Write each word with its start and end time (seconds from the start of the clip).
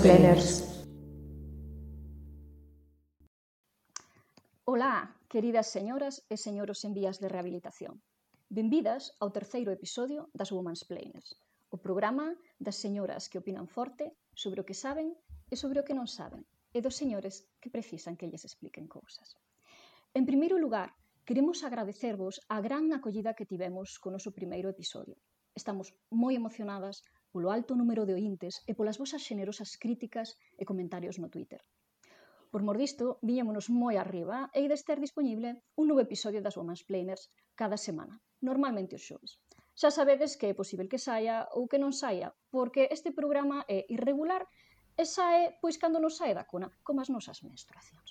planners. 0.00 0.64
Ola, 4.64 5.14
queridas 5.28 5.68
señoras 5.68 6.24
e 6.32 6.36
señoros 6.40 6.84
en 6.88 6.94
vías 6.94 7.20
de 7.20 7.28
rehabilitación. 7.28 8.00
Benvidas 8.48 9.12
ao 9.20 9.30
terceiro 9.30 9.70
episodio 9.70 10.32
das 10.32 10.50
Women's 10.50 10.88
Planners, 10.88 11.36
o 11.68 11.76
programa 11.76 12.32
das 12.56 12.80
señoras 12.80 13.28
que 13.28 13.38
opinan 13.38 13.68
forte 13.68 14.16
sobre 14.32 14.64
o 14.64 14.66
que 14.66 14.74
saben 14.74 15.12
e 15.52 15.54
sobre 15.54 15.78
o 15.78 15.86
que 15.86 15.94
non 15.94 16.08
saben, 16.08 16.48
e 16.72 16.80
dos 16.80 16.96
señores 16.96 17.44
que 17.60 17.68
precisan 17.68 18.16
que 18.16 18.30
lles 18.30 18.48
expliquen 18.48 18.88
cousas. 18.88 19.36
En 20.16 20.24
primeiro 20.24 20.56
lugar, 20.56 20.96
queremos 21.28 21.60
agradecervos 21.62 22.40
a 22.48 22.58
gran 22.64 22.90
acollida 22.96 23.36
que 23.36 23.46
tivemos 23.46 24.00
con 24.00 24.16
o 24.16 24.16
noso 24.16 24.32
primeiro 24.32 24.72
episodio. 24.72 25.20
Estamos 25.52 25.92
moi 26.08 26.32
emocionadas 26.34 27.04
polo 27.32 27.54
alto 27.54 27.78
número 27.78 28.02
de 28.06 28.14
ointes 28.18 28.54
e 28.66 28.74
polas 28.74 28.98
vosas 28.98 29.22
xenerosas 29.22 29.78
críticas 29.82 30.34
e 30.60 30.66
comentarios 30.66 31.16
no 31.22 31.30
Twitter. 31.30 31.62
Por 32.50 32.62
mor 32.66 32.76
disto, 32.82 33.22
viñémonos 33.22 33.70
moi 33.70 33.94
arriba 33.94 34.50
e 34.50 34.66
de 34.66 34.74
estar 34.74 34.98
disponible 34.98 35.62
un 35.78 35.86
novo 35.86 36.02
episodio 36.02 36.42
das 36.42 36.58
Women's 36.58 36.82
Planers 36.82 37.30
cada 37.54 37.78
semana, 37.78 38.18
normalmente 38.42 38.98
os 38.98 39.06
xoves. 39.06 39.38
Xa 39.78 39.94
sabedes 39.94 40.34
que 40.34 40.50
é 40.50 40.58
posible 40.58 40.90
que 40.90 40.98
saia 40.98 41.46
ou 41.54 41.70
que 41.70 41.78
non 41.78 41.94
saia, 41.94 42.34
porque 42.50 42.90
este 42.90 43.14
programa 43.14 43.62
é 43.70 43.86
irregular 43.86 44.42
e 44.98 45.06
sae 45.06 45.54
pois 45.62 45.78
cando 45.78 46.02
nos 46.02 46.18
sae 46.18 46.34
da 46.34 46.48
cona, 46.50 46.68
como 46.82 46.98
as 46.98 47.12
nosas 47.14 47.38
menstruacións. 47.46 48.10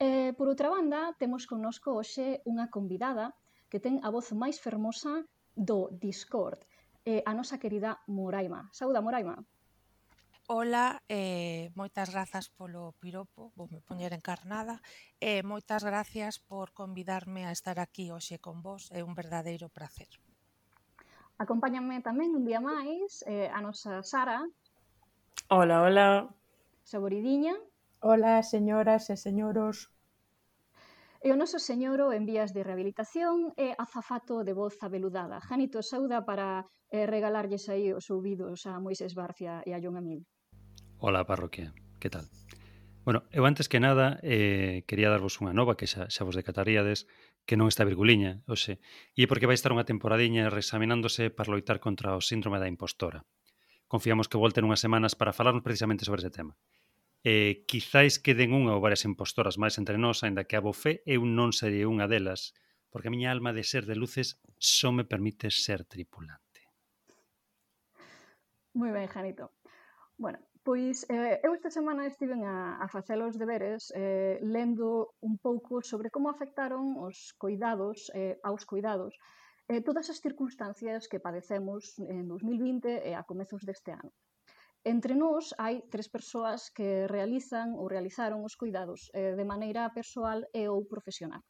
E, 0.00 0.32
por 0.32 0.48
outra 0.48 0.72
banda, 0.72 1.12
temos 1.20 1.44
connosco 1.44 1.92
hoxe 1.92 2.40
unha 2.48 2.72
convidada 2.72 3.36
que 3.68 3.84
ten 3.84 4.00
a 4.00 4.08
voz 4.08 4.32
máis 4.32 4.56
fermosa 4.56 5.28
do 5.52 5.92
Discord 5.92 6.64
eh, 7.04 7.22
a 7.24 7.32
nosa 7.34 7.58
querida 7.58 8.00
Moraima. 8.06 8.68
Saúda, 8.72 9.00
Moraima. 9.00 9.38
Ola, 10.50 10.98
eh, 11.06 11.70
moitas 11.78 12.10
grazas 12.10 12.50
polo 12.50 12.90
piropo, 12.98 13.54
vou 13.54 13.70
me 13.70 13.78
poñer 13.86 14.10
encarnada, 14.10 14.82
e 15.22 15.38
eh, 15.38 15.42
moitas 15.46 15.86
gracias 15.86 16.42
por 16.42 16.74
convidarme 16.74 17.46
a 17.46 17.54
estar 17.54 17.78
aquí 17.78 18.10
hoxe 18.10 18.42
con 18.42 18.58
vos, 18.58 18.90
é 18.90 19.06
un 19.06 19.14
verdadeiro 19.14 19.70
placer. 19.70 20.10
Acompáñame 21.38 22.02
tamén 22.02 22.34
un 22.34 22.42
día 22.42 22.58
máis 22.58 23.22
eh, 23.30 23.46
a 23.46 23.62
nosa 23.62 24.02
Sara. 24.02 24.42
Ola, 25.46 25.86
ola. 25.86 26.34
Saboridiña. 26.82 27.54
Ola, 28.02 28.42
señoras 28.42 29.06
e 29.08 29.16
señoros. 29.16 29.94
E 31.20 31.28
o 31.28 31.36
noso 31.36 31.60
señoro 31.60 32.16
en 32.16 32.24
vías 32.24 32.56
de 32.56 32.64
rehabilitación 32.64 33.52
é 33.60 33.76
azafato 33.76 34.40
de 34.40 34.56
voz 34.56 34.80
abeludada. 34.80 35.36
Janito 35.44 35.84
Sauda 35.84 36.24
para 36.24 36.64
eh, 36.88 37.04
regalarlles 37.04 37.68
aí 37.68 37.92
os 37.92 38.08
ouvidos 38.08 38.64
a 38.64 38.80
Moisés 38.80 39.12
Barcia 39.12 39.60
e 39.68 39.76
a 39.76 39.80
John 39.84 40.00
Amil. 40.00 40.24
Ola, 40.96 41.28
parroquia. 41.28 41.76
Que 42.00 42.08
tal? 42.08 42.24
Bueno, 43.04 43.28
eu 43.36 43.44
antes 43.44 43.68
que 43.68 43.84
nada 43.84 44.16
eh, 44.24 44.80
quería 44.88 45.12
darvos 45.12 45.36
unha 45.44 45.52
nova 45.52 45.76
que 45.76 45.84
xa, 45.84 46.08
xa 46.08 46.24
vos 46.24 46.40
decataríades 46.40 47.04
que 47.44 47.60
non 47.60 47.68
está 47.68 47.84
virguliña, 47.84 48.40
oxe, 48.48 48.80
e 49.12 49.20
é 49.20 49.28
porque 49.28 49.44
vai 49.44 49.60
estar 49.60 49.76
unha 49.76 49.84
temporadiña 49.84 50.48
reexaminándose 50.48 51.28
para 51.28 51.52
loitar 51.52 51.84
contra 51.84 52.16
o 52.16 52.24
síndrome 52.24 52.56
da 52.56 52.72
impostora. 52.72 53.28
Confiamos 53.92 54.24
que 54.24 54.40
volten 54.40 54.64
unhas 54.64 54.80
semanas 54.80 55.12
para 55.12 55.36
falarnos 55.36 55.60
precisamente 55.60 56.08
sobre 56.08 56.24
ese 56.24 56.32
tema 56.32 56.56
eh, 57.24 57.64
quizáis 57.68 58.16
queden 58.16 58.56
unha 58.56 58.72
ou 58.76 58.84
varias 58.84 59.04
impostoras 59.04 59.60
máis 59.60 59.76
entre 59.76 60.00
nós, 60.00 60.24
aínda 60.24 60.48
que 60.48 60.56
a 60.56 60.64
bofé 60.64 61.04
eu 61.04 61.22
non 61.28 61.52
serei 61.52 61.84
unha 61.84 62.08
delas, 62.08 62.56
porque 62.88 63.08
a 63.08 63.14
miña 63.14 63.28
alma 63.28 63.52
de 63.52 63.64
ser 63.64 63.84
de 63.84 63.96
luces 63.96 64.40
só 64.56 64.88
me 64.90 65.04
permite 65.04 65.52
ser 65.52 65.84
tripulante. 65.84 66.64
Moi 68.72 68.90
ben, 68.94 69.08
Janito. 69.10 69.52
Bueno, 70.16 70.38
pois 70.62 71.04
eh, 71.08 71.40
eu 71.42 71.52
esta 71.52 71.70
semana 71.72 72.06
estiven 72.06 72.44
a, 72.44 72.78
a 72.80 72.86
facer 72.88 73.18
os 73.20 73.36
deberes 73.36 73.92
eh, 73.96 74.38
lendo 74.40 75.16
un 75.20 75.36
pouco 75.36 75.80
sobre 75.80 76.08
como 76.08 76.28
afectaron 76.28 76.96
os 77.00 77.32
cuidados 77.36 78.12
eh, 78.14 78.38
aos 78.44 78.64
cuidados 78.64 79.16
eh, 79.68 79.80
todas 79.80 80.10
as 80.12 80.20
circunstancias 80.20 81.08
que 81.08 81.22
padecemos 81.22 81.98
en 81.98 82.28
2020 82.28 83.06
e 83.06 83.12
eh, 83.12 83.16
a 83.16 83.22
comezos 83.22 83.62
deste 83.64 83.92
ano. 83.92 84.12
Entre 84.82 85.12
nós 85.14 85.52
hai 85.60 85.84
tres 85.92 86.08
persoas 86.08 86.72
que 86.72 87.04
realizan 87.04 87.76
ou 87.76 87.84
realizaron 87.84 88.40
os 88.48 88.56
cuidados 88.56 89.12
eh, 89.12 89.36
de 89.36 89.44
maneira 89.44 89.92
persoal 89.92 90.48
e 90.56 90.72
ou 90.72 90.88
profesional. 90.88 91.44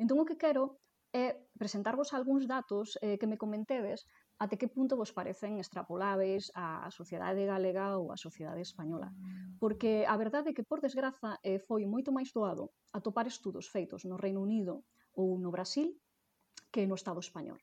Entón 0.00 0.16
o 0.16 0.24
que 0.24 0.40
quero 0.40 0.80
é 1.12 1.36
presentarvos 1.60 2.16
algúns 2.16 2.48
datos 2.48 2.96
eh, 3.04 3.20
que 3.20 3.28
me 3.28 3.36
comentedes 3.36 4.08
até 4.40 4.56
que 4.56 4.72
punto 4.72 4.96
vos 4.96 5.12
parecen 5.12 5.60
extrapoláveis 5.60 6.48
á 6.56 6.88
sociedade 6.88 7.44
galega 7.44 8.00
ou 8.00 8.08
á 8.08 8.16
sociedade 8.16 8.64
española. 8.64 9.12
Porque 9.60 10.08
a 10.08 10.16
verdade 10.16 10.50
é 10.50 10.56
que, 10.56 10.64
por 10.64 10.80
desgraza, 10.80 11.36
eh, 11.44 11.60
foi 11.60 11.84
moito 11.84 12.08
máis 12.08 12.32
doado 12.32 12.72
atopar 12.96 13.28
estudos 13.28 13.68
feitos 13.68 14.08
no 14.08 14.16
Reino 14.16 14.40
Unido 14.40 14.88
ou 15.12 15.36
no 15.36 15.52
Brasil 15.52 15.92
que 16.72 16.88
no 16.88 16.96
Estado 16.96 17.20
español. 17.20 17.60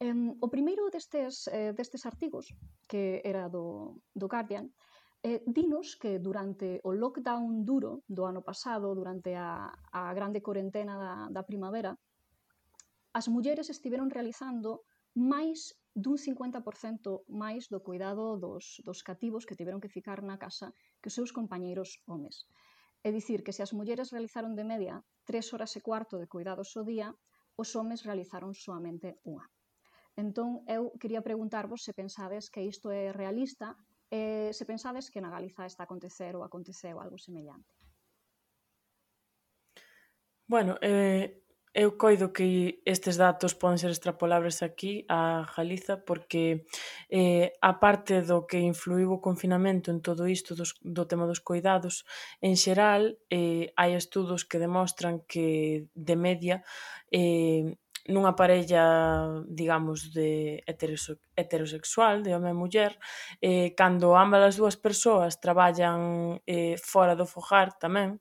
Um, 0.00 0.32
o 0.40 0.48
primeiro 0.48 0.88
destes, 0.88 1.44
eh, 1.52 1.76
destes 1.76 2.08
artigos, 2.08 2.48
que 2.88 3.20
era 3.20 3.52
do, 3.52 4.00
do 4.16 4.26
Guardian, 4.32 4.72
eh, 5.20 5.44
dinos 5.44 6.00
que 6.00 6.16
durante 6.18 6.80
o 6.88 6.96
lockdown 6.96 7.68
duro 7.68 8.00
do 8.08 8.24
ano 8.24 8.40
pasado, 8.40 8.96
durante 8.96 9.36
a, 9.36 9.68
a 9.92 10.02
grande 10.16 10.40
corentena 10.40 10.96
da, 10.96 11.14
da 11.28 11.42
primavera, 11.44 11.92
as 13.12 13.28
mulleres 13.28 13.68
estiveron 13.68 14.08
realizando 14.08 14.88
máis 15.12 15.76
dun 15.92 16.16
50% 16.16 17.28
máis 17.28 17.68
do 17.68 17.84
cuidado 17.84 18.40
dos, 18.40 18.80
dos 18.86 19.04
cativos 19.04 19.44
que 19.44 19.58
tiveron 19.60 19.84
que 19.84 19.92
ficar 19.92 20.24
na 20.24 20.40
casa 20.40 20.72
que 21.04 21.12
os 21.12 21.16
seus 21.18 21.28
compañeiros 21.28 22.00
homes. 22.08 22.48
É 23.04 23.12
dicir, 23.12 23.44
que 23.44 23.52
se 23.52 23.60
as 23.60 23.76
mulleres 23.76 24.08
realizaron 24.16 24.56
de 24.56 24.64
media 24.64 25.04
3 25.28 25.44
horas 25.52 25.76
e 25.76 25.84
cuarto 25.84 26.16
de 26.16 26.24
cuidados 26.24 26.72
o 26.80 26.88
día, 26.88 27.12
os 27.60 27.68
homes 27.76 28.00
realizaron 28.08 28.56
soamente 28.56 29.20
unha. 29.28 29.44
Entón, 30.20 30.50
eu 30.76 30.92
quería 31.00 31.24
preguntarvos 31.24 31.80
se 31.86 31.92
pensades 31.96 32.52
que 32.52 32.60
isto 32.72 32.92
é 32.92 33.08
realista 33.20 33.72
e 34.12 34.52
se 34.52 34.64
pensades 34.68 35.08
que 35.08 35.22
na 35.24 35.32
Galiza 35.32 35.64
está 35.64 35.82
a 35.84 35.88
acontecer 35.88 36.36
ou 36.36 36.44
aconteceu 36.44 37.00
algo 37.00 37.16
semellante. 37.16 37.72
Bueno, 40.44 40.76
eh, 40.82 41.40
eu 41.72 41.96
coido 41.96 42.32
que 42.36 42.82
estes 42.84 43.16
datos 43.16 43.54
poden 43.54 43.78
ser 43.78 43.94
extrapolables 43.94 44.60
aquí 44.60 45.06
a 45.08 45.46
Galiza 45.56 46.02
porque 46.02 46.66
eh, 47.08 47.54
a 47.62 47.78
parte 47.78 48.20
do 48.26 48.44
que 48.44 48.58
influiu 48.58 49.14
o 49.14 49.22
confinamento 49.22 49.94
en 49.94 50.02
todo 50.02 50.26
isto 50.26 50.58
dos, 50.58 50.74
do 50.82 51.06
tema 51.06 51.30
dos 51.30 51.38
coidados 51.38 52.04
en 52.42 52.58
xeral 52.58 53.16
eh, 53.30 53.70
hai 53.78 53.94
estudos 53.94 54.42
que 54.42 54.58
demostran 54.58 55.22
que 55.30 55.86
de 55.94 56.16
media 56.18 56.56
eh, 57.14 57.78
nunha 58.10 58.34
parella, 58.34 59.42
digamos, 59.46 60.12
de 60.12 60.62
heterosexual, 60.66 62.22
de 62.22 62.34
home 62.34 62.50
e 62.50 62.58
muller, 62.58 62.92
eh, 63.40 63.72
cando 63.78 64.18
ambas 64.18 64.42
as 64.42 64.56
dúas 64.58 64.76
persoas 64.76 65.40
traballan 65.40 66.42
eh, 66.46 66.76
fora 66.76 67.14
do 67.14 67.24
fogar 67.24 67.74
tamén, 67.78 68.18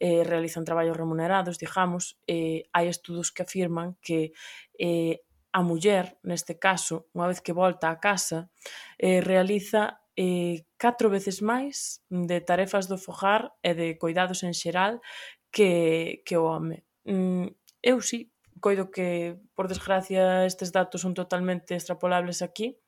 eh, 0.00 0.24
realizan 0.24 0.64
traballos 0.64 0.96
remunerados, 0.96 1.58
digamos, 1.58 2.18
eh, 2.26 2.66
hai 2.74 2.88
estudos 2.88 3.30
que 3.30 3.44
afirman 3.44 3.96
que 4.02 4.32
eh, 4.80 5.22
a 5.52 5.62
muller, 5.62 6.18
neste 6.22 6.58
caso, 6.58 7.10
unha 7.14 7.26
vez 7.26 7.42
que 7.42 7.54
volta 7.54 7.90
a 7.90 7.98
casa, 7.98 8.50
eh, 8.98 9.20
realiza 9.20 10.00
eh, 10.14 10.66
catro 10.78 11.10
veces 11.10 11.42
máis 11.42 12.02
de 12.08 12.38
tarefas 12.40 12.86
do 12.86 12.98
fogar 12.98 13.52
e 13.62 13.74
de 13.74 13.98
cuidados 13.98 14.42
en 14.46 14.54
xeral 14.54 15.02
que, 15.50 16.22
que 16.24 16.36
o 16.38 16.46
home. 16.46 16.86
Mm, 17.04 17.50
eu 17.82 18.00
sí, 18.00 18.30
coido 18.60 18.90
que, 18.90 19.40
por 19.56 19.66
desgracia, 19.66 20.46
estes 20.46 20.70
datos 20.70 21.00
son 21.00 21.14
totalmente 21.14 21.74
extrapolables 21.74 22.42
aquí, 22.42 22.78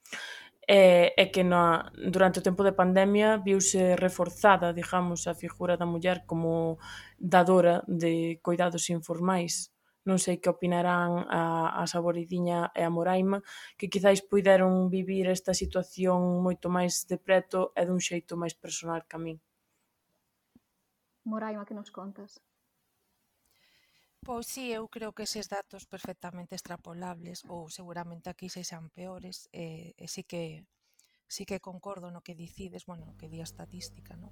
e, 0.68 1.12
e 1.18 1.24
que 1.34 1.42
na, 1.42 1.90
durante 1.98 2.38
o 2.38 2.46
tempo 2.46 2.62
de 2.62 2.76
pandemia 2.76 3.42
viuse 3.42 3.96
reforzada, 3.96 4.70
digamos, 4.72 5.26
a 5.26 5.34
figura 5.34 5.76
da 5.76 5.86
muller 5.86 6.22
como 6.26 6.78
dadora 7.18 7.82
de 7.88 8.38
coidados 8.46 8.86
informais. 8.90 9.74
Non 10.02 10.18
sei 10.18 10.42
que 10.42 10.50
opinarán 10.50 11.26
a, 11.30 11.78
a 11.78 11.82
Saboridiña 11.86 12.74
e 12.74 12.82
a 12.82 12.90
Moraima, 12.90 13.38
que 13.78 13.86
quizáis 13.86 14.22
puideron 14.22 14.90
vivir 14.90 15.30
esta 15.30 15.54
situación 15.54 16.42
moito 16.42 16.66
máis 16.70 17.06
de 17.06 17.18
preto 17.18 17.70
e 17.78 17.82
dun 17.86 18.02
xeito 18.02 18.34
máis 18.34 18.54
personal 18.54 19.06
que 19.06 19.14
a 19.14 19.22
min. 19.22 19.38
Moraima, 21.22 21.66
que 21.66 21.74
nos 21.74 21.94
contas? 21.94 22.42
Pois 24.26 24.46
si, 24.52 24.64
eu 24.78 24.84
creo 24.94 25.14
que 25.16 25.26
eses 25.28 25.46
datos 25.56 25.82
perfectamente 25.94 26.54
extrapolables 26.54 27.38
ou 27.54 27.62
seguramente 27.78 28.26
aquí 28.30 28.46
sexan 28.56 28.86
peores 28.96 29.36
e, 29.64 29.66
e 29.98 30.06
si 30.14 30.22
que 30.30 30.42
si 31.34 31.42
que 31.48 31.64
concordo 31.68 32.06
no 32.10 32.24
que 32.26 32.38
dicides, 32.44 32.86
bueno, 32.88 33.02
no 33.08 33.18
que 33.18 33.30
di 33.32 33.38
a 33.42 33.48
estatística, 33.50 34.12
no? 34.22 34.30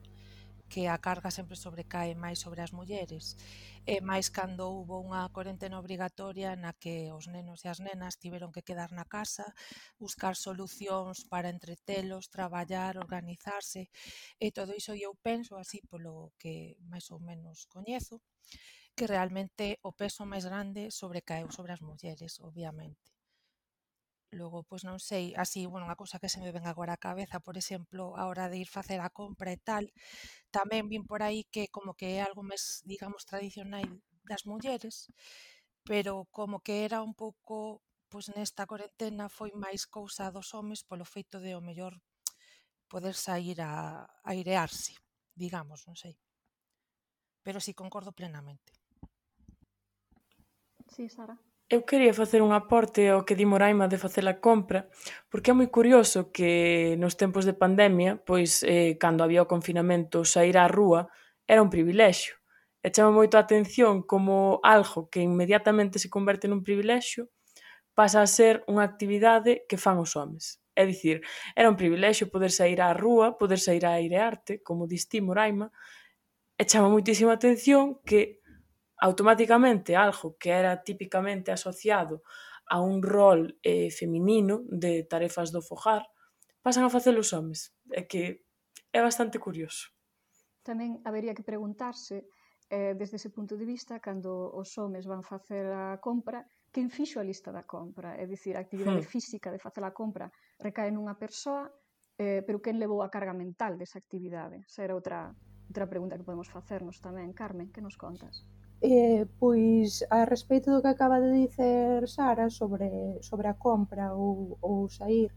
que 0.71 0.87
a 0.87 1.03
carga 1.07 1.31
sempre 1.39 1.57
sobrecae 1.65 2.15
máis 2.15 2.39
sobre 2.45 2.61
as 2.63 2.71
mulleres, 2.79 3.25
e 3.93 3.99
máis 4.11 4.27
cando 4.37 4.71
houbo 4.71 5.03
unha 5.03 5.27
corentena 5.37 5.83
obrigatoria 5.83 6.55
na 6.55 6.73
que 6.83 7.11
os 7.19 7.27
nenos 7.35 7.67
e 7.67 7.69
as 7.75 7.83
nenas 7.83 8.15
tiveron 8.23 8.55
que 8.55 8.67
quedar 8.69 8.91
na 8.95 9.07
casa, 9.17 9.47
buscar 9.99 10.35
solucións 10.39 11.27
para 11.33 11.51
entretelos, 11.51 12.31
traballar, 12.37 12.95
organizarse, 12.95 13.91
e 14.39 14.47
todo 14.55 14.71
iso 14.81 14.95
eu 14.95 15.13
penso 15.19 15.59
así 15.59 15.83
polo 15.91 16.31
que 16.39 16.79
máis 16.87 17.11
ou 17.11 17.19
menos 17.19 17.67
coñezo, 17.67 18.23
que 19.01 19.13
realmente 19.15 19.67
o 19.89 19.91
peso 20.01 20.23
máis 20.33 20.45
grande 20.51 20.83
sobrecaeu 21.01 21.49
sobre 21.57 21.73
as 21.77 21.85
mulleres, 21.89 22.33
obviamente. 22.49 23.09
Logo, 24.41 24.59
pois 24.69 24.83
non 24.89 24.99
sei, 25.11 25.25
así, 25.45 25.61
bueno, 25.71 25.87
unha 25.89 25.99
cousa 26.01 26.21
que 26.23 26.31
se 26.33 26.39
me 26.43 26.55
ven 26.55 26.67
agora 26.69 26.95
á 26.99 27.03
cabeza, 27.09 27.39
por 27.47 27.57
exemplo, 27.63 28.03
a 28.21 28.23
hora 28.31 28.47
de 28.51 28.57
ir 28.65 28.71
facer 28.79 29.01
a 29.03 29.11
compra 29.21 29.51
e 29.57 29.59
tal, 29.69 29.85
tamén 30.57 30.85
vin 30.93 31.03
por 31.11 31.21
aí 31.27 31.41
que 31.55 31.65
como 31.77 31.93
que 31.99 32.09
é 32.17 32.19
algo 32.23 32.43
máis, 32.51 32.65
digamos, 32.93 33.23
tradicional 33.31 33.87
das 34.31 34.43
mulleres, 34.51 34.97
pero 35.89 36.13
como 36.39 36.57
que 36.67 36.75
era 36.87 36.99
un 37.09 37.15
pouco, 37.23 37.57
pois 38.11 38.27
nesta 38.37 38.69
cuarentena 38.71 39.27
foi 39.39 39.51
máis 39.65 39.83
cousa 39.97 40.25
dos 40.37 40.49
homes 40.57 40.81
polo 40.89 41.07
feito 41.15 41.37
de 41.45 41.53
o 41.59 41.65
mellor 41.69 41.95
poder 42.93 43.15
sair 43.27 43.59
a, 43.63 43.73
a 44.27 44.31
airearse, 44.35 44.95
digamos, 45.43 45.81
non 45.89 45.97
sei. 46.03 46.15
Pero 47.45 47.59
si 47.61 47.73
sí, 47.73 47.79
concordo 47.83 48.13
plenamente. 48.21 48.80
Sí, 50.91 51.09
Sara. 51.09 51.39
Eu 51.71 51.87
quería 51.87 52.13
facer 52.13 52.43
un 52.43 52.51
aporte 52.51 53.07
ao 53.15 53.23
que 53.23 53.39
di 53.39 53.47
Moraima 53.47 53.87
de 53.87 54.03
facer 54.05 54.27
a 54.27 54.43
compra, 54.43 54.91
porque 55.31 55.55
é 55.55 55.55
moi 55.55 55.71
curioso 55.71 56.35
que 56.35 56.99
nos 56.99 57.15
tempos 57.15 57.47
de 57.47 57.55
pandemia, 57.55 58.19
pois 58.27 58.67
eh, 58.67 58.99
cando 58.99 59.23
había 59.23 59.47
o 59.47 59.51
confinamento, 59.55 60.27
sair 60.27 60.59
á 60.59 60.67
rúa 60.67 61.07
era 61.47 61.63
un 61.63 61.71
privilexio. 61.71 62.35
E 62.83 62.91
chama 62.91 63.15
moito 63.15 63.39
a 63.39 63.47
atención 63.47 64.03
como 64.03 64.59
algo 64.67 65.07
que 65.07 65.23
inmediatamente 65.23 66.03
se 66.03 66.11
converte 66.11 66.51
nun 66.51 66.67
privilexio 66.67 67.31
pasa 67.95 68.19
a 68.19 68.27
ser 68.27 68.67
unha 68.67 68.83
actividade 68.83 69.63
que 69.71 69.79
fan 69.79 70.03
os 70.03 70.19
homes. 70.19 70.59
É 70.75 70.83
dicir, 70.83 71.23
era 71.55 71.71
un 71.71 71.79
privilexio 71.79 72.35
poder 72.35 72.51
sair 72.51 72.83
á 72.83 72.91
rúa, 72.91 73.39
poder 73.39 73.63
sair 73.63 73.87
a 73.87 73.95
airearte, 73.95 74.59
como 74.67 74.91
distí 74.91 75.23
Moraima, 75.23 75.71
e 76.59 76.67
chama 76.67 76.91
moitísima 76.91 77.39
atención 77.39 78.03
que 78.03 78.40
automáticamente 79.01 79.97
algo 79.97 80.37
que 80.37 80.51
era 80.53 80.85
típicamente 80.85 81.51
asociado 81.51 82.23
a 82.69 82.81
un 82.81 83.03
rol 83.03 83.59
eh, 83.63 83.91
feminino 83.91 84.63
de 84.69 85.03
tarefas 85.09 85.51
do 85.51 85.65
fogar, 85.65 86.07
pasan 86.63 86.87
a 86.87 86.93
facer 86.93 87.17
os 87.19 87.33
homes. 87.35 87.75
É 87.91 88.07
que 88.07 88.47
é 88.93 89.01
bastante 89.03 89.43
curioso. 89.43 89.91
Tamén 90.63 91.01
habería 91.03 91.35
que 91.35 91.43
preguntarse, 91.43 92.29
eh, 92.71 92.95
desde 92.95 93.19
ese 93.19 93.35
punto 93.35 93.57
de 93.57 93.67
vista, 93.67 93.99
cando 93.99 94.53
os 94.55 94.71
homes 94.79 95.09
van 95.09 95.27
facer 95.27 95.67
a 95.73 95.99
compra, 95.99 96.45
quen 96.71 96.93
fixo 96.93 97.19
a 97.19 97.27
lista 97.27 97.51
da 97.51 97.67
compra? 97.67 98.15
É 98.15 98.29
dicir, 98.29 98.55
a 98.55 98.63
actividade 98.63 99.03
hmm. 99.03 99.11
física 99.11 99.49
de 99.51 99.59
facer 99.59 99.83
a 99.83 99.97
compra 99.97 100.31
recae 100.63 100.93
nunha 100.95 101.19
persoa, 101.19 101.67
eh, 102.21 102.45
pero 102.47 102.63
quen 102.63 102.79
levou 102.79 103.03
a 103.03 103.11
carga 103.11 103.35
mental 103.35 103.75
desa 103.75 103.99
actividade? 103.99 104.63
Esa 104.69 104.87
era 104.87 104.95
outra, 104.95 105.33
outra 105.67 105.89
pregunta 105.91 106.15
que 106.15 106.29
podemos 106.29 106.53
facernos 106.53 107.03
tamén. 107.03 107.35
Carmen, 107.35 107.73
que 107.75 107.83
nos 107.83 107.99
contas? 107.99 108.47
Eh, 108.83 109.27
pois, 109.39 110.05
a 110.09 110.25
respeito 110.25 110.73
do 110.73 110.81
que 110.81 110.89
acaba 110.89 111.21
de 111.21 111.31
dicer 111.45 112.09
Sara 112.09 112.49
sobre, 112.49 113.21
sobre 113.21 113.47
a 113.49 113.55
compra 113.55 114.15
ou, 114.17 114.57
ou 114.65 114.89
sair, 114.89 115.29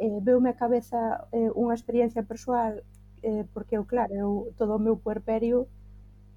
eh, 0.00 0.18
veume 0.22 0.48
a 0.50 0.56
cabeza 0.62 1.28
eh, 1.28 1.52
unha 1.52 1.76
experiencia 1.76 2.24
persoal 2.24 2.80
eh, 3.20 3.44
porque 3.52 3.76
eu, 3.76 3.84
claro, 3.84 4.12
eu, 4.16 4.30
todo 4.56 4.72
o 4.76 4.84
meu 4.86 4.96
puerperio 4.96 5.68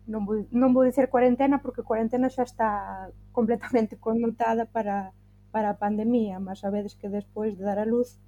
non 0.03 0.27
vou, 0.27 0.43
non 0.51 0.75
vou 0.75 0.83
dicer 0.83 1.07
cuarentena 1.07 1.63
porque 1.63 1.87
cuarentena 1.87 2.27
xa 2.27 2.43
está 2.43 2.71
completamente 3.37 3.95
connotada 3.95 4.67
para, 4.67 5.15
para 5.55 5.71
a 5.71 5.79
pandemia, 5.79 6.43
mas 6.43 6.59
sabedes 6.59 6.91
que 6.99 7.07
despois 7.07 7.55
de 7.55 7.63
dar 7.63 7.79
a 7.79 7.87
luz 7.87 8.19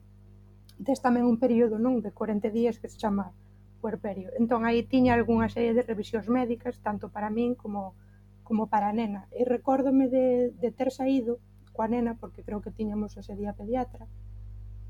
tes 0.88 1.04
tamén 1.04 1.28
un 1.28 1.36
período 1.36 1.76
non 1.84 2.00
de 2.00 2.16
40 2.16 2.48
días 2.48 2.80
que 2.80 2.88
se 2.88 2.96
chama 2.96 3.36
puerperio. 3.84 4.32
Entón 4.40 4.64
aí 4.64 4.88
tiña 4.88 5.20
algunha 5.20 5.52
serie 5.52 5.76
de 5.76 5.84
revisións 5.84 6.32
médicas 6.32 6.80
tanto 6.80 7.12
para 7.12 7.28
min 7.28 7.60
como 7.60 7.92
para 7.92 8.11
como 8.52 8.68
para 8.68 8.92
a 8.92 8.98
nena. 9.00 9.32
E 9.32 9.48
recórdome 9.48 10.12
de, 10.12 10.52
de 10.52 10.70
ter 10.76 10.92
saído 10.92 11.40
coa 11.72 11.88
nena, 11.88 12.20
porque 12.20 12.44
creo 12.44 12.60
que 12.60 12.76
tiñamos 12.76 13.16
ese 13.16 13.32
día 13.40 13.56
pediatra, 13.56 14.12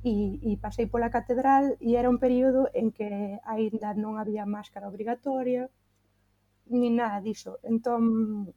e, 0.01 0.41
e 0.41 0.57
pasei 0.57 0.89
pola 0.89 1.13
catedral 1.13 1.77
e 1.77 1.93
era 1.93 2.09
un 2.09 2.17
período 2.17 2.73
en 2.73 2.89
que 2.89 3.37
aínda 3.45 3.93
non 3.93 4.17
había 4.17 4.49
máscara 4.49 4.89
obrigatoria, 4.89 5.69
ni 6.73 6.89
nada 6.89 7.21
diso. 7.21 7.61
Entón, 7.61 8.49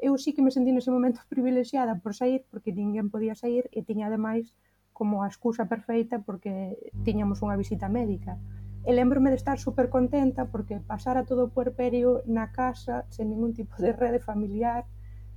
eu 0.00 0.16
sí 0.16 0.32
que 0.32 0.40
me 0.40 0.48
sentí 0.48 0.72
nese 0.72 0.88
momento 0.88 1.20
privilexiada 1.28 2.00
por 2.00 2.16
sair, 2.16 2.48
porque 2.48 2.72
ninguén 2.72 3.12
podía 3.12 3.36
sair 3.36 3.68
e 3.76 3.84
tiña 3.84 4.08
ademais 4.08 4.56
como 4.96 5.20
a 5.20 5.28
excusa 5.28 5.68
perfeita 5.68 6.24
porque 6.24 6.80
tiñamos 7.04 7.44
unha 7.44 7.60
visita 7.60 7.92
médica. 7.92 8.40
E 8.88 8.92
lembrome 8.96 9.28
de 9.28 9.36
estar 9.36 9.58
super 9.58 9.90
contenta 9.90 10.48
porque 10.48 10.80
pasara 10.80 11.28
todo 11.28 11.44
o 11.44 11.52
puerperio 11.52 12.24
na 12.24 12.48
casa 12.56 13.04
sen 13.12 13.28
ningún 13.28 13.52
tipo 13.52 13.76
de 13.84 13.92
rede 13.92 14.16
familiar 14.16 14.88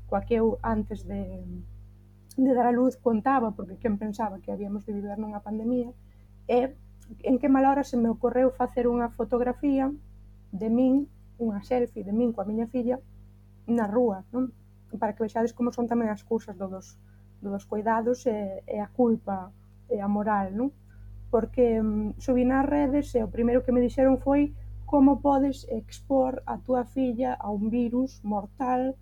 coa 0.08 0.24
que 0.24 0.40
eu 0.40 0.56
antes 0.64 1.04
de, 1.04 1.44
de 2.40 2.52
dar 2.56 2.72
a 2.72 2.72
luz 2.72 2.96
contaba, 2.96 3.52
porque 3.52 3.76
quen 3.76 4.00
pensaba 4.00 4.40
que 4.40 4.56
habíamos 4.56 4.88
de 4.88 4.96
viver 4.96 5.20
nunha 5.20 5.44
pandemia, 5.44 5.92
e 6.48 6.80
en 7.28 7.36
que 7.44 7.52
mala 7.52 7.76
hora 7.76 7.84
se 7.84 8.00
me 8.00 8.08
ocorreu 8.08 8.56
facer 8.56 8.88
unha 8.88 9.12
fotografía 9.20 9.92
de 10.56 10.72
min, 10.72 11.12
unha 11.36 11.60
selfie 11.60 12.08
de 12.08 12.16
min 12.16 12.32
coa 12.32 12.48
miña 12.48 12.72
filla, 12.72 13.04
na 13.68 13.84
rúa, 13.84 14.24
non? 14.32 14.56
para 14.96 15.12
que 15.12 15.28
vexades 15.28 15.52
como 15.52 15.76
son 15.76 15.92
tamén 15.92 16.08
as 16.08 16.24
cousas 16.24 16.56
do 16.56 16.72
dos, 16.72 16.96
do 17.44 17.52
dos 17.52 17.68
cuidados 17.68 18.24
e, 18.32 18.64
e 18.64 18.80
a 18.80 18.88
culpa 18.88 19.52
e 19.92 20.00
a 20.00 20.08
moral, 20.08 20.56
non? 20.56 20.72
porque 21.32 21.82
mm, 21.82 22.20
subí 22.20 22.44
nas 22.44 22.68
redes 22.68 23.16
e 23.16 23.24
o 23.24 23.32
primeiro 23.32 23.64
que 23.64 23.72
me 23.72 23.82
dixeron 23.82 24.20
foi 24.20 24.54
como 24.86 25.24
podes 25.24 25.64
expor 25.72 26.44
a 26.46 26.60
túa 26.60 26.84
filla 26.84 27.40
a 27.40 27.48
un 27.50 27.72
virus 27.72 28.20
mortal? 28.28 29.00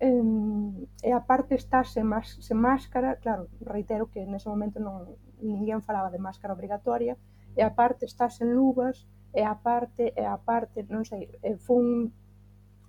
Em, 0.00 0.88
e 1.04 1.12
a 1.12 1.20
parte 1.20 1.54
está 1.54 1.84
sen, 1.84 2.08
más, 2.08 2.40
sen 2.40 2.58
máscara, 2.58 3.20
claro, 3.20 3.46
reitero 3.60 4.10
que 4.10 4.24
nese 4.26 4.48
momento 4.48 4.80
non 4.80 5.14
ninguén 5.38 5.84
falaba 5.84 6.10
de 6.10 6.18
máscara 6.18 6.56
obrigatoria, 6.56 7.14
e 7.54 7.60
a 7.62 7.70
parte 7.70 8.08
está 8.08 8.26
sen 8.32 8.50
luvas, 8.56 9.06
e 9.36 9.44
a 9.44 9.54
parte, 9.54 10.10
e 10.16 10.24
a 10.24 10.40
parte, 10.40 10.82
non 10.88 11.04
sei, 11.04 11.28
e 11.44 11.54
fun 11.60 12.10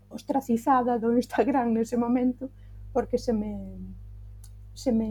ostracizada 0.09 0.97
do 0.97 1.13
Instagram 1.13 1.69
nese 1.75 1.99
momento, 1.99 2.49
porque 2.95 3.19
se 3.19 3.33
me 3.35 3.53
se 4.73 4.91
me 4.91 5.09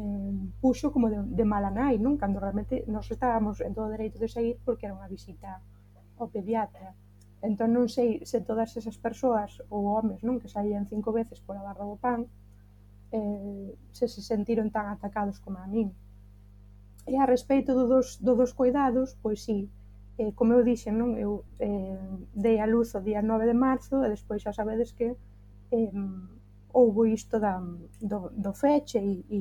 puxo 0.60 0.90
como 0.90 1.08
de, 1.08 1.22
de 1.22 1.44
mala 1.44 1.70
nai, 1.70 1.98
non? 1.98 2.18
Cando 2.18 2.42
realmente 2.42 2.82
nos 2.90 3.06
estábamos 3.10 3.62
en 3.62 3.72
todo 3.74 3.94
dereito 3.94 4.18
de 4.18 4.26
seguir 4.26 4.58
porque 4.66 4.86
era 4.90 4.98
unha 4.98 5.06
visita 5.06 5.62
ao 6.18 6.26
pediatra. 6.26 6.98
Entón 7.42 7.74
non 7.74 7.86
sei 7.86 8.22
se 8.26 8.42
todas 8.42 8.74
esas 8.74 8.98
persoas 8.98 9.62
ou 9.70 9.86
homes, 9.94 10.22
non, 10.26 10.42
que 10.42 10.50
saían 10.50 10.90
cinco 10.90 11.14
veces 11.14 11.38
pola 11.42 11.62
barra 11.62 11.86
do 11.86 11.98
pan, 11.98 12.26
eh, 13.14 13.70
se 13.94 14.06
se 14.10 14.22
sentiron 14.22 14.74
tan 14.74 14.90
atacados 14.90 15.38
como 15.38 15.58
a 15.62 15.66
min. 15.66 15.94
E 17.06 17.14
a 17.18 17.26
respeito 17.26 17.74
do 17.74 17.86
dos, 17.86 18.18
do 18.18 18.34
dos 18.34 18.54
cuidados, 18.54 19.18
pois 19.22 19.42
sí, 19.46 19.70
eh, 20.18 20.34
como 20.34 20.54
eu 20.54 20.62
dixen, 20.66 20.98
non, 20.98 21.14
eu 21.18 21.46
eh, 21.62 21.98
dei 22.34 22.58
a 22.58 22.66
luz 22.66 22.94
o 22.98 23.00
día 23.02 23.22
9 23.22 23.46
de 23.46 23.54
marzo 23.54 24.02
e 24.02 24.10
despois 24.10 24.42
xa 24.42 24.50
sabedes 24.54 24.90
que 24.94 25.14
eh, 25.70 25.90
houbo 26.72 27.06
isto 27.06 27.38
da, 27.38 27.60
do, 28.00 28.30
do 28.32 28.52
feche 28.52 28.98
e, 28.98 29.24
e 29.28 29.40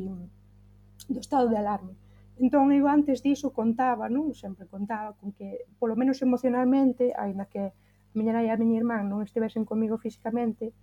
do 1.09 1.19
estado 1.19 1.50
de 1.50 1.57
alarme. 1.57 1.95
Entón, 2.41 2.71
eu 2.73 2.88
antes 2.88 3.21
diso 3.21 3.53
contaba, 3.53 4.09
non? 4.09 4.33
Sempre 4.33 4.65
contaba 4.65 5.13
con 5.19 5.29
que, 5.35 5.67
polo 5.77 5.93
menos 5.93 6.17
emocionalmente, 6.25 7.13
aínda 7.13 7.45
que 7.45 7.61
a 7.69 7.73
miña 8.17 8.33
nai 8.33 8.50
e 8.50 8.51
a 8.51 8.57
miña 8.57 8.81
irmán 8.81 9.05
non 9.11 9.21
estivesen 9.21 9.63
comigo 9.67 10.01
físicamente, 10.01 10.73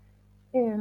eh, 0.55 0.79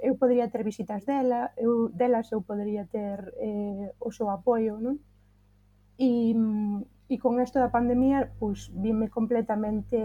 eu 0.00 0.14
poderia 0.16 0.48
ter 0.48 0.62
visitas 0.62 1.04
dela, 1.04 1.50
eu, 1.58 1.90
delas 1.90 2.30
eu 2.32 2.40
poderia 2.40 2.86
ter 2.86 3.34
eh, 3.40 3.92
o 3.98 4.10
seu 4.14 4.30
apoio, 4.30 4.78
non? 4.78 5.02
E, 5.98 6.32
e 7.12 7.14
con 7.18 7.36
isto 7.42 7.58
da 7.58 7.74
pandemia, 7.74 8.32
pois, 8.38 8.70
vime 8.72 9.10
completamente 9.10 9.98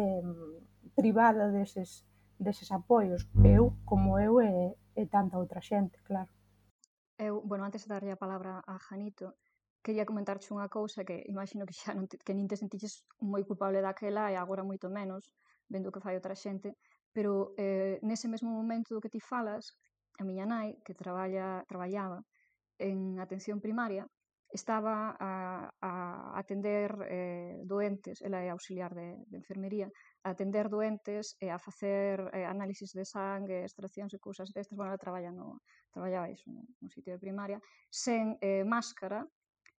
privada 0.97 1.53
deses, 1.53 2.03
deses 2.39 2.69
apoios, 2.71 3.27
eu 3.43 3.73
como 3.85 4.19
eu 4.19 4.41
e, 4.41 4.75
e 4.95 5.03
tanta 5.05 5.37
outra 5.37 5.61
xente, 5.61 5.97
claro. 6.03 6.29
Eu, 7.17 7.41
bueno, 7.41 7.65
antes 7.65 7.83
de 7.83 7.89
darlle 7.89 8.13
a 8.13 8.21
palabra 8.23 8.61
a 8.65 8.77
Janito, 8.77 9.33
quería 9.81 10.05
comentarche 10.05 10.53
unha 10.53 10.69
cousa 10.69 11.07
que 11.07 11.23
imagino 11.33 11.65
que 11.65 11.73
xa 11.73 11.91
non 11.97 12.05
te, 12.05 12.19
que 12.21 12.35
nin 12.37 12.47
te 12.49 12.59
sentiches 12.59 13.07
moi 13.23 13.41
culpable 13.47 13.81
daquela 13.81 14.29
e 14.29 14.35
agora 14.37 14.67
moito 14.67 14.87
menos, 14.91 15.23
vendo 15.71 15.91
que 15.93 16.03
fai 16.03 16.13
outra 16.19 16.35
xente, 16.35 16.77
pero 17.15 17.57
eh, 17.57 17.97
nese 18.03 18.27
mesmo 18.29 18.49
momento 18.53 18.93
do 18.93 19.01
que 19.01 19.13
ti 19.13 19.21
falas, 19.23 19.73
a 20.19 20.23
miña 20.27 20.45
nai, 20.45 20.77
que 20.85 20.93
traballa, 20.93 21.65
traballaba 21.65 22.19
en 22.77 23.17
atención 23.17 23.57
primaria, 23.65 24.05
estaba 24.51 25.15
a, 25.19 25.69
a 25.81 25.91
atender 26.37 26.91
eh, 27.09 27.61
doentes, 27.65 28.21
ela 28.21 28.39
é 28.45 28.49
auxiliar 28.49 28.93
de, 28.93 29.25
de 29.27 29.37
enfermería, 29.41 29.87
a 30.23 30.29
atender 30.31 30.69
doentes 30.69 31.37
e 31.39 31.49
a 31.49 31.59
facer 31.59 32.31
eh, 32.33 32.45
análisis 32.45 32.91
de 32.93 33.05
sangue, 33.05 33.63
extraccións 33.63 34.13
e 34.13 34.19
cousas 34.19 34.49
destas, 34.55 34.77
bueno, 34.77 34.91
ela 34.91 35.01
traballa 35.01 35.31
no, 35.31 35.61
traballaba 35.93 36.29
iso, 36.29 36.49
no, 36.51 36.63
no 36.81 36.89
sitio 36.89 37.13
de 37.13 37.19
primaria, 37.19 37.59
sen 37.89 38.37
eh, 38.41 38.63
máscara, 38.65 39.25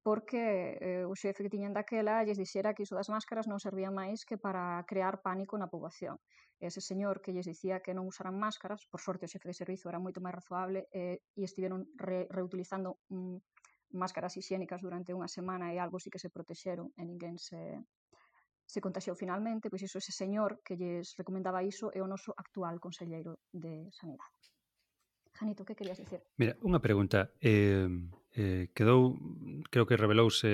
porque 0.02 0.78
eh, 0.80 1.04
o 1.04 1.12
xefe 1.12 1.44
que 1.44 1.52
tiñan 1.52 1.76
daquela 1.76 2.24
lles 2.24 2.40
dixera 2.40 2.72
que 2.72 2.86
iso 2.86 2.96
das 2.96 3.12
máscaras 3.12 3.44
non 3.50 3.60
servía 3.60 3.92
máis 3.92 4.24
que 4.24 4.40
para 4.40 4.80
crear 4.88 5.20
pánico 5.20 5.58
na 5.58 5.68
poboación. 5.68 6.16
Ese 6.58 6.80
señor 6.80 7.20
que 7.20 7.34
lles 7.34 7.44
dicía 7.44 7.84
que 7.84 7.92
non 7.92 8.08
usaran 8.08 8.38
máscaras, 8.38 8.88
por 8.88 9.04
sorte 9.04 9.28
o 9.28 9.32
xefe 9.32 9.52
de 9.52 9.58
servizo 9.60 9.92
era 9.92 10.00
moito 10.00 10.24
máis 10.24 10.32
razoable 10.32 10.88
eh, 10.96 11.20
e 11.36 11.42
estiveron 11.44 11.84
re 11.98 12.24
reutilizando 12.32 13.02
mm, 13.12 13.36
máscaras 14.00 14.36
higiénicas 14.36 14.80
durante 14.80 15.12
unha 15.12 15.28
semana 15.28 15.72
e 15.72 15.76
algo 15.76 16.00
sí 16.00 16.08
que 16.08 16.22
se 16.22 16.32
protexeron 16.32 16.88
e 16.96 17.02
ninguén 17.04 17.36
se, 17.36 17.76
se 18.68 18.84
contagiou 18.84 19.16
finalmente, 19.16 19.72
pois 19.72 19.80
iso 19.80 19.96
ese 19.96 20.12
señor 20.12 20.60
que 20.60 20.76
lles 20.76 21.16
recomendaba 21.16 21.64
iso 21.64 21.88
é 21.96 22.04
o 22.04 22.10
noso 22.10 22.36
actual 22.36 22.76
conselleiro 22.76 23.40
de 23.48 23.88
Sanidade. 23.96 24.36
Janito, 25.32 25.64
que 25.64 25.72
querías 25.72 25.96
dicir? 25.96 26.20
Mira, 26.36 26.60
unha 26.60 26.82
pregunta. 26.84 27.32
Eh, 27.40 27.88
eh, 28.36 28.68
quedou, 28.76 29.16
creo 29.72 29.88
que 29.88 29.96
revelouse, 29.96 30.44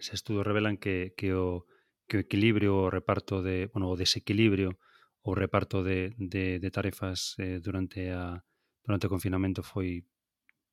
ese 0.00 0.12
estudo 0.16 0.40
revelan 0.40 0.80
que, 0.80 1.12
que 1.12 1.36
o 1.36 1.68
que 2.08 2.18
o 2.18 2.24
equilibrio 2.26 2.74
o 2.74 2.90
reparto 2.90 3.38
de, 3.38 3.70
bueno, 3.70 3.86
o 3.86 3.94
desequilibrio 3.94 4.80
o 5.22 5.36
reparto 5.36 5.84
de, 5.86 6.16
de, 6.18 6.58
de 6.58 6.70
tarefas 6.74 7.38
eh, 7.38 7.60
durante 7.62 8.10
a 8.10 8.42
durante 8.82 9.06
o 9.06 9.12
confinamento 9.12 9.62
foi 9.62 10.08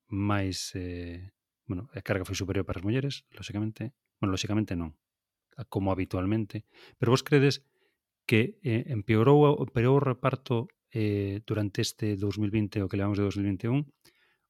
máis 0.08 0.72
eh, 0.74 1.30
bueno, 1.68 1.86
a 1.94 2.00
carga 2.02 2.24
foi 2.24 2.34
superior 2.34 2.64
para 2.64 2.80
as 2.80 2.86
mulleres, 2.86 3.28
lóxicamente. 3.36 3.92
Bueno, 4.18 4.32
lóxicamente 4.34 4.74
non 4.74 4.96
como 5.66 5.90
habitualmente, 5.90 6.64
pero 6.98 7.10
vos 7.10 7.26
credes 7.26 7.66
que 8.28 8.60
eh, 8.62 8.84
empeorou, 8.92 9.58
empeorou 9.58 9.98
o 9.98 10.04
reparto 10.04 10.68
eh, 10.92 11.40
durante 11.42 11.82
este 11.82 12.14
2020 12.14 12.84
o 12.84 12.88
que 12.88 13.00
levamos 13.00 13.18
de 13.18 13.26
2021 13.26 13.88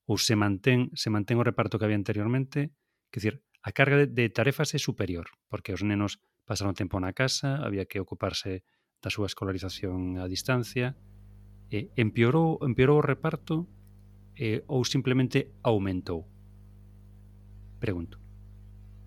ou 0.09 0.17
se 0.17 0.35
mantén 0.37 0.93
se 0.97 1.09
mantén 1.09 1.41
o 1.41 1.47
reparto 1.47 1.77
que 1.77 1.85
había 1.85 2.01
anteriormente, 2.01 2.73
que 3.13 3.21
decir, 3.21 3.45
a 3.61 3.71
carga 3.73 4.05
de, 4.05 4.07
de 4.09 4.27
tarefas 4.33 4.73
é 4.73 4.81
superior, 4.81 5.29
porque 5.53 5.77
os 5.77 5.85
nenos 5.85 6.21
pasaron 6.49 6.73
tempo 6.73 6.97
na 6.97 7.13
casa, 7.13 7.61
había 7.61 7.85
que 7.85 8.01
ocuparse 8.01 8.65
da 9.05 9.13
súa 9.13 9.29
escolarización 9.29 10.17
a 10.17 10.27
distancia, 10.27 10.97
eh, 11.69 11.93
empeorou, 12.01 12.59
empeorou 12.65 12.99
o 12.99 13.05
reparto 13.05 13.69
eh, 14.35 14.65
ou 14.67 14.83
simplemente 14.89 15.53
aumentou? 15.61 16.25
Pregunto. 17.79 18.17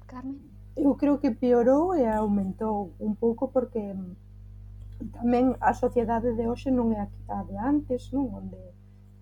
Carmen? 0.06 0.51
eu 0.76 0.96
creo 0.96 1.20
que 1.20 1.32
piorou 1.32 1.96
e 1.96 2.06
aumentou 2.08 2.94
un 3.00 3.16
pouco 3.16 3.50
porque 3.52 3.82
mm, 3.94 5.12
tamén 5.18 5.58
a 5.60 5.74
sociedade 5.74 6.32
de 6.38 6.48
hoxe 6.48 6.70
non 6.72 6.94
é 6.96 7.00
a 7.04 7.10
que 7.12 7.20
de 7.52 7.58
antes, 7.58 8.14
non? 8.16 8.32
Onde 8.32 8.62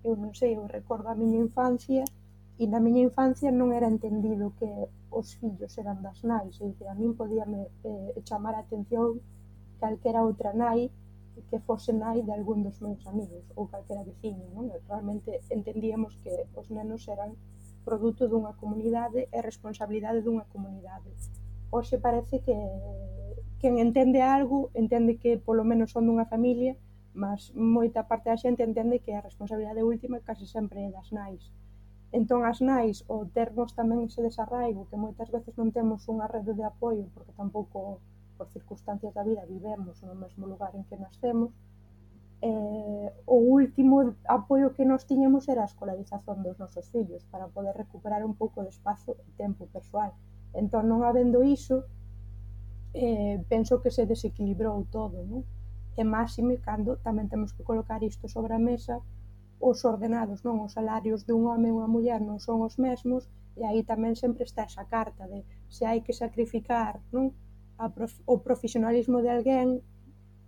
eu 0.04 0.14
non 0.16 0.32
sei, 0.32 0.56
eu 0.56 0.64
recordo 0.70 1.08
a 1.10 1.18
miña 1.18 1.40
infancia 1.40 2.04
e 2.60 2.64
na 2.68 2.78
miña 2.78 3.02
infancia 3.02 3.50
non 3.50 3.72
era 3.72 3.88
entendido 3.88 4.52
que 4.60 4.68
os 5.10 5.34
fillos 5.40 5.72
eran 5.80 5.98
das 6.06 6.22
nais, 6.22 6.54
e 6.60 6.70
dicir, 6.70 6.86
a 6.86 6.94
min 6.94 7.18
podíame 7.18 7.66
eh, 7.82 8.14
chamar 8.22 8.54
a 8.54 8.62
atención 8.62 9.18
calquera 9.80 10.22
outra 10.22 10.52
nai 10.52 10.92
que 11.48 11.58
fose 11.64 11.90
nai 11.96 12.20
de 12.22 12.32
algún 12.36 12.60
dos 12.62 12.78
meus 12.84 13.00
amigos 13.08 13.42
ou 13.56 13.66
calquera 13.66 14.04
veciño, 14.04 14.44
non? 14.54 14.68
Realmente 14.86 15.40
entendíamos 15.50 16.14
que 16.22 16.46
os 16.54 16.68
nenos 16.68 17.08
eran 17.08 17.34
produto 17.82 18.28
dunha 18.28 18.52
comunidade 18.60 19.26
e 19.32 19.38
responsabilidade 19.40 20.20
dunha 20.20 20.44
comunidade 20.52 21.10
hoxe 21.70 21.98
parece 21.98 22.40
que 22.46 22.56
quen 23.60 23.78
entende 23.78 24.20
algo 24.22 24.70
entende 24.74 25.18
que 25.22 25.36
polo 25.36 25.64
menos 25.64 25.92
son 25.94 26.06
dunha 26.06 26.26
familia, 26.26 26.74
mas 27.14 27.52
moita 27.54 28.08
parte 28.10 28.30
da 28.30 28.40
xente 28.40 28.62
entende 28.62 29.02
que 29.04 29.12
a 29.14 29.24
responsabilidade 29.28 29.82
última 29.82 30.18
case 30.26 30.46
sempre 30.46 30.78
é 30.86 30.90
das 30.90 31.12
nais. 31.12 31.42
Entón 32.10 32.42
as 32.42 32.58
nais, 32.58 33.06
o 33.06 33.22
termos 33.38 33.70
tamén 33.78 34.02
ese 34.02 34.24
desarraigo, 34.24 34.88
que 34.90 34.98
moitas 34.98 35.30
veces 35.30 35.54
non 35.60 35.70
temos 35.70 36.08
unha 36.10 36.26
rede 36.26 36.58
de 36.58 36.64
apoio, 36.66 37.06
porque 37.14 37.36
tampouco 37.38 38.02
por 38.34 38.48
circunstancias 38.50 39.14
da 39.14 39.22
vida 39.22 39.46
vivemos 39.46 40.02
no 40.02 40.16
mesmo 40.18 40.48
lugar 40.50 40.74
en 40.74 40.82
que 40.88 40.98
nascemos, 40.98 41.54
eh, 42.42 43.08
o 43.28 43.36
último 43.36 44.16
apoio 44.26 44.72
que 44.74 44.88
nos 44.88 45.04
tiñamos 45.04 45.46
era 45.52 45.62
a 45.62 45.70
escolarización 45.70 46.42
dos 46.42 46.58
nosos 46.58 46.88
fillos, 46.90 47.22
para 47.30 47.46
poder 47.52 47.76
recuperar 47.76 48.24
un 48.24 48.34
pouco 48.34 48.64
de 48.64 48.72
espazo 48.74 49.14
e 49.14 49.30
tempo 49.36 49.68
persoal 49.68 50.10
Entón, 50.54 50.90
non 50.90 51.06
habendo 51.06 51.42
iso, 51.46 51.86
eh, 52.94 53.38
penso 53.48 53.80
que 53.82 53.90
se 53.90 54.06
desequilibrou 54.06 54.86
todo, 54.90 55.22
non? 55.22 55.46
E 55.94 56.02
máxime 56.02 56.58
cando 56.58 56.98
tamén 57.06 57.30
temos 57.30 57.54
que 57.54 57.62
colocar 57.62 58.02
isto 58.02 58.26
sobre 58.26 58.54
a 58.54 58.60
mesa 58.60 58.98
os 59.60 59.84
ordenados, 59.84 60.42
non? 60.42 60.58
Os 60.64 60.74
salarios 60.74 61.22
dun 61.28 61.46
home 61.46 61.68
e 61.68 61.74
unha 61.76 61.86
muller 61.86 62.20
non 62.24 62.40
son 62.40 62.64
os 62.66 62.80
mesmos 62.80 63.28
e 63.54 63.62
aí 63.68 63.84
tamén 63.84 64.16
sempre 64.16 64.42
está 64.48 64.64
esa 64.64 64.88
carta 64.88 65.28
de 65.28 65.44
se 65.68 65.84
hai 65.86 66.00
que 66.00 66.16
sacrificar, 66.16 66.98
non? 67.14 67.30
A 67.76 67.92
prof 67.94 68.16
o 68.26 68.40
profesionalismo 68.40 69.20
de 69.22 69.30
alguén 69.30 69.68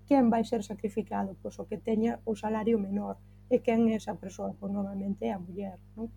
quen 0.09 0.33
vai 0.33 0.43
ser 0.43 0.65
sacrificado? 0.65 1.37
Pois 1.43 1.55
o 1.63 1.69
que 1.69 1.79
teña 1.79 2.19
o 2.25 2.35
salario 2.35 2.81
menor 2.81 3.21
e 3.53 3.61
quen 3.63 3.87
é 3.93 4.01
esa 4.01 4.19
persoa? 4.19 4.57
Pois 4.59 4.73
normalmente 4.73 5.29
é 5.29 5.33
a 5.37 5.39
muller, 5.39 5.79
non? 5.95 6.09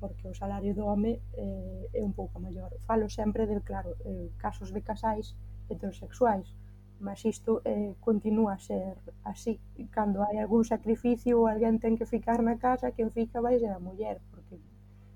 porque 0.00 0.28
o 0.28 0.34
salario 0.34 0.74
do 0.74 0.86
home 0.86 1.20
eh, 1.34 1.88
é 1.92 2.02
un 2.02 2.12
pouco 2.12 2.40
maior. 2.40 2.70
Falo 2.86 3.10
sempre 3.10 3.46
de, 3.46 3.60
claro, 3.60 3.96
eh, 4.04 4.30
casos 4.38 4.72
de 4.72 4.80
casais 4.82 5.34
heterosexuais, 5.70 6.54
mas 7.00 7.24
isto 7.24 7.62
eh, 7.64 7.94
continúa 8.00 8.54
a 8.54 8.58
ser 8.58 8.96
así. 9.24 9.60
Cando 9.90 10.22
hai 10.22 10.38
algún 10.38 10.64
sacrificio 10.64 11.40
ou 11.40 11.46
alguén 11.46 11.78
ten 11.82 11.98
que 11.98 12.06
ficar 12.06 12.42
na 12.42 12.56
casa, 12.58 12.94
quen 12.94 13.10
fica 13.10 13.40
vai 13.40 13.58
ser 13.58 13.72
a 13.74 13.82
muller, 13.82 14.18
porque 14.30 14.56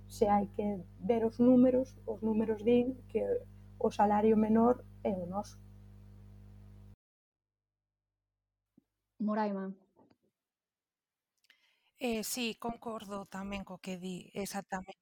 se 0.08 0.26
hai 0.28 0.46
que 0.54 0.82
ver 1.00 1.22
os 1.24 1.38
números, 1.38 1.96
os 2.06 2.20
números 2.22 2.60
din 2.62 2.94
que 3.10 3.22
o 3.78 3.90
salario 3.90 4.36
menor 4.36 4.84
é 5.02 5.10
o 5.10 5.26
noso. 5.26 5.58
Moraima, 9.18 9.74
Eh, 12.08 12.24
sí, 12.32 12.46
concordo 12.66 13.18
tamén 13.36 13.62
co 13.68 13.76
que 13.84 13.94
di, 14.04 14.16
exactamente. 14.44 14.98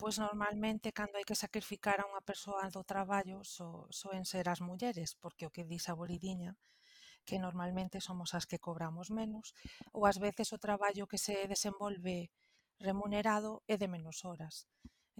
Pois 0.00 0.16
normalmente 0.24 0.88
cando 0.98 1.14
hai 1.18 1.26
que 1.28 1.42
sacrificar 1.44 1.98
a 2.00 2.08
unha 2.10 2.24
persoa 2.30 2.64
do 2.74 2.82
traballo 2.92 3.38
so, 3.54 3.68
soen 4.00 4.24
ser 4.32 4.46
as 4.54 4.60
mulleres, 4.68 5.10
porque 5.22 5.44
o 5.48 5.52
que 5.54 5.68
di 5.70 5.78
Saboridiña 5.86 6.52
que 7.28 7.36
normalmente 7.46 7.98
somos 8.08 8.30
as 8.38 8.46
que 8.50 8.62
cobramos 8.66 9.08
menos, 9.20 9.46
ou 9.96 10.02
ás 10.10 10.18
veces 10.26 10.48
o 10.56 10.62
traballo 10.66 11.10
que 11.10 11.20
se 11.26 11.36
desenvolve 11.54 12.16
remunerado 12.88 13.52
é 13.72 13.76
de 13.82 13.88
menos 13.94 14.18
horas. 14.28 14.54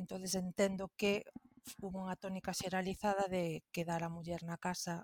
entonces 0.02 0.32
entendo 0.44 0.84
que 1.00 1.12
hubo 1.84 1.98
unha 2.04 2.16
tónica 2.24 2.52
xeralizada 2.60 3.24
de 3.34 3.44
quedar 3.76 4.00
a 4.04 4.12
muller 4.16 4.42
na 4.50 4.58
casa 4.66 4.94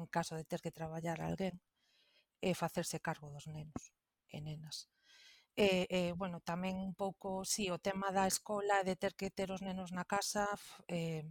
en 0.00 0.06
caso 0.16 0.32
de 0.38 0.48
ter 0.50 0.60
que 0.64 0.76
traballar 0.78 1.18
alguén 1.20 1.56
e 2.48 2.50
facerse 2.62 2.98
cargo 3.08 3.28
dos 3.34 3.46
nenos 3.56 3.82
e 4.36 4.38
nenas. 4.48 4.76
E, 5.56 5.88
e, 5.88 6.00
bueno, 6.20 6.38
tamén 6.44 6.76
un 6.76 6.92
pouco, 6.92 7.40
si, 7.48 7.64
sí, 7.64 7.72
o 7.72 7.80
tema 7.80 8.12
da 8.12 8.28
escola 8.28 8.84
de 8.84 8.94
ter 9.02 9.16
que 9.16 9.32
ter 9.32 9.48
os 9.56 9.64
nenos 9.64 9.88
na 9.96 10.04
casa 10.04 10.44
eh, 10.84 11.24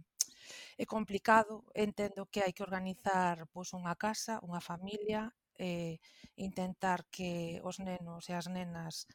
é 0.82 0.84
complicado. 0.86 1.54
Entendo 1.86 2.26
que 2.32 2.42
hai 2.42 2.52
que 2.56 2.66
organizar 2.66 3.46
pois, 3.54 3.70
unha 3.78 3.94
casa, 3.94 4.42
unha 4.42 4.58
familia, 4.70 5.30
eh, 5.58 6.02
intentar 6.48 7.06
que 7.14 7.62
os 7.68 7.78
nenos 7.78 8.22
e 8.30 8.34
as 8.34 8.46
nenas 8.50 9.06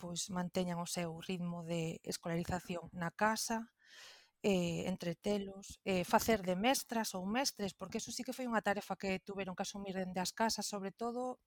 pois 0.00 0.28
manteñan 0.36 0.82
o 0.82 0.88
seu 0.96 1.10
ritmo 1.28 1.62
de 1.70 1.82
escolarización 2.12 2.84
na 2.92 3.10
casa, 3.22 3.58
eh, 4.42 4.84
entretelos, 4.92 5.78
eh, 5.86 6.04
facer 6.04 6.42
de 6.42 6.56
mestras 6.58 7.14
ou 7.16 7.24
mestres, 7.24 7.72
porque 7.78 7.98
eso 8.02 8.10
sí 8.12 8.22
que 8.26 8.34
foi 8.36 8.46
unha 8.50 8.64
tarefa 8.68 8.98
que 9.00 9.22
tuveron 9.22 9.54
que 9.56 9.64
asumir 9.64 9.94
dende 9.96 10.20
as 10.20 10.34
casas, 10.34 10.66
sobre 10.66 10.90
todo 10.90 11.38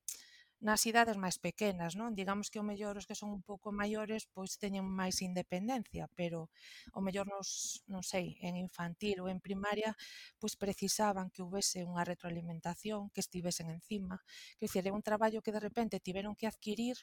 nas 0.60 0.80
cidades 0.80 1.20
máis 1.20 1.36
pequenas, 1.36 1.92
non? 2.00 2.16
Digamos 2.16 2.48
que 2.48 2.56
o 2.56 2.64
mellor 2.64 2.96
os 2.96 3.04
que 3.04 3.18
son 3.18 3.30
un 3.36 3.42
pouco 3.44 3.68
maiores 3.76 4.24
pois 4.32 4.56
teñen 4.56 4.88
máis 4.88 5.20
independencia, 5.20 6.08
pero 6.16 6.48
o 6.96 7.00
mellor 7.04 7.28
nos, 7.28 7.84
non 7.92 8.00
sei, 8.00 8.40
en 8.40 8.56
infantil 8.56 9.20
ou 9.20 9.28
en 9.28 9.40
primaria 9.40 9.92
pois 10.40 10.56
precisaban 10.56 11.28
que 11.28 11.44
houvese 11.44 11.84
unha 11.84 12.08
retroalimentación, 12.08 13.12
que 13.12 13.20
estivesen 13.20 13.68
encima, 13.68 14.16
que 14.56 14.64
dicir, 14.66 14.84
é 14.88 14.92
un 14.92 15.04
traballo 15.04 15.44
que 15.44 15.52
de 15.52 15.60
repente 15.60 16.00
tiveron 16.00 16.32
que 16.38 16.48
adquirir 16.48 16.96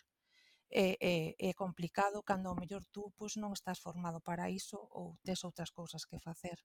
é, 0.74 0.98
é, 1.00 1.16
é 1.38 1.52
complicado 1.54 2.26
cando 2.26 2.50
ao 2.50 2.58
mellor 2.58 2.82
tú 2.90 3.14
pois, 3.14 3.38
non 3.38 3.54
estás 3.54 3.78
formado 3.78 4.18
para 4.18 4.50
iso 4.50 4.82
ou 4.98 5.14
tes 5.22 5.46
outras 5.46 5.70
cousas 5.70 6.10
que 6.10 6.18
facer. 6.18 6.58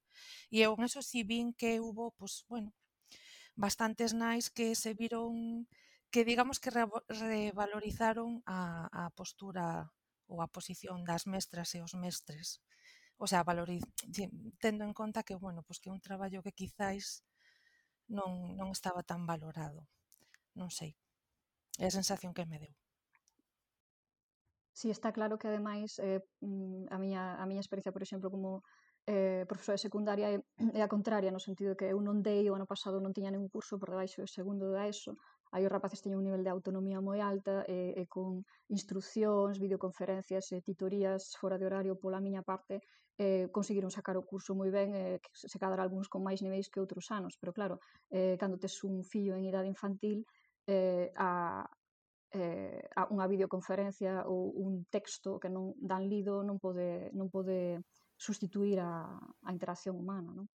E 0.49 0.65
eu 0.65 0.73
en 0.73 0.89
eso 0.89 1.05
si 1.05 1.21
vin 1.21 1.53
que 1.53 1.77
hubo, 1.77 2.09
pois, 2.17 2.41
bueno, 2.49 2.73
bastantes 3.53 4.17
nais 4.17 4.49
que 4.49 4.73
se 4.73 4.97
viron 4.97 5.69
que 6.11 6.25
digamos 6.25 6.59
que 6.59 6.73
revalorizaron 6.73 8.41
a, 8.45 8.89
a 8.89 9.03
postura 9.13 9.93
ou 10.29 10.41
a 10.41 10.49
posición 10.49 11.05
das 11.05 11.25
mestras 11.25 11.73
e 11.77 11.81
os 11.81 11.93
mestres. 11.93 12.61
O 13.17 13.27
sea, 13.27 13.43
valoriz 13.43 13.83
tendo 14.63 14.83
en 14.85 14.93
conta 14.93 15.25
que, 15.27 15.35
bueno, 15.35 15.61
pois 15.65 15.77
que 15.81 15.89
é 15.89 15.95
un 15.95 16.01
traballo 16.01 16.43
que 16.45 16.55
quizáis 16.55 17.25
non, 18.09 18.57
non 18.57 18.73
estaba 18.73 19.01
tan 19.05 19.25
valorado. 19.29 19.85
Non 20.57 20.69
sei. 20.73 20.97
É 21.77 21.85
a 21.89 21.95
sensación 21.95 22.33
que 22.33 22.49
me 22.49 22.57
deu. 22.57 22.73
Si 24.73 24.87
sí, 24.87 24.95
está 24.95 25.11
claro 25.11 25.37
que 25.37 25.51
ademais 25.51 25.99
eh, 25.99 26.23
mm, 26.39 26.89
a 26.89 26.97
miña 26.97 27.35
a 27.37 27.43
miña 27.45 27.61
experiencia, 27.61 27.91
por 27.93 28.01
exemplo, 28.01 28.31
como 28.31 28.63
eh, 29.05 29.43
profesora 29.49 29.75
de 29.75 29.85
secundaria 29.87 30.27
é, 30.33 30.37
é 30.79 30.81
a 30.81 30.87
contraria 30.87 31.33
no 31.33 31.41
sentido 31.41 31.75
que 31.75 31.89
eu 31.89 31.99
non 31.99 32.21
dei 32.21 32.45
o 32.49 32.55
ano 32.55 32.69
pasado 32.69 33.01
non 33.01 33.15
tiña 33.15 33.33
ningún 33.33 33.51
curso 33.51 33.81
por 33.81 33.89
debaixo 33.91 34.21
do 34.21 34.29
segundo 34.29 34.69
da 34.69 34.85
ESO 34.87 35.17
Aí 35.51 35.65
os 35.65 35.73
rapaces 35.73 36.01
teñen 36.01 36.21
un 36.21 36.27
nivel 36.29 36.45
de 36.45 36.53
autonomía 36.53 37.01
moi 37.01 37.19
alta 37.21 37.65
e, 37.65 37.97
e 37.97 38.03
con 38.05 38.45
instruccións, 38.69 39.57
videoconferencias 39.57 40.45
e 40.53 40.61
titorías 40.61 41.33
fora 41.41 41.57
de 41.57 41.65
horario 41.65 41.97
pola 41.97 42.21
miña 42.21 42.45
parte 42.45 42.85
eh, 43.19 43.49
conseguiron 43.51 43.91
sacar 43.91 44.15
o 44.15 44.23
curso 44.23 44.55
moi 44.55 44.71
ben 44.71 44.95
eh, 44.95 45.19
se 45.33 45.59
cadar 45.59 45.83
algúns 45.83 46.07
con 46.07 46.23
máis 46.23 46.39
niveis 46.39 46.71
que 46.71 46.79
outros 46.79 47.11
anos. 47.11 47.35
Pero 47.35 47.51
claro, 47.51 47.75
eh, 48.07 48.39
cando 48.39 48.61
tes 48.61 48.79
un 48.87 49.03
fillo 49.03 49.35
en 49.35 49.43
idade 49.43 49.67
infantil 49.67 50.23
eh, 50.69 51.11
a, 51.19 51.65
eh, 52.31 52.79
a 52.95 53.09
unha 53.11 53.27
videoconferencia 53.27 54.23
ou 54.29 54.53
un 54.53 54.87
texto 54.87 55.41
que 55.41 55.51
non 55.51 55.75
dan 55.81 56.07
lido 56.07 56.45
non 56.47 56.61
pode, 56.63 57.11
non 57.17 57.27
pode 57.27 57.83
sustituir 58.15 58.79
a, 58.79 59.19
a 59.19 59.49
interacción 59.51 59.99
humana. 59.99 60.31
Non? 60.31 60.47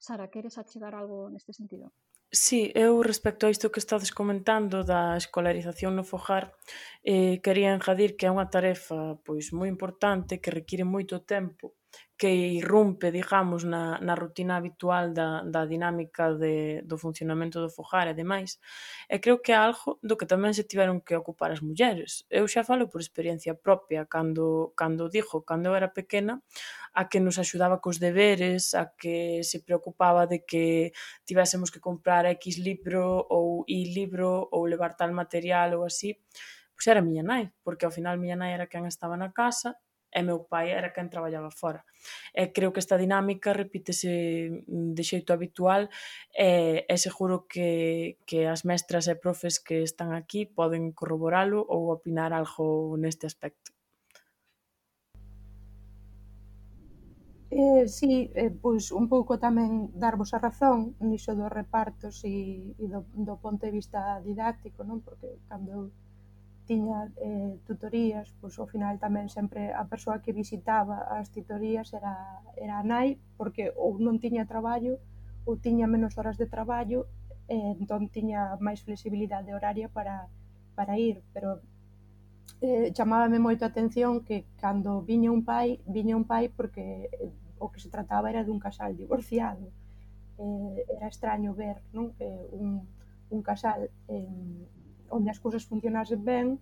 Sara, 0.00 0.32
queres 0.32 0.56
achegar 0.56 0.96
algo 0.96 1.28
neste 1.28 1.52
sentido? 1.52 1.92
Sí, 2.32 2.72
eu 2.74 3.02
respecto 3.02 3.46
a 3.46 3.50
isto 3.50 3.70
que 3.70 3.78
estades 3.78 4.10
comentando 4.10 4.82
da 4.82 5.16
escolarización 5.16 5.94
no 5.94 6.02
fogar, 6.04 6.52
eh, 7.04 7.40
quería 7.44 7.70
engadir 7.72 8.16
que 8.18 8.26
é 8.26 8.34
unha 8.34 8.50
tarefa 8.50 8.98
pois 9.26 9.46
moi 9.54 9.68
importante 9.70 10.40
que 10.42 10.50
require 10.58 10.82
moito 10.84 11.22
tempo 11.22 11.64
que 12.18 12.30
irrumpe, 12.32 13.12
digamos, 13.12 13.64
na, 13.64 14.00
na 14.00 14.14
rutina 14.14 14.56
habitual 14.56 15.12
da, 15.12 15.42
da 15.44 15.66
dinámica 15.66 16.32
de, 16.32 16.80
do 16.82 16.96
funcionamento 16.96 17.60
do 17.60 17.68
fogar 17.68 18.08
e 18.08 18.14
demais, 18.14 18.58
e 19.10 19.18
creo 19.20 19.42
que 19.44 19.52
é 19.52 19.58
algo 19.60 20.00
do 20.00 20.16
que 20.16 20.24
tamén 20.24 20.56
se 20.56 20.64
tiveron 20.64 21.04
que 21.04 21.12
ocupar 21.12 21.52
as 21.52 21.60
mulleres. 21.60 22.24
Eu 22.32 22.48
xa 22.48 22.64
falo 22.64 22.88
por 22.88 23.04
experiencia 23.04 23.52
propia, 23.52 24.08
cando, 24.08 24.72
cando 24.80 25.12
dijo, 25.12 25.44
cando 25.44 25.68
eu 25.68 25.76
era 25.76 25.92
pequena, 25.92 26.40
a 26.96 27.04
que 27.04 27.20
nos 27.20 27.36
axudaba 27.36 27.84
cos 27.84 28.00
deberes, 28.00 28.72
a 28.72 28.88
que 28.96 29.44
se 29.44 29.60
preocupaba 29.60 30.24
de 30.24 30.40
que 30.48 30.96
tivésemos 31.28 31.68
que 31.68 31.84
comprar 31.84 32.24
X 32.40 32.56
libro 32.56 33.28
ou 33.28 33.64
Y 33.68 33.92
libro 33.92 34.48
ou 34.48 34.64
levar 34.64 34.96
tal 34.96 35.12
material 35.12 35.76
ou 35.76 35.84
así, 35.84 36.16
pois 36.72 36.88
era 36.88 37.04
miña 37.04 37.20
nai, 37.20 37.52
porque 37.60 37.84
ao 37.84 37.92
final 37.92 38.16
miña 38.16 38.40
nai 38.40 38.56
era 38.56 38.64
quen 38.72 38.88
estaba 38.88 39.20
na 39.20 39.36
casa 39.36 39.76
e 40.16 40.20
meu 40.24 40.48
pai 40.48 40.72
era 40.72 40.92
quen 40.96 41.12
traballaba 41.12 41.52
fora. 41.52 41.84
E 42.32 42.48
creo 42.56 42.72
que 42.72 42.80
esta 42.80 42.96
dinámica 42.96 43.52
repítese 43.52 44.64
mm, 44.64 44.96
de 44.96 45.02
xeito 45.04 45.36
habitual 45.36 45.92
e, 46.32 46.88
e 46.88 46.96
seguro 46.96 47.44
que, 47.44 48.16
que 48.24 48.48
as 48.48 48.64
mestras 48.64 49.04
e 49.12 49.14
profes 49.20 49.60
que 49.60 49.84
están 49.84 50.16
aquí 50.16 50.48
poden 50.48 50.96
corroboralo 50.96 51.60
ou 51.60 51.92
opinar 51.92 52.32
algo 52.32 52.96
neste 52.96 53.28
aspecto. 53.28 53.76
Eh, 57.50 57.86
sí, 57.86 58.30
eh, 58.34 58.50
pois 58.50 58.90
un 58.90 59.06
pouco 59.08 59.38
tamén 59.38 59.94
darvos 59.94 60.34
a 60.34 60.42
razón 60.42 60.98
niso 60.98 61.32
dos 61.38 61.48
repartos 61.60 62.24
e, 62.26 62.74
e 62.74 62.84
do, 62.90 63.06
do 63.14 63.34
ponto 63.38 63.62
de 63.64 63.72
vista 63.78 64.18
didáctico, 64.20 64.82
non? 64.82 64.98
Porque 65.06 65.28
cando 65.46 65.70
eu 65.70 65.82
tiña 66.66 67.08
eh, 67.22 67.56
tutorías, 67.64 68.34
pois 68.42 68.58
ao 68.58 68.66
final 68.66 68.98
tamén 68.98 69.30
sempre 69.30 69.70
a 69.70 69.86
persoa 69.86 70.20
que 70.20 70.34
visitaba 70.34 71.06
as 71.14 71.30
tutorías 71.30 71.94
era, 71.94 72.42
era 72.58 72.82
a 72.82 72.84
nai, 72.84 73.16
porque 73.38 73.70
ou 73.78 73.96
non 74.02 74.18
tiña 74.18 74.50
traballo, 74.50 74.98
ou 75.46 75.54
tiña 75.56 75.86
menos 75.86 76.18
horas 76.18 76.36
de 76.36 76.50
traballo, 76.50 77.06
e 77.46 77.54
eh, 77.54 77.72
entón 77.78 78.10
tiña 78.10 78.58
máis 78.58 78.82
flexibilidade 78.82 79.54
horaria 79.54 79.86
para, 79.86 80.26
para 80.74 80.98
ir, 80.98 81.22
pero 81.30 81.62
eh, 82.60 82.90
chamábame 82.90 83.38
moito 83.38 83.62
a 83.62 83.70
atención 83.70 84.26
que 84.26 84.44
cando 84.58 85.02
viña 85.06 85.30
un 85.30 85.46
pai, 85.46 85.78
viña 85.86 86.18
un 86.18 86.26
pai 86.26 86.50
porque 86.50 87.08
eh, 87.14 87.30
o 87.58 87.70
que 87.70 87.80
se 87.80 87.88
trataba 87.88 88.28
era 88.28 88.44
dun 88.44 88.58
casal 88.58 88.96
divorciado. 88.96 89.70
Eh, 90.36 90.84
era 90.96 91.06
extraño 91.06 91.54
ver 91.54 91.80
non? 91.96 92.12
que 92.12 92.28
un, 92.52 92.84
un 93.30 93.40
casal 93.40 93.88
eh, 94.08 94.66
onde 95.10 95.30
as 95.30 95.38
cousas 95.38 95.64
funcionase 95.64 96.16
ben 96.16 96.58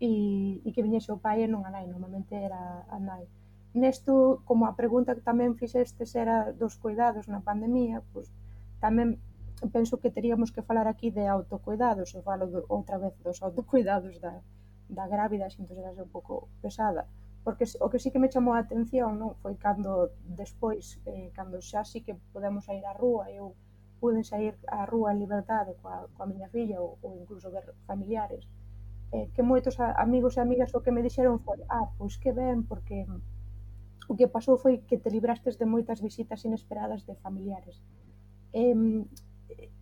e, 0.00 0.62
e 0.64 0.68
que 0.72 0.82
viñese 0.82 1.10
o 1.10 1.18
pai 1.18 1.42
e 1.42 1.50
non 1.50 1.66
a 1.66 1.70
nai, 1.70 1.86
normalmente 1.86 2.34
era 2.38 2.86
a 2.86 2.98
nai. 2.98 3.24
Nesto, 3.74 4.42
como 4.48 4.66
a 4.66 4.76
pregunta 4.78 5.14
que 5.14 5.26
tamén 5.26 5.58
fixestes 5.58 6.14
era 6.14 6.54
dos 6.54 6.78
cuidados 6.78 7.26
na 7.28 7.44
pandemia, 7.44 8.02
pois, 8.12 8.30
tamén 8.80 9.18
penso 9.74 9.98
que 9.98 10.14
teríamos 10.14 10.54
que 10.54 10.62
falar 10.62 10.86
aquí 10.86 11.10
de 11.10 11.26
autocuidados, 11.26 12.14
e 12.14 12.22
falo 12.22 12.46
do, 12.46 12.60
outra 12.70 12.96
vez 13.02 13.14
dos 13.26 13.42
autocuidados 13.42 14.22
da, 14.22 14.38
da 14.88 15.04
grávida, 15.10 15.50
sinto 15.50 15.74
ser 15.74 15.98
un 15.98 16.10
pouco 16.14 16.48
pesada, 16.62 17.10
porque 17.42 17.66
o 17.80 17.90
que 17.90 17.98
sí 17.98 18.10
que 18.10 18.22
me 18.22 18.30
chamou 18.30 18.54
a 18.54 18.62
atención 18.62 19.18
non 19.18 19.34
foi 19.42 19.58
cando 19.58 20.14
despois, 20.24 21.02
eh, 21.10 21.34
cando 21.34 21.58
xa 21.58 21.82
sí 21.82 22.06
que 22.06 22.14
podemos 22.32 22.64
ir 22.70 22.86
á 22.86 22.94
rúa, 22.94 23.28
eu 23.34 23.58
puden 24.00 24.24
sair 24.24 24.54
á 24.66 24.86
rúa 24.86 25.12
en 25.12 25.18
liberdade 25.24 25.74
coa, 25.82 26.08
coa 26.14 26.30
miña 26.30 26.48
filla 26.54 26.78
ou, 26.80 26.98
ou 27.04 27.10
incluso 27.22 27.50
ver 27.54 27.66
familiares. 27.90 28.46
Eh, 29.12 29.26
que 29.34 29.42
moitos 29.42 29.80
amigos 29.80 30.36
e 30.36 30.40
amigas 30.40 30.70
o 30.76 30.82
que 30.84 30.92
me 30.92 31.04
dixeron 31.06 31.40
foi 31.46 31.58
ah, 31.68 31.88
pois 31.96 32.14
que 32.22 32.30
ben, 32.32 32.58
porque 32.70 33.08
o 34.08 34.16
que 34.16 34.28
pasou 34.28 34.56
foi 34.56 34.84
que 34.88 35.00
te 35.02 35.10
librastes 35.10 35.56
de 35.60 35.64
moitas 35.64 36.00
visitas 36.00 36.44
inesperadas 36.44 37.04
de 37.08 37.14
familiares 37.24 37.76
eh, 38.52 38.76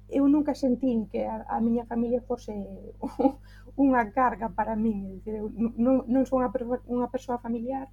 eu 0.09 0.29
nunca 0.29 0.55
sentín 0.55 1.07
que 1.11 1.27
a, 1.27 1.43
a 1.49 1.61
miña 1.61 1.85
familia 1.87 2.23
fose 2.23 2.55
unha 3.77 4.03
carga 4.15 4.49
para 4.55 4.79
min, 4.79 5.19
dicir, 5.19 5.43
eu 5.43 5.51
non, 5.55 6.07
non 6.07 6.23
son 6.23 6.47
unha, 6.47 6.51
unha 6.87 7.11
persoa 7.11 7.43
familiar 7.43 7.91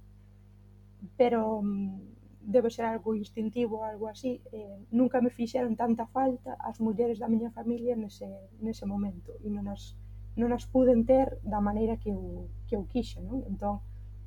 pero 1.18 1.62
mm, 1.62 2.13
debe 2.46 2.70
ser 2.70 2.84
algo 2.84 3.14
instintivo, 3.14 3.76
ou 3.76 3.84
algo 3.84 4.06
así. 4.08 4.42
Eh, 4.52 4.78
nunca 4.90 5.20
me 5.20 5.30
fixeron 5.30 5.76
tanta 5.76 6.06
falta 6.06 6.56
as 6.60 6.78
mulleres 6.78 7.18
da 7.18 7.28
miña 7.28 7.50
familia 7.50 7.96
nese, 7.96 8.28
nese 8.60 8.84
momento 8.86 9.32
e 9.40 9.48
non 9.48 9.66
as, 9.68 9.96
non 10.36 10.52
as 10.52 10.64
puden 10.68 11.04
ter 11.08 11.40
da 11.42 11.60
maneira 11.60 11.96
que 11.96 12.10
eu, 12.10 12.48
que 12.66 12.76
eu 12.76 12.84
quixe, 12.84 13.18
non? 13.24 13.42
Entón, 13.48 13.80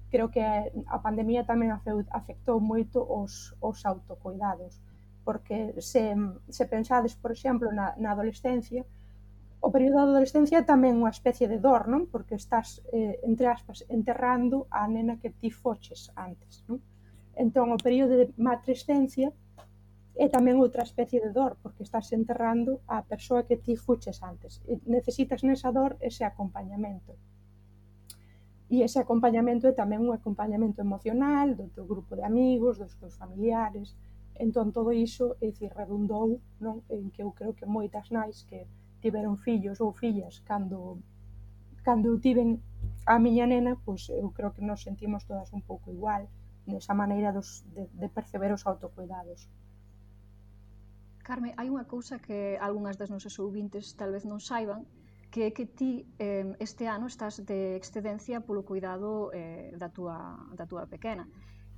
creo 0.10 0.32
que 0.32 0.42
a 0.42 0.98
pandemia 1.04 1.44
tamén 1.46 1.70
afectou 1.72 2.58
moito 2.60 3.04
os, 3.04 3.54
os 3.60 3.78
autocuidados, 3.86 4.80
porque 5.28 5.76
se, 5.84 6.16
se 6.48 6.64
pensades, 6.66 7.14
por 7.16 7.32
exemplo, 7.36 7.70
na, 7.76 7.94
na 8.00 8.16
adolescencia, 8.16 8.88
o 9.60 9.72
período 9.72 9.96
da 9.96 10.08
adolescencia 10.08 10.60
é 10.60 10.66
tamén 10.66 10.96
unha 11.02 11.12
especie 11.12 11.50
de 11.52 11.60
dor, 11.60 11.92
non? 11.92 12.08
Porque 12.08 12.40
estás, 12.40 12.80
eh, 12.94 13.20
entre 13.26 13.52
aspas, 13.52 13.84
enterrando 13.90 14.70
a 14.72 14.88
nena 14.88 15.20
que 15.20 15.34
ti 15.34 15.50
foches 15.52 16.14
antes, 16.16 16.64
non? 16.70 16.80
Entón, 17.38 17.70
o 17.70 17.78
período 17.78 18.18
de 18.18 18.34
matrescencia 18.50 19.30
é 20.18 20.26
tamén 20.26 20.58
outra 20.58 20.82
especie 20.82 21.22
de 21.22 21.30
dor, 21.30 21.62
porque 21.62 21.86
estás 21.86 22.10
enterrando 22.10 22.82
a 22.90 23.06
persoa 23.06 23.46
que 23.46 23.62
ti 23.62 23.78
fuches 23.78 24.26
antes. 24.26 24.58
E 24.66 24.82
necesitas 24.90 25.46
nesa 25.46 25.70
dor 25.70 26.02
ese 26.02 26.26
acompañamento. 26.26 27.14
E 28.74 28.82
ese 28.82 28.98
acompañamento 28.98 29.70
é 29.70 29.74
tamén 29.78 30.02
un 30.02 30.12
acompañamento 30.18 30.82
emocional 30.82 31.54
do 31.54 31.70
teu 31.70 31.86
grupo 31.86 32.18
de 32.18 32.26
amigos, 32.26 32.82
dos 32.82 32.98
teus 32.98 33.16
familiares. 33.22 33.94
Entón, 34.34 34.74
todo 34.74 34.90
iso, 34.90 35.38
é 35.38 35.54
dicir, 35.54 35.70
redundou 35.78 36.42
non? 36.58 36.82
en 36.90 37.14
que 37.14 37.22
eu 37.22 37.30
creo 37.38 37.54
que 37.54 37.70
moitas 37.70 38.10
nais 38.10 38.42
que 38.50 38.66
tiveron 38.98 39.38
fillos 39.38 39.78
ou 39.78 39.94
fillas 39.94 40.42
cando 40.50 40.98
cando 41.86 42.10
eu 42.10 42.18
tiven 42.20 42.60
a 43.06 43.16
miña 43.22 43.46
nena, 43.46 43.78
pois 43.86 44.10
eu 44.10 44.34
creo 44.34 44.52
que 44.52 44.66
nos 44.66 44.82
sentimos 44.82 45.24
todas 45.30 45.54
un 45.54 45.62
pouco 45.62 45.94
igual, 45.94 46.28
nesa 46.68 46.94
maneira 46.94 47.32
dos, 47.32 47.64
de, 47.74 47.88
de 47.88 48.08
perceber 48.12 48.52
os 48.52 48.68
autocuidados. 48.68 49.48
Carme, 51.24 51.52
hai 51.60 51.68
unha 51.68 51.84
cousa 51.84 52.20
que 52.20 52.56
algunhas 52.60 52.96
das 52.96 53.12
nosas 53.12 53.36
ouvintes 53.40 53.96
tal 54.00 54.12
vez 54.16 54.24
non 54.24 54.40
saiban, 54.40 54.88
que 55.32 55.48
é 55.48 55.52
que 55.52 55.68
ti 55.68 56.08
eh, 56.20 56.56
este 56.60 56.88
ano 56.88 57.08
estás 57.08 57.44
de 57.44 57.76
excedencia 57.76 58.40
polo 58.40 58.64
cuidado 58.64 59.32
eh, 59.36 59.76
da, 59.76 59.92
túa, 59.92 60.40
da 60.56 60.64
túa 60.64 60.88
pequena. 60.88 61.28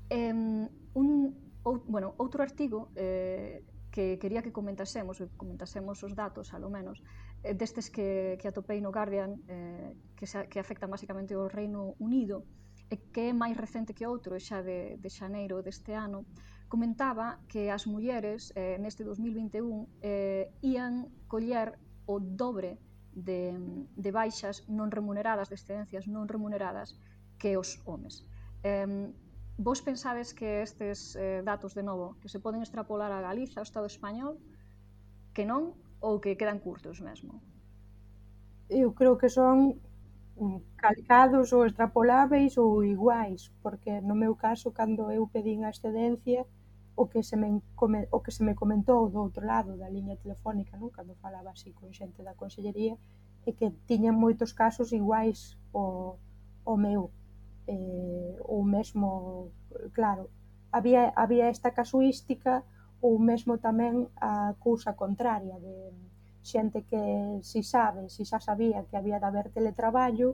Eh, 0.09 0.33
un, 0.93 1.07
ou, 1.65 1.81
bueno, 1.85 2.13
outro 2.21 2.45
artigo 2.45 2.93
eh, 2.93 3.65
que 3.89 4.21
quería 4.21 4.45
que 4.45 4.53
comentásemos, 4.53 5.17
que 5.17 5.27
comentásemos 5.33 5.97
os 6.05 6.13
datos, 6.13 6.53
alo 6.53 6.69
menos, 6.69 7.01
eh, 7.43 7.57
destes 7.57 7.89
que, 7.89 8.37
que 8.37 8.47
atopei 8.47 8.79
no 8.81 8.93
Guardian, 8.93 9.41
eh, 9.49 9.97
que, 10.13 10.29
se, 10.29 10.45
que 10.45 10.61
afecta 10.61 10.85
basicamente 10.85 11.33
ao 11.33 11.49
Reino 11.49 11.97
Unido, 11.97 12.45
e 12.89 12.95
que 13.13 13.29
é 13.29 13.33
máis 13.33 13.53
recente 13.53 13.93
que 13.93 14.09
outro, 14.09 14.33
xa 14.41 14.65
de, 14.65 14.97
de 14.97 15.09
xaneiro 15.09 15.61
deste 15.61 15.93
ano, 15.93 16.25
comentaba 16.69 17.41
que 17.49 17.69
as 17.69 17.85
mulleres 17.85 18.53
eh, 18.57 18.77
neste 18.81 19.05
2021 19.05 19.87
eh, 20.01 20.53
ían 20.61 21.09
coller 21.29 21.77
o 22.05 22.17
dobre 22.17 22.81
de, 23.13 23.53
de 23.93 24.09
baixas 24.11 24.65
non 24.69 24.89
remuneradas, 24.89 25.49
de 25.49 25.57
excedencias 25.57 26.05
non 26.09 26.25
remuneradas, 26.25 26.97
que 27.37 27.57
os 27.57 27.81
homes. 27.85 28.25
Eh, 28.65 29.09
vos 29.59 29.81
pensades 29.81 30.33
que 30.33 30.61
estes 30.61 31.15
eh, 31.19 31.41
datos, 31.43 31.75
de 31.75 31.83
novo, 31.83 32.15
que 32.21 32.29
se 32.29 32.39
poden 32.39 32.61
extrapolar 32.61 33.11
a 33.11 33.21
Galiza, 33.21 33.59
ao 33.59 33.67
Estado 33.67 33.85
español, 33.85 34.39
que 35.33 35.43
non, 35.45 35.75
ou 35.99 36.23
que 36.23 36.37
quedan 36.39 36.63
curtos 36.63 37.03
mesmo? 37.03 37.43
Eu 38.69 38.93
creo 38.93 39.17
que 39.17 39.27
son 39.27 39.81
calcados 40.83 41.47
ou 41.55 41.65
extrapoláveis 41.65 42.57
ou 42.57 42.83
iguais, 42.83 43.41
porque 43.63 43.91
no 44.01 44.15
meu 44.15 44.33
caso 44.45 44.71
cando 44.71 45.03
eu 45.17 45.23
pedín 45.35 45.59
a 45.63 45.69
excedencia 45.73 46.41
o 47.01 47.07
que 47.11 47.21
se 47.23 47.35
me 47.41 47.49
o 48.11 48.19
que 48.23 48.31
se 48.37 48.43
me 48.47 48.53
comentou 48.61 49.01
do 49.09 49.19
outro 49.25 49.43
lado 49.51 49.71
da 49.81 49.89
liña 49.95 50.15
telefónica, 50.23 50.73
non, 50.77 50.91
cando 50.97 51.15
falaba 51.23 51.49
así 51.51 51.69
con 51.79 51.89
xente 51.99 52.21
da 52.27 52.35
consellería, 52.41 52.95
é 53.49 53.51
que 53.57 53.67
tiñan 53.89 54.15
moitos 54.23 54.51
casos 54.61 54.89
iguais 54.99 55.39
o 55.73 55.85
o 56.71 56.75
meu 56.85 57.01
eh, 57.67 58.35
ou 58.53 58.63
mesmo, 58.75 59.07
claro, 59.97 60.23
había, 60.71 61.13
había 61.15 61.49
esta 61.55 61.71
casuística 61.79 62.63
ou 63.01 63.13
mesmo 63.29 63.53
tamén 63.67 63.95
a 64.19 64.53
cousa 64.59 64.91
contraria 65.01 65.55
de, 65.65 65.75
xente 66.51 66.79
que 66.89 67.01
si 67.49 67.61
sabe, 67.73 68.01
si 68.13 68.23
xa 68.29 68.39
sabía 68.41 68.85
que 68.89 68.97
había 68.97 69.21
de 69.21 69.27
haber 69.29 69.47
teletraballo, 69.57 70.29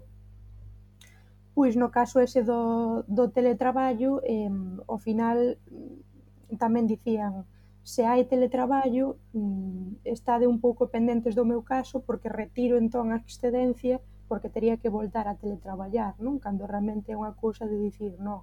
pois 1.55 1.73
no 1.81 1.87
caso 1.97 2.19
ese 2.19 2.41
do, 2.43 3.03
do 3.07 3.31
teletraballo, 3.37 4.11
eh, 4.23 4.51
ao 4.91 4.97
final 4.99 5.37
mm, 5.55 6.59
tamén 6.61 6.85
dicían 6.87 7.43
se 7.85 8.01
hai 8.09 8.25
teletraballo, 8.25 9.15
mm, 9.31 10.01
estade 10.03 10.49
un 10.53 10.57
pouco 10.57 10.89
pendentes 10.89 11.37
do 11.37 11.45
meu 11.45 11.61
caso 11.61 12.01
porque 12.07 12.33
retiro 12.41 12.75
entón 12.81 13.13
a 13.13 13.21
excedencia 13.21 14.01
porque 14.27 14.49
tería 14.49 14.75
que 14.81 14.89
voltar 14.89 15.27
a 15.27 15.37
teletraballar, 15.37 16.17
non? 16.17 16.41
Cando 16.41 16.65
realmente 16.65 17.13
é 17.13 17.19
unha 17.19 17.37
cousa 17.37 17.69
de 17.69 17.77
dicir, 17.77 18.17
non, 18.17 18.41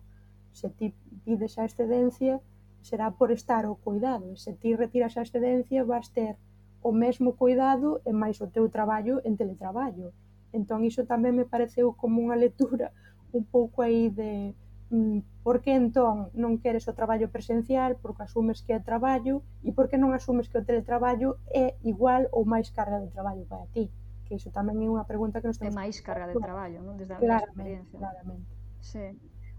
se 0.54 0.70
ti 0.70 0.94
pides 1.26 1.58
a 1.58 1.66
excedencia, 1.66 2.38
será 2.86 3.10
por 3.10 3.34
estar 3.34 3.66
o 3.66 3.74
cuidado, 3.74 4.30
e 4.30 4.38
se 4.38 4.54
ti 4.54 4.78
retiras 4.78 5.18
a 5.18 5.26
excedencia, 5.26 5.82
vas 5.82 6.06
ter 6.14 6.38
o 6.82 6.90
mesmo 6.90 7.38
cuidado 7.38 8.02
e 8.04 8.12
máis 8.12 8.42
o 8.42 8.50
teu 8.50 8.66
traballo 8.68 9.22
en 9.22 9.38
teletraballo. 9.38 10.10
Entón, 10.52 10.84
iso 10.84 11.06
tamén 11.06 11.38
me 11.38 11.46
pareceu 11.46 11.94
como 11.94 12.20
unha 12.20 12.36
lectura 12.36 12.90
un 13.32 13.46
pouco 13.48 13.80
aí 13.80 14.12
de 14.12 14.52
mm, 14.90 15.42
por 15.46 15.62
que 15.62 15.72
entón 15.72 16.28
non 16.36 16.60
queres 16.60 16.84
o 16.90 16.92
traballo 16.92 17.32
presencial, 17.32 17.96
porque 18.02 18.26
asumes 18.28 18.60
que 18.60 18.76
é 18.76 18.80
traballo, 18.82 19.40
e 19.64 19.72
por 19.72 19.88
que 19.88 19.96
non 19.96 20.12
asumes 20.12 20.50
que 20.50 20.60
o 20.60 20.66
teletraballo 20.66 21.40
é 21.48 21.78
igual 21.86 22.28
ou 22.34 22.44
máis 22.44 22.68
carga 22.74 23.00
de 23.00 23.08
traballo 23.08 23.46
para 23.48 23.64
ti? 23.72 23.88
Que 24.28 24.36
iso 24.36 24.52
tamén 24.52 24.82
é 24.82 24.88
unha 24.90 25.08
pregunta 25.08 25.40
que 25.40 25.48
nos 25.48 25.56
temos... 25.56 25.72
É 25.72 25.80
máis 25.80 25.96
carga 26.04 26.28
de 26.28 26.36
traballo, 26.36 26.78
non? 26.84 26.98
Desde 27.00 27.14
a 27.14 27.22
claramente, 27.22 27.88
experiencia. 27.88 27.98
Claramente, 27.98 28.50
claramente. 28.52 28.84
Sí. 28.84 29.06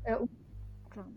Eh, 0.06 0.20
claro. 0.94 1.12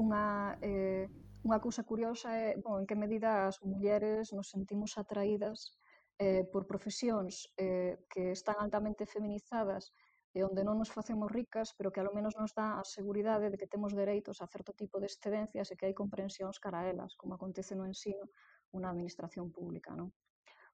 Unha... 0.00 0.24
Eh, 0.64 1.06
unha 1.44 1.60
cousa 1.60 1.84
curiosa 1.84 2.32
é, 2.32 2.56
bon, 2.56 2.80
en 2.80 2.86
que 2.88 2.96
medida 2.96 3.44
as 3.44 3.60
mulleres 3.60 4.32
nos 4.32 4.48
sentimos 4.48 4.96
atraídas 4.96 5.76
eh, 6.16 6.42
por 6.48 6.64
profesións 6.64 7.52
eh, 7.60 8.00
que 8.08 8.32
están 8.32 8.56
altamente 8.64 9.04
feminizadas 9.04 9.92
e 10.34 10.42
onde 10.42 10.66
non 10.66 10.80
nos 10.80 10.90
facemos 10.90 11.30
ricas, 11.30 11.76
pero 11.78 11.92
que 11.92 12.02
alo 12.02 12.10
menos 12.10 12.34
nos 12.34 12.56
dá 12.58 12.80
a 12.80 12.84
seguridade 12.96 13.52
de 13.52 13.58
que 13.60 13.70
temos 13.70 13.94
dereitos 13.94 14.42
a 14.42 14.50
certo 14.50 14.72
tipo 14.74 14.98
de 14.98 15.06
excedencias 15.06 15.70
e 15.70 15.76
que 15.78 15.86
hai 15.86 15.94
comprensións 15.94 16.58
cara 16.58 16.82
a 16.82 16.88
elas, 16.90 17.14
como 17.14 17.38
acontece 17.38 17.78
no 17.78 17.86
ensino 17.86 18.26
unha 18.74 18.90
administración 18.90 19.54
pública. 19.54 19.94
Non? 19.94 20.10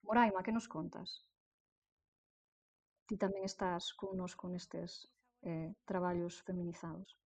Moraima, 0.06 0.40
que 0.40 0.56
nos 0.56 0.64
contas? 0.64 1.28
Ti 3.04 3.20
tamén 3.20 3.44
estás 3.44 3.92
connosco 3.92 4.48
nestes 4.48 5.12
eh, 5.44 5.76
traballos 5.84 6.40
feminizados. 6.40 7.19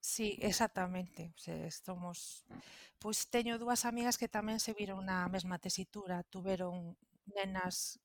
Sí, 0.00 0.38
exactamente, 0.40 1.32
se 1.36 1.70
somos 1.70 2.44
mm. 2.48 2.58
pois 2.98 3.18
teño 3.30 3.58
dúas 3.58 3.84
amigas 3.84 4.18
que 4.18 4.30
tamén 4.36 4.58
se 4.62 4.72
viron 4.78 5.00
na 5.06 5.26
mesma 5.34 5.58
tesitura, 5.58 6.22
tiveron 6.32 6.94
nenas 7.36 7.98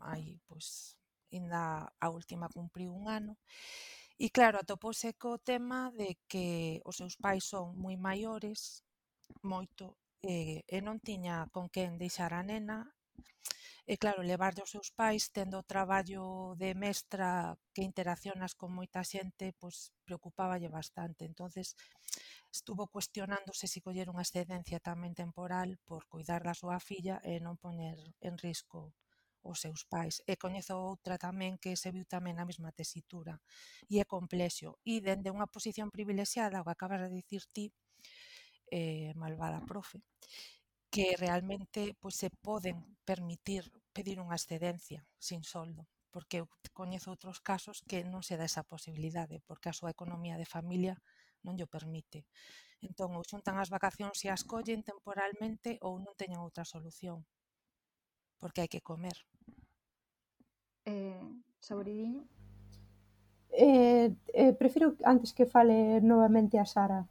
aí, 0.00 0.38
pois 0.48 0.96
inda 1.30 1.90
a 2.04 2.06
última 2.10 2.46
cumpriu 2.50 2.90
un 2.94 3.06
ano. 3.10 3.34
E 4.18 4.26
claro, 4.36 4.56
atopouse 4.60 5.08
co 5.22 5.42
tema 5.50 5.80
de 6.00 6.08
que 6.30 6.46
os 6.88 6.96
seus 7.00 7.14
pais 7.24 7.44
son 7.52 7.66
moi 7.82 7.96
maiores, 8.08 8.60
moito, 9.52 9.86
e, 10.22 10.62
e 10.68 10.78
non 10.86 10.98
tiña 11.08 11.36
con 11.54 11.66
quen 11.74 11.90
deixar 12.02 12.32
a 12.34 12.42
nena. 12.50 12.78
E 13.92 13.96
claro, 14.02 14.22
levarlle 14.32 14.62
aos 14.62 14.72
seus 14.76 14.90
pais 15.00 15.22
tendo 15.36 15.56
o 15.58 15.68
traballo 15.72 16.24
de 16.62 16.70
mestra 16.84 17.30
que 17.74 17.82
interaccionas 17.90 18.52
con 18.60 18.70
moita 18.78 19.02
xente, 19.12 19.46
pois 19.60 19.76
preocupáballe 20.06 20.68
bastante. 20.78 21.22
Entonces 21.30 21.66
estuvo 22.56 22.82
cuestionándose 22.94 23.66
se 23.66 23.72
si 23.72 23.78
coller 23.86 24.06
unha 24.12 24.22
excedencia 24.26 24.78
tamén 24.90 25.14
temporal 25.22 25.68
por 25.88 26.02
cuidar 26.12 26.40
da 26.46 26.54
súa 26.60 26.78
filla 26.88 27.16
e 27.30 27.42
non 27.42 27.58
poñer 27.64 27.98
en 28.28 28.34
risco 28.46 28.94
os 29.50 29.58
seus 29.64 29.82
pais. 29.92 30.14
E 30.30 30.38
coñezo 30.44 30.74
outra 30.90 31.18
tamén 31.26 31.58
que 31.62 31.74
se 31.82 31.90
viu 31.94 32.06
tamén 32.14 32.38
na 32.38 32.46
mesma 32.50 32.70
tesitura. 32.70 33.34
E 33.92 33.98
é 33.98 34.06
complexo. 34.06 34.78
E 34.86 35.02
dende 35.02 35.34
unha 35.34 35.50
posición 35.50 35.88
privilexiada, 35.90 36.62
o 36.62 36.66
que 36.66 36.74
acabas 36.78 37.00
de 37.02 37.10
dicir 37.18 37.42
ti, 37.50 37.66
eh, 38.70 39.10
malvada 39.18 39.60
profe, 39.66 39.98
que 40.94 41.18
realmente 41.18 41.80
pois, 42.02 42.14
se 42.22 42.30
poden 42.30 42.76
permitir 43.08 43.64
pedir 43.96 44.16
unha 44.22 44.38
excedencia 44.38 45.00
sin 45.18 45.42
soldo, 45.42 45.86
porque 46.10 46.42
eu 46.42 46.46
coñezo 46.72 47.10
outros 47.10 47.38
casos 47.40 47.82
que 47.88 48.02
non 48.06 48.22
se 48.26 48.38
dá 48.38 48.44
esa 48.46 48.66
posibilidade, 48.66 49.42
porque 49.46 49.70
a 49.70 49.76
súa 49.76 49.94
economía 49.94 50.36
de 50.38 50.48
familia 50.48 50.94
non 51.44 51.56
lle 51.58 51.66
permite. 51.66 52.26
Entón, 52.80 53.12
ou 53.16 53.22
xuntan 53.26 53.56
as 53.60 53.68
vacacións 53.68 54.18
e 54.24 54.28
as 54.32 54.42
collen 54.42 54.80
temporalmente 54.82 55.76
ou 55.84 56.00
non 56.00 56.16
teñen 56.16 56.40
outra 56.40 56.64
solución, 56.64 57.24
porque 58.40 58.60
hai 58.64 58.70
que 58.72 58.84
comer. 58.90 59.16
Eh, 60.88 61.20
saboridiño? 61.60 62.24
Eh, 63.52 64.08
eh, 64.32 64.52
prefiro 64.54 64.96
antes 65.04 65.34
que 65.36 65.44
fale 65.44 66.00
novamente 66.00 66.56
a 66.58 66.64
Sara. 66.64 67.04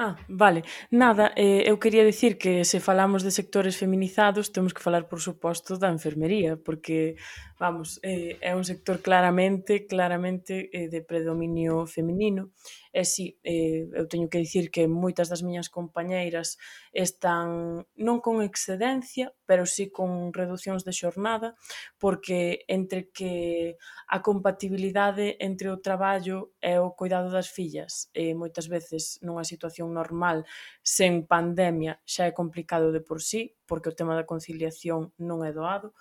Ah, 0.00 0.14
vale. 0.28 0.62
Nada, 0.92 1.32
eh, 1.34 1.64
eu 1.68 1.76
quería 1.82 2.04
dicir 2.04 2.38
que 2.38 2.64
se 2.64 2.78
falamos 2.78 3.24
de 3.24 3.32
sectores 3.32 3.76
feminizados 3.76 4.52
temos 4.52 4.72
que 4.72 4.80
falar, 4.86 5.08
por 5.10 5.20
suposto, 5.20 5.76
da 5.76 5.90
enfermería 5.90 6.56
porque, 6.56 7.16
vamos, 7.58 7.98
eh, 8.04 8.38
é 8.40 8.54
un 8.54 8.62
sector 8.62 9.02
claramente, 9.02 9.86
claramente 9.90 10.70
eh, 10.72 10.86
de 10.88 11.00
predominio 11.02 11.84
feminino 11.96 12.52
e 12.92 13.04
si, 13.04 13.34
sí, 13.34 13.38
eh, 13.42 13.90
eu 13.98 14.06
teño 14.08 14.30
que 14.30 14.38
dicir 14.38 14.70
que 14.70 14.86
moitas 14.88 15.28
das 15.28 15.42
miñas 15.42 15.68
compañeiras 15.68 16.56
están 16.94 17.82
non 17.98 18.18
con 18.24 18.40
excedencia 18.40 19.34
pero 19.50 19.66
sí 19.66 19.90
con 19.90 20.32
reducións 20.32 20.82
de 20.86 20.92
xornada 20.94 21.54
porque 21.98 22.64
entre 22.68 23.10
que 23.12 23.76
a 24.08 24.18
compatibilidade 24.22 25.36
entre 25.42 25.68
o 25.68 25.82
traballo 25.82 26.54
e 26.62 26.78
o 26.78 26.94
cuidado 26.96 27.28
das 27.28 27.50
fillas 27.50 28.08
eh, 28.14 28.32
moitas 28.32 28.66
veces 28.72 29.20
nunha 29.20 29.44
situación 29.44 29.87
normal 29.90 30.46
sen 30.84 31.26
pandemia 31.26 32.00
xa 32.06 32.30
é 32.30 32.32
complicado 32.32 32.92
de 32.92 33.00
por 33.00 33.20
sí, 33.22 33.56
porque 33.66 33.90
o 33.90 33.96
tema 33.98 34.14
da 34.14 34.28
conciliación 34.28 35.12
non 35.18 35.42
é 35.42 35.52
doado, 35.52 35.92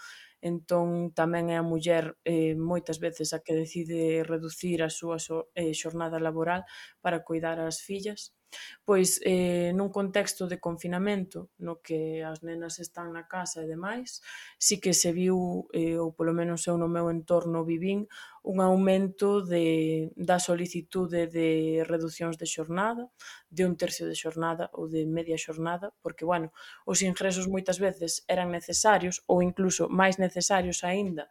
entón 0.42 1.12
tamén 1.18 1.50
é 1.50 1.58
a 1.58 1.66
muller 1.66 2.16
eh, 2.24 2.54
moitas 2.54 3.02
veces 3.02 3.34
a 3.34 3.42
que 3.42 3.58
decide 3.58 4.22
reducir 4.22 4.86
a 4.86 4.90
súa 4.94 5.18
so, 5.18 5.50
eh, 5.58 5.74
xornada 5.74 6.22
laboral 6.22 6.62
para 7.02 7.26
cuidar 7.26 7.58
as 7.60 7.82
fillas. 7.82 8.37
Pois 8.88 9.20
eh, 9.28 9.76
nun 9.76 9.92
contexto 9.92 10.48
de 10.48 10.58
confinamento 10.64 11.52
no 11.60 11.84
que 11.84 12.24
as 12.24 12.40
nenas 12.48 12.80
están 12.80 13.12
na 13.12 13.28
casa 13.28 13.64
e 13.64 13.68
demais, 13.68 14.24
si 14.56 14.80
que 14.80 14.94
se 14.96 15.12
viu, 15.12 15.68
eh, 15.76 16.00
ou 16.00 16.16
polo 16.16 16.32
menos 16.32 16.64
eu 16.70 16.80
no 16.80 16.88
meu 16.88 17.12
entorno 17.12 17.68
vivín, 17.68 18.08
un 18.48 18.64
aumento 18.64 19.44
de, 19.44 20.08
da 20.16 20.40
solicitude 20.40 21.28
de 21.28 21.84
reduccións 21.84 22.40
de 22.40 22.48
xornada, 22.48 23.12
de 23.52 23.68
un 23.68 23.76
tercio 23.76 24.08
de 24.08 24.16
xornada 24.16 24.72
ou 24.72 24.88
de 24.88 25.04
media 25.04 25.36
xornada, 25.36 25.92
porque, 26.00 26.24
bueno, 26.24 26.56
os 26.88 27.04
ingresos 27.04 27.52
moitas 27.52 27.78
veces 27.84 28.24
eran 28.32 28.56
necesarios 28.56 29.20
ou 29.28 29.44
incluso 29.44 29.92
máis 29.92 30.16
necesarios 30.16 30.88
aínda 30.88 31.28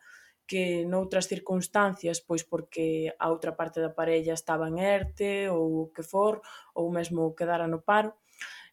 que 0.46 0.86
noutras 0.86 1.26
circunstancias, 1.26 2.22
pois 2.22 2.42
porque 2.46 3.12
a 3.18 3.26
outra 3.34 3.52
parte 3.58 3.78
da 3.82 3.94
parella 3.98 4.34
estaba 4.34 4.68
en 4.70 4.78
ERTE 4.78 5.50
ou 5.50 5.90
que 5.94 6.02
for, 6.02 6.40
ou 6.74 6.90
mesmo 6.90 7.34
quedara 7.34 7.66
no 7.66 7.82
paro. 7.82 8.14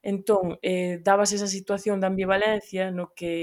Entón, 0.03 0.59
eh, 0.61 0.99
dábase 0.99 1.39
esa 1.39 1.47
situación 1.47 1.99
de 1.99 2.07
ambivalencia 2.11 2.91
no 2.91 3.15
que 3.15 3.33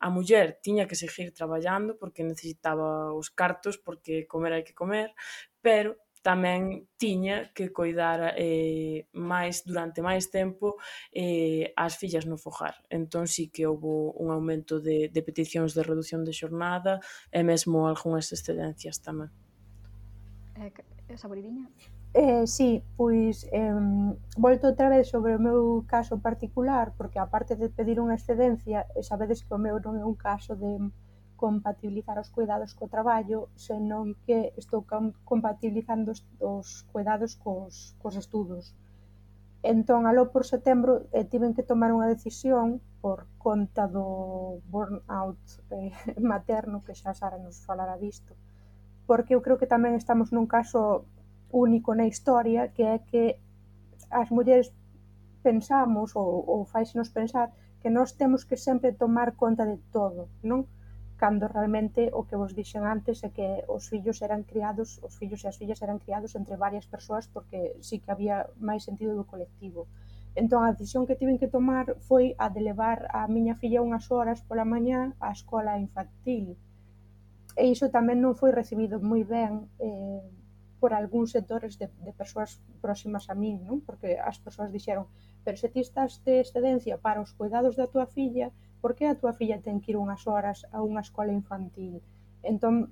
a 0.00 0.08
muller 0.08 0.56
tiña 0.64 0.88
que 0.88 0.96
seguir 0.96 1.32
traballando 1.32 1.98
porque 2.00 2.24
necesitaba 2.24 3.12
os 3.12 3.28
cartos, 3.28 3.76
porque 3.76 4.24
comer 4.26 4.52
hai 4.56 4.64
que 4.64 4.72
comer, 4.72 5.12
pero 5.60 6.00
tamén 6.20 6.84
tiña 7.00 7.48
que 7.56 7.72
coidar 7.72 8.36
eh, 8.36 9.08
máis 9.16 9.64
durante 9.64 10.04
máis 10.04 10.28
tempo 10.28 10.76
eh, 11.12 11.72
as 11.76 11.96
fillas 11.96 12.28
no 12.28 12.36
fogar. 12.36 12.76
Entón 12.92 13.24
sí 13.24 13.48
que 13.48 13.64
houve 13.64 14.12
un 14.20 14.28
aumento 14.28 14.80
de, 14.80 15.08
de 15.08 15.20
peticións 15.24 15.72
de 15.72 15.82
reducción 15.82 16.24
de 16.24 16.36
xornada 16.36 17.00
e 17.32 17.40
mesmo 17.40 17.88
algunhas 17.88 18.28
excedencias 18.36 19.00
tamén. 19.00 19.32
Eh, 20.60 20.72
eh 21.08 21.16
saboridiña? 21.16 21.72
Eh, 22.12 22.44
sí, 22.46 22.82
pois 22.96 23.46
eh, 23.52 23.72
volto 24.36 24.66
outra 24.66 24.90
vez 24.90 25.08
sobre 25.08 25.38
o 25.38 25.40
meu 25.40 25.86
caso 25.86 26.18
particular, 26.18 26.92
porque 26.98 27.22
aparte 27.22 27.54
de 27.54 27.70
pedir 27.70 28.02
unha 28.02 28.18
excedencia, 28.18 28.82
sabedes 29.00 29.46
que 29.46 29.54
o 29.54 29.62
meu 29.62 29.78
non 29.78 29.94
é 29.94 30.04
un 30.04 30.18
caso 30.18 30.58
de 30.58 30.90
compatibilizar 31.40 32.20
os 32.20 32.28
cuidados 32.28 32.76
co 32.76 32.92
traballo, 32.94 33.48
senón 33.56 34.12
que 34.28 34.52
estou 34.60 34.84
compatibilizando 35.30 36.12
os, 36.12 36.20
os 36.36 36.68
cuidados 36.92 37.32
cos, 37.40 37.96
cos 37.96 38.14
estudos. 38.20 38.76
Entón, 39.64 40.04
aló 40.04 40.32
por 40.34 40.44
setembro, 40.44 40.92
eh, 41.16 41.24
tiven 41.24 41.56
que 41.56 41.64
tomar 41.64 41.96
unha 41.96 42.12
decisión 42.12 42.84
por 43.00 43.24
conta 43.40 43.88
do 43.88 44.60
burnout 44.68 45.40
eh, 45.72 45.96
materno, 46.32 46.84
que 46.84 46.92
xa 46.92 47.16
Sara 47.16 47.40
nos 47.40 47.64
falará 47.64 47.96
disto, 47.96 48.36
porque 49.08 49.32
eu 49.32 49.40
creo 49.40 49.56
que 49.56 49.72
tamén 49.74 49.96
estamos 49.96 50.28
nun 50.36 50.44
caso 50.44 51.08
único 51.48 51.96
na 51.96 52.04
historia, 52.04 52.68
que 52.68 52.84
é 52.84 52.96
que 53.00 53.40
as 54.12 54.28
mulleres 54.28 54.68
pensamos 55.40 56.12
ou, 56.20 56.44
ou 56.44 56.68
faixenos 56.68 57.08
pensar 57.08 57.48
que 57.80 57.88
nós 57.88 58.12
temos 58.12 58.44
que 58.44 58.60
sempre 58.60 58.92
tomar 58.92 59.32
conta 59.40 59.64
de 59.64 59.80
todo, 59.88 60.28
non? 60.44 60.68
cando 61.20 61.44
realmente 61.48 62.08
o 62.18 62.24
que 62.24 62.40
vos 62.40 62.56
dixen 62.56 62.82
antes 62.88 63.20
é 63.20 63.30
que 63.36 63.48
os 63.68 63.92
fillos 63.92 64.18
eran 64.26 64.40
criados, 64.50 64.88
os 65.06 65.12
fillos 65.20 65.44
e 65.44 65.48
as 65.52 65.58
fillas 65.60 65.84
eran 65.84 66.00
criados 66.00 66.32
entre 66.40 66.56
varias 66.56 66.86
persoas 66.94 67.28
porque 67.28 67.76
sí 67.84 68.00
que 68.00 68.08
había 68.14 68.48
máis 68.56 68.88
sentido 68.88 69.12
do 69.12 69.28
colectivo. 69.28 69.84
Entón 70.32 70.64
a 70.64 70.72
decisión 70.72 71.04
que 71.04 71.20
tiven 71.20 71.36
que 71.36 71.52
tomar 71.56 71.86
foi 72.08 72.32
a 72.40 72.48
de 72.48 72.64
levar 72.64 72.98
a 73.12 73.28
miña 73.28 73.54
filla 73.60 73.84
unhas 73.84 74.08
horas 74.08 74.40
pola 74.48 74.64
mañá 74.64 75.12
á 75.20 75.28
escola 75.36 75.76
infantil. 75.76 76.56
E 77.60 77.68
iso 77.68 77.92
tamén 77.92 78.24
non 78.24 78.32
foi 78.40 78.50
recibido 78.60 78.96
moi 79.04 79.20
ben 79.28 79.68
eh, 79.76 80.24
por 80.80 80.96
algúns 80.96 81.36
sectores 81.36 81.76
de, 81.76 81.92
de 82.06 82.12
persoas 82.16 82.64
próximas 82.80 83.28
a 83.28 83.36
min, 83.36 83.60
non? 83.68 83.84
porque 83.84 84.16
as 84.16 84.40
persoas 84.40 84.72
dixeron 84.72 85.04
pero 85.44 85.56
se 85.60 85.68
ti 85.68 85.80
estás 85.84 86.24
de 86.24 86.40
excedencia 86.40 86.96
para 86.96 87.20
os 87.20 87.36
cuidados 87.36 87.76
da 87.76 87.90
tua 87.92 88.06
filla, 88.08 88.48
por 88.80 88.96
que 88.96 89.06
a 89.06 89.14
túa 89.14 89.32
filla 89.32 89.60
ten 89.60 89.80
que 89.80 89.92
ir 89.92 89.98
unhas 90.00 90.26
horas 90.26 90.64
a 90.72 90.80
unha 90.80 91.04
escola 91.04 91.32
infantil? 91.32 92.00
Entón, 92.42 92.88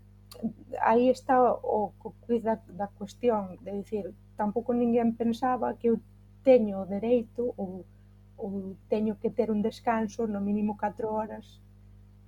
aí 0.81 1.09
está 1.09 1.41
o 1.53 1.93
quiz 2.25 2.43
da, 2.45 2.61
da 2.69 2.89
cuestión, 2.89 3.57
de 3.65 3.73
dicir, 3.73 4.05
tampouco 4.37 4.73
ninguén 4.73 5.17
pensaba 5.17 5.75
que 5.75 5.89
eu 5.91 5.97
teño 6.45 6.85
o 6.85 6.87
dereito 6.87 7.55
ou, 7.57 7.85
ou 8.37 8.77
teño 8.89 9.17
que 9.21 9.31
ter 9.31 9.51
un 9.51 9.61
descanso 9.63 10.29
no 10.29 10.41
mínimo 10.41 10.77
4 10.77 11.09
horas 11.09 11.61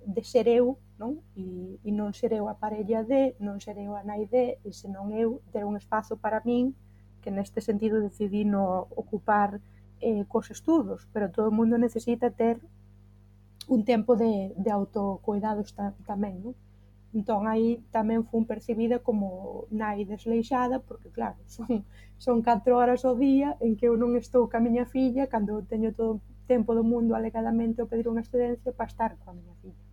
de 0.05 0.23
ser 0.23 0.47
eu, 0.47 0.77
non? 0.97 1.21
E, 1.37 1.77
e 1.85 1.89
non 1.93 2.11
ser 2.13 2.33
eu 2.33 2.49
a 2.49 2.57
parella 2.57 3.05
de, 3.05 3.37
non 3.37 3.61
ser 3.61 3.77
eu 3.77 3.93
a 3.93 4.01
nai 4.01 4.25
de, 4.25 4.57
e 4.65 4.69
senón 4.73 5.13
eu 5.13 5.41
ter 5.53 5.63
un 5.63 5.77
espazo 5.77 6.17
para 6.17 6.41
min 6.41 6.73
que 7.21 7.29
neste 7.29 7.61
sentido 7.61 8.01
decidí 8.01 8.43
no 8.43 8.89
ocupar 8.97 9.61
eh, 10.01 10.25
cos 10.25 10.49
estudos, 10.49 11.05
pero 11.13 11.29
todo 11.29 11.49
o 11.49 11.55
mundo 11.55 11.77
necesita 11.77 12.33
ter 12.33 12.57
un 13.67 13.85
tempo 13.85 14.15
de, 14.15 14.53
de 14.57 14.71
autocuidados 14.71 15.73
ta, 15.73 15.93
tamén, 16.05 16.41
non? 16.41 16.55
Entón, 17.11 17.43
aí 17.43 17.83
tamén 17.91 18.23
fun 18.23 18.47
percibida 18.47 19.03
como 19.03 19.67
nai 19.67 20.07
desleixada, 20.07 20.79
porque, 20.79 21.11
claro, 21.11 21.35
son, 21.55 21.83
son 22.17 22.39
4 22.39 22.79
horas 22.79 23.03
ao 23.03 23.19
día 23.19 23.59
en 23.59 23.75
que 23.75 23.91
eu 23.91 23.99
non 23.99 24.15
estou 24.15 24.47
ca 24.47 24.63
miña 24.63 24.87
filla, 24.87 25.27
cando 25.27 25.59
teño 25.67 25.91
todo 25.91 26.11
o 26.17 26.21
tempo 26.47 26.71
do 26.71 26.87
mundo 26.87 27.11
alegadamente 27.13 27.83
o 27.83 27.89
pedir 27.91 28.07
unha 28.07 28.23
excedencia 28.23 28.71
para 28.71 28.87
estar 28.87 29.11
coa 29.19 29.35
miña 29.35 29.55
filla. 29.59 29.83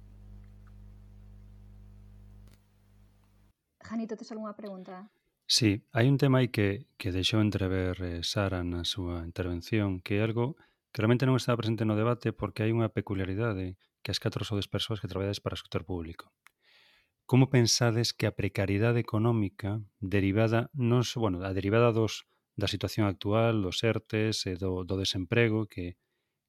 Janito, 3.83 4.15
tes 4.15 4.31
algunha 4.31 4.55
pregunta? 4.55 5.11
Sí, 5.49 5.83
hai 5.97 6.07
un 6.13 6.21
tema 6.23 6.39
aí 6.39 6.53
que, 6.53 6.87
que 7.01 7.11
deixou 7.11 7.41
entrever 7.41 7.97
eh, 8.05 8.21
Sara 8.23 8.61
na 8.63 8.85
súa 8.85 9.25
intervención, 9.25 9.99
que 10.05 10.21
é 10.21 10.23
algo 10.23 10.55
Claramente 10.93 11.29
non 11.29 11.37
estaba 11.37 11.61
presente 11.61 11.85
no 11.85 11.99
debate 11.99 12.33
porque 12.33 12.65
hai 12.65 12.73
unha 12.73 12.91
peculiaridade 12.91 13.77
que 14.03 14.11
as 14.11 14.21
catro 14.23 14.43
sodes 14.43 14.71
persoas 14.71 14.99
que 14.99 15.11
traballades 15.11 15.43
para 15.43 15.57
o 15.57 15.61
sector 15.61 15.85
público. 15.85 16.33
Como 17.29 17.53
pensades 17.53 18.17
que 18.17 18.25
a 18.25 18.33
precariedade 18.33 19.05
económica 19.05 19.85
derivada 20.01 20.73
non 20.73 21.05
so, 21.05 21.21
bueno, 21.21 21.45
a 21.45 21.53
derivada 21.53 21.93
dos 21.93 22.25
da 22.59 22.67
situación 22.67 23.07
actual, 23.07 23.63
dos 23.63 23.85
ERTES 23.85 24.51
e 24.51 24.55
do, 24.57 24.83
do 24.83 24.97
desemprego 24.99 25.69
que 25.69 26.01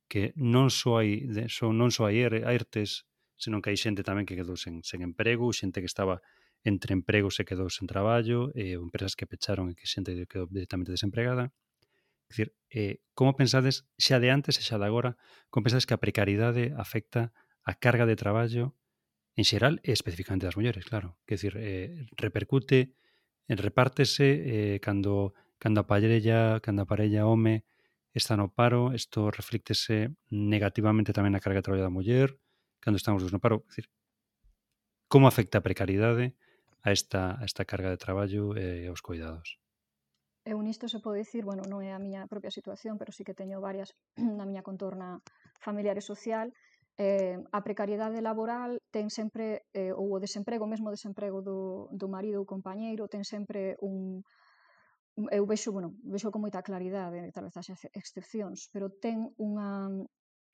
que 0.09 0.33
non 0.35 0.73
só 0.73 1.05
hai 1.05 1.29
so, 1.53 1.69
non 1.69 1.93
só 1.93 2.09
hai 2.09 2.25
er, 2.25 2.33
ERTES, 2.41 3.05
senón 3.37 3.61
que 3.61 3.69
hai 3.69 3.77
xente 3.77 4.01
tamén 4.01 4.25
que 4.25 4.33
quedou 4.33 4.57
sen, 4.57 4.81
sen 4.81 5.05
emprego, 5.05 5.53
xente 5.53 5.85
que 5.85 5.91
estaba 5.91 6.17
entre 6.65 6.97
empregos 6.97 7.37
e 7.37 7.45
quedou 7.45 7.69
sen 7.69 7.85
traballo, 7.85 8.49
e 8.57 8.73
empresas 8.73 9.13
que 9.13 9.29
pecharon 9.29 9.69
e 9.69 9.77
que 9.77 9.85
xente 9.85 10.17
quedou 10.25 10.49
directamente 10.49 10.89
desempregada 10.89 11.53
Dicir, 12.29 12.53
eh, 12.69 13.01
como 13.17 13.35
pensades 13.35 13.89
xa 13.97 14.21
de 14.21 14.29
antes 14.29 14.55
e 14.57 14.63
xa 14.63 14.77
de 14.77 14.85
agora, 14.85 15.17
como 15.49 15.65
pensades 15.65 15.89
que 15.89 15.97
a 15.97 16.03
precariedade 16.03 16.71
afecta 16.77 17.33
a 17.65 17.73
carga 17.75 18.05
de 18.05 18.15
traballo 18.15 18.77
en 19.35 19.43
xeral 19.43 19.81
e 19.83 19.91
especificamente 19.91 20.45
das 20.45 20.57
mulleres, 20.57 20.85
claro. 20.85 21.17
Quer 21.25 21.35
dicir, 21.41 21.53
eh, 21.57 22.05
repercute, 22.15 22.93
repártese 23.49 24.27
eh, 24.45 24.77
cando 24.79 25.33
cando 25.59 25.81
a 25.81 25.87
parella, 25.87 26.59
cando 26.63 26.81
a 26.83 26.89
parella 26.89 27.27
home 27.27 27.65
está 28.13 28.37
no 28.37 28.49
paro, 28.53 28.93
isto 28.93 29.29
reflíctese 29.29 30.15
negativamente 30.31 31.13
tamén 31.13 31.35
na 31.35 31.43
carga 31.43 31.59
de 31.61 31.67
traballo 31.67 31.85
da 31.85 31.93
muller, 31.93 32.39
cando 32.81 32.97
estamos 32.97 33.21
no 33.27 33.43
paro, 33.43 33.67
decir, 33.69 33.91
como 35.11 35.27
afecta 35.27 35.59
a 35.59 35.65
precariedade 35.65 36.33
a 36.81 36.89
esta, 36.95 37.37
a 37.37 37.43
esta 37.43 37.67
carga 37.67 37.91
de 37.91 37.99
traballo 37.99 38.55
e 38.55 38.87
aos 38.87 39.03
cuidados? 39.03 39.58
eu 40.45 40.57
nisto 40.61 40.87
se 40.87 40.99
pode 40.99 41.19
dicir, 41.23 41.43
bueno, 41.43 41.63
non 41.67 41.83
é 41.83 41.91
a 41.91 41.99
miña 41.99 42.27
propia 42.27 42.51
situación, 42.51 42.97
pero 42.97 43.11
sí 43.11 43.23
que 43.27 43.37
teño 43.37 43.59
varias 43.59 43.91
na 44.39 44.47
miña 44.47 44.63
contorna 44.63 45.19
familiar 45.59 45.97
e 45.99 46.03
social, 46.03 46.51
eh, 46.99 47.39
a 47.51 47.59
precariedade 47.63 48.19
laboral 48.19 48.83
ten 48.91 49.07
sempre, 49.07 49.63
eh, 49.71 49.95
ou 49.95 50.11
o 50.15 50.19
desemprego, 50.19 50.67
mesmo 50.67 50.91
o 50.91 50.95
desemprego 50.95 51.39
do, 51.39 51.87
do 51.95 52.07
marido 52.11 52.43
ou 52.43 52.47
compañeiro, 52.47 53.07
ten 53.07 53.23
sempre 53.23 53.79
un, 53.79 54.19
eu 55.31 55.43
vexo, 55.47 55.71
bueno, 55.71 55.95
vexo 56.03 56.31
con 56.31 56.43
moita 56.43 56.63
claridade, 56.63 57.31
tal 57.31 57.47
vez 57.47 57.55
as 57.55 57.71
excepcións, 57.95 58.67
pero 58.71 58.91
ten 58.91 59.31
unha, 59.39 59.87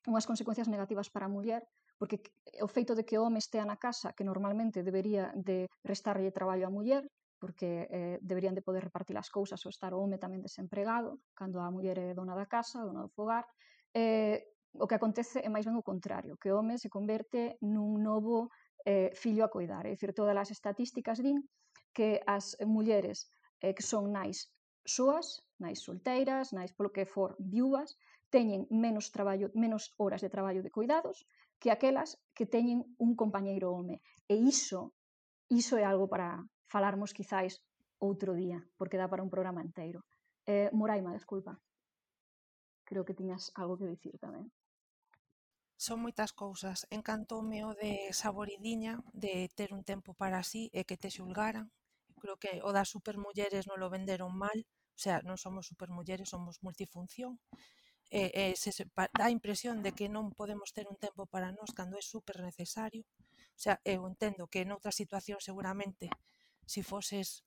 unhas 0.05 0.25
consecuencias 0.29 0.69
negativas 0.69 1.09
para 1.09 1.25
a 1.25 1.33
muller, 1.33 1.65
porque 1.97 2.21
eh, 2.45 2.61
o 2.61 2.69
feito 2.69 2.93
de 2.93 3.05
que 3.05 3.17
o 3.17 3.25
home 3.25 3.41
estea 3.41 3.65
na 3.65 3.81
casa, 3.81 4.13
que 4.13 4.25
normalmente 4.25 4.85
debería 4.85 5.33
de 5.33 5.65
restarlle 5.81 6.29
traballo 6.29 6.69
á 6.69 6.71
muller, 6.73 7.05
porque 7.45 7.85
eh, 7.93 8.17
deberían 8.25 8.57
de 8.57 8.65
poder 8.65 8.81
repartir 8.81 9.13
as 9.21 9.29
cousas 9.29 9.61
ou 9.61 9.69
estar 9.69 9.93
o 9.93 10.01
home 10.01 10.17
tamén 10.17 10.41
desempregado, 10.41 11.21
cando 11.37 11.61
a 11.61 11.69
muller 11.69 12.01
é 12.01 12.17
dona 12.17 12.33
da 12.33 12.49
casa, 12.49 12.81
dona 12.81 13.05
do 13.05 13.13
fogar. 13.13 13.45
Eh, 13.93 14.49
o 14.73 14.89
que 14.89 14.97
acontece 14.97 15.45
é 15.45 15.49
máis 15.53 15.61
ben 15.61 15.77
o 15.77 15.85
contrario, 15.85 16.41
que 16.41 16.49
o 16.49 16.57
home 16.57 16.81
se 16.81 16.89
converte 16.89 17.61
nun 17.61 18.01
novo 18.01 18.49
eh, 18.81 19.13
fillo 19.13 19.45
a 19.45 19.53
cuidar. 19.53 19.85
É 19.85 19.93
dicir, 19.93 20.09
todas 20.17 20.33
as 20.33 20.49
estatísticas 20.49 21.21
din 21.21 21.45
que 21.93 22.17
as 22.25 22.57
mulleres 22.65 23.29
eh, 23.61 23.77
que 23.77 23.85
son 23.85 24.09
nais 24.09 24.49
soas, 24.81 25.45
nais 25.61 25.85
solteiras, 25.85 26.49
nais 26.49 26.73
polo 26.73 26.89
que 26.89 27.05
for 27.05 27.37
viúvas, 27.37 27.93
teñen 28.33 28.65
menos 28.73 29.13
traballo, 29.13 29.53
menos 29.53 29.93
horas 30.01 30.25
de 30.25 30.33
traballo 30.33 30.65
de 30.65 30.73
cuidados 30.73 31.29
que 31.61 31.69
aquelas 31.69 32.17
que 32.33 32.49
teñen 32.49 32.81
un 32.97 33.13
compañeiro 33.13 33.69
home. 33.69 34.01
E 34.25 34.33
iso 34.33 34.97
iso 35.49 35.77
é 35.77 35.85
algo 35.85 36.09
para 36.09 36.41
falarmos 36.67 37.13
quizáis 37.13 37.61
outro 37.99 38.33
día, 38.35 38.59
porque 38.77 38.97
dá 38.97 39.07
para 39.07 39.23
un 39.23 39.31
programa 39.31 39.63
inteiro. 39.63 40.03
Eh, 40.45 40.69
Moraima, 40.73 41.13
desculpa. 41.13 41.59
Creo 42.85 43.05
que 43.05 43.17
tiñas 43.17 43.51
algo 43.55 43.77
que 43.77 43.89
dicir 43.89 44.15
tamén. 44.21 44.51
Son 45.75 45.99
moitas 45.99 46.31
cousas. 46.31 46.87
Encantoume 46.89 47.65
o 47.67 47.75
de 47.75 48.13
saboridiña, 48.13 49.03
de 49.11 49.51
ter 49.57 49.73
un 49.73 49.83
tempo 49.83 50.13
para 50.15 50.39
sí 50.43 50.71
e 50.71 50.87
que 50.87 50.95
te 50.95 51.09
xulgaran. 51.11 51.67
Creo 52.21 52.37
que 52.39 52.63
o 52.63 52.71
das 52.71 52.89
supermulleres 52.95 53.67
non 53.67 53.81
lo 53.81 53.91
venderon 53.91 54.31
mal. 54.31 54.63
O 54.95 54.99
sea, 55.03 55.19
non 55.27 55.35
somos 55.35 55.67
supermulleres, 55.67 56.31
somos 56.31 56.63
multifunción. 56.63 57.41
E, 58.07 58.31
e 58.31 58.43
se, 58.55 58.71
se 58.71 58.85
pa, 58.85 59.11
dá 59.11 59.27
a 59.27 59.35
impresión 59.35 59.83
de 59.83 59.91
que 59.97 60.07
non 60.07 60.31
podemos 60.31 60.71
ter 60.71 60.85
un 60.87 60.95
tempo 60.95 61.27
para 61.27 61.51
nós 61.51 61.75
cando 61.75 61.99
é 61.99 62.03
super 62.05 62.37
necesario. 62.39 63.03
O 63.57 63.59
sea, 63.59 63.81
eu 63.83 64.07
entendo 64.07 64.47
que 64.47 64.63
en 64.63 64.71
outras 64.71 64.95
situacións 64.95 65.43
seguramente 65.43 66.07
se 66.65 66.81
foses, 66.83 67.43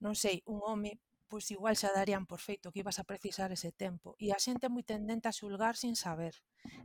non 0.00 0.14
sei, 0.14 0.44
un 0.44 0.60
home, 0.60 1.00
pois 1.28 1.50
igual 1.50 1.74
xa 1.74 1.90
darían 1.90 2.24
por 2.30 2.38
feito 2.38 2.70
que 2.70 2.80
ibas 2.80 2.98
a 2.98 3.08
precisar 3.10 3.50
ese 3.50 3.72
tempo. 3.72 4.14
E 4.22 4.30
a 4.30 4.38
xente 4.38 4.66
é 4.68 4.70
moi 4.70 4.84
tendente 4.86 5.26
a 5.26 5.36
xulgar 5.38 5.74
sin 5.74 5.94
saber. 5.98 6.34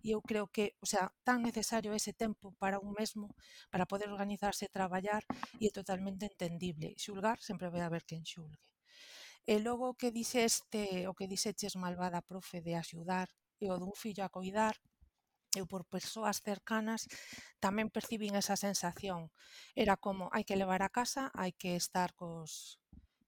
E 0.05 0.13
eu 0.15 0.21
creo 0.21 0.49
que, 0.49 0.77
o 0.81 0.87
sea, 0.89 1.13
tan 1.27 1.45
necesario 1.45 1.93
ese 1.93 2.13
tempo 2.13 2.53
para 2.61 2.81
un 2.81 2.91
mesmo, 2.97 3.33
para 3.69 3.85
poder 3.85 4.09
organizarse 4.09 4.65
e 4.65 4.73
traballar, 4.73 5.23
e 5.61 5.69
é 5.69 5.71
totalmente 5.71 6.25
entendible. 6.25 6.97
Xulgar 6.97 7.37
sempre 7.41 7.69
vai 7.69 7.81
haber 7.85 8.03
quen 8.09 8.25
xulgue. 8.25 8.57
E 9.45 9.57
logo 9.57 9.89
o 9.89 9.97
que 9.97 10.13
dixeste, 10.13 11.09
o 11.09 11.13
que 11.17 11.29
dixeches 11.29 11.73
malvada 11.77 12.21
profe 12.21 12.61
de 12.61 12.73
axudar 12.77 13.29
e 13.61 13.69
o 13.69 13.77
dun 13.77 13.93
fillo 13.93 14.25
a 14.25 14.29
coidar, 14.29 14.77
eu 15.55 15.67
por 15.67 15.83
persoas 15.83 16.39
cercanas 16.39 17.11
tamén 17.59 17.91
percibín 17.91 18.33
esa 18.39 18.55
sensación. 18.55 19.29
Era 19.75 19.99
como, 19.99 20.31
hai 20.31 20.47
que 20.47 20.55
levar 20.55 20.81
a 20.83 20.93
casa, 20.93 21.27
hai 21.35 21.51
que 21.51 21.75
estar 21.75 22.15
cos, 22.15 22.79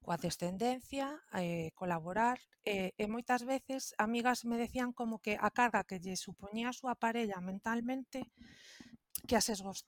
coa 0.03 0.19
descendencia, 0.19 1.19
eh, 1.35 1.71
colaborar, 1.75 2.39
eh, 2.63 2.91
e 2.95 3.03
moitas 3.11 3.43
veces 3.43 3.95
amigas 3.99 4.47
me 4.47 4.55
decían 4.55 4.91
como 4.95 5.19
que 5.19 5.35
a 5.39 5.51
carga 5.51 5.87
que 5.87 5.99
lle 6.03 6.15
supoñía 6.15 6.71
a 6.71 6.77
súa 6.77 6.95
parella 6.95 7.39
mentalmente 7.43 8.31
que 9.27 9.35
as 9.39 9.47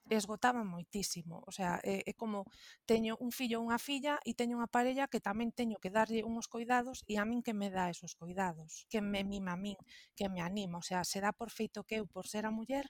esgotaban 0.09 0.67
moitísimo. 0.67 1.43
O 1.43 1.51
sea, 1.51 1.79
é, 1.83 2.07
é 2.07 2.13
como 2.15 2.47
teño 2.87 3.19
un 3.19 3.31
fillo 3.35 3.59
ou 3.59 3.65
unha 3.67 3.79
filla 3.87 4.15
e 4.23 4.31
teño 4.39 4.55
unha 4.59 4.71
parella 4.71 5.11
que 5.11 5.19
tamén 5.19 5.51
teño 5.51 5.77
que 5.83 5.91
darlle 5.91 6.23
uns 6.23 6.47
cuidados 6.47 7.03
e 7.11 7.19
a 7.19 7.27
min 7.27 7.43
que 7.43 7.51
me 7.51 7.67
dá 7.67 7.91
esos 7.91 8.15
cuidados, 8.15 8.87
que 8.91 9.03
me 9.03 9.21
mima 9.27 9.53
a 9.55 9.59
min, 9.59 9.77
que 10.15 10.31
me 10.31 10.39
anima. 10.39 10.79
O 10.79 10.85
sea, 10.85 11.03
se 11.03 11.19
dá 11.19 11.31
por 11.35 11.51
feito 11.51 11.83
que 11.83 11.99
eu, 11.99 12.05
por 12.07 12.25
ser 12.31 12.47
a 12.47 12.51
muller, 12.55 12.87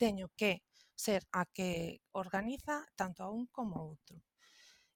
teño 0.00 0.32
que 0.32 0.64
ser 0.96 1.22
a 1.32 1.44
que 1.44 2.00
organiza 2.12 2.86
tanto 2.96 3.20
a 3.22 3.28
un 3.28 3.44
como 3.52 3.76
a 3.76 3.84
outro. 3.84 4.16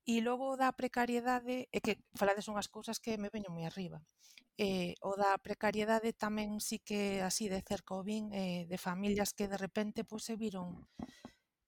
E 0.06 0.22
logo 0.22 0.54
da 0.54 0.70
precariedade, 0.70 1.66
é 1.76 1.78
que 1.84 1.98
falades 2.14 2.46
unhas 2.46 2.70
cousas 2.70 3.02
que 3.02 3.18
me 3.18 3.32
veño 3.34 3.50
moi 3.50 3.66
arriba. 3.66 3.98
Eh, 4.56 4.94
o 5.02 5.12
da 5.20 5.34
precariedade 5.46 6.14
tamén 6.14 6.62
sí 6.62 6.78
que 6.78 7.20
así 7.28 7.50
de 7.50 7.60
cerca 7.60 7.98
o 7.98 8.06
vin 8.06 8.30
eh, 8.32 8.64
de 8.70 8.78
familias 8.78 9.34
que 9.36 9.50
de 9.52 9.58
repente 9.58 10.06
pois, 10.08 10.22
se 10.24 10.38
viron 10.38 10.86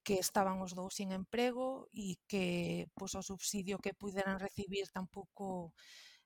que 0.06 0.16
estaban 0.22 0.62
os 0.64 0.72
dous 0.78 0.94
sin 0.96 1.10
emprego 1.12 1.90
e 1.92 2.16
que 2.30 2.46
pois, 2.96 3.12
o 3.18 3.26
subsidio 3.26 3.82
que 3.82 3.92
puderan 3.92 4.38
recibir 4.40 4.86
tampouco 4.88 5.74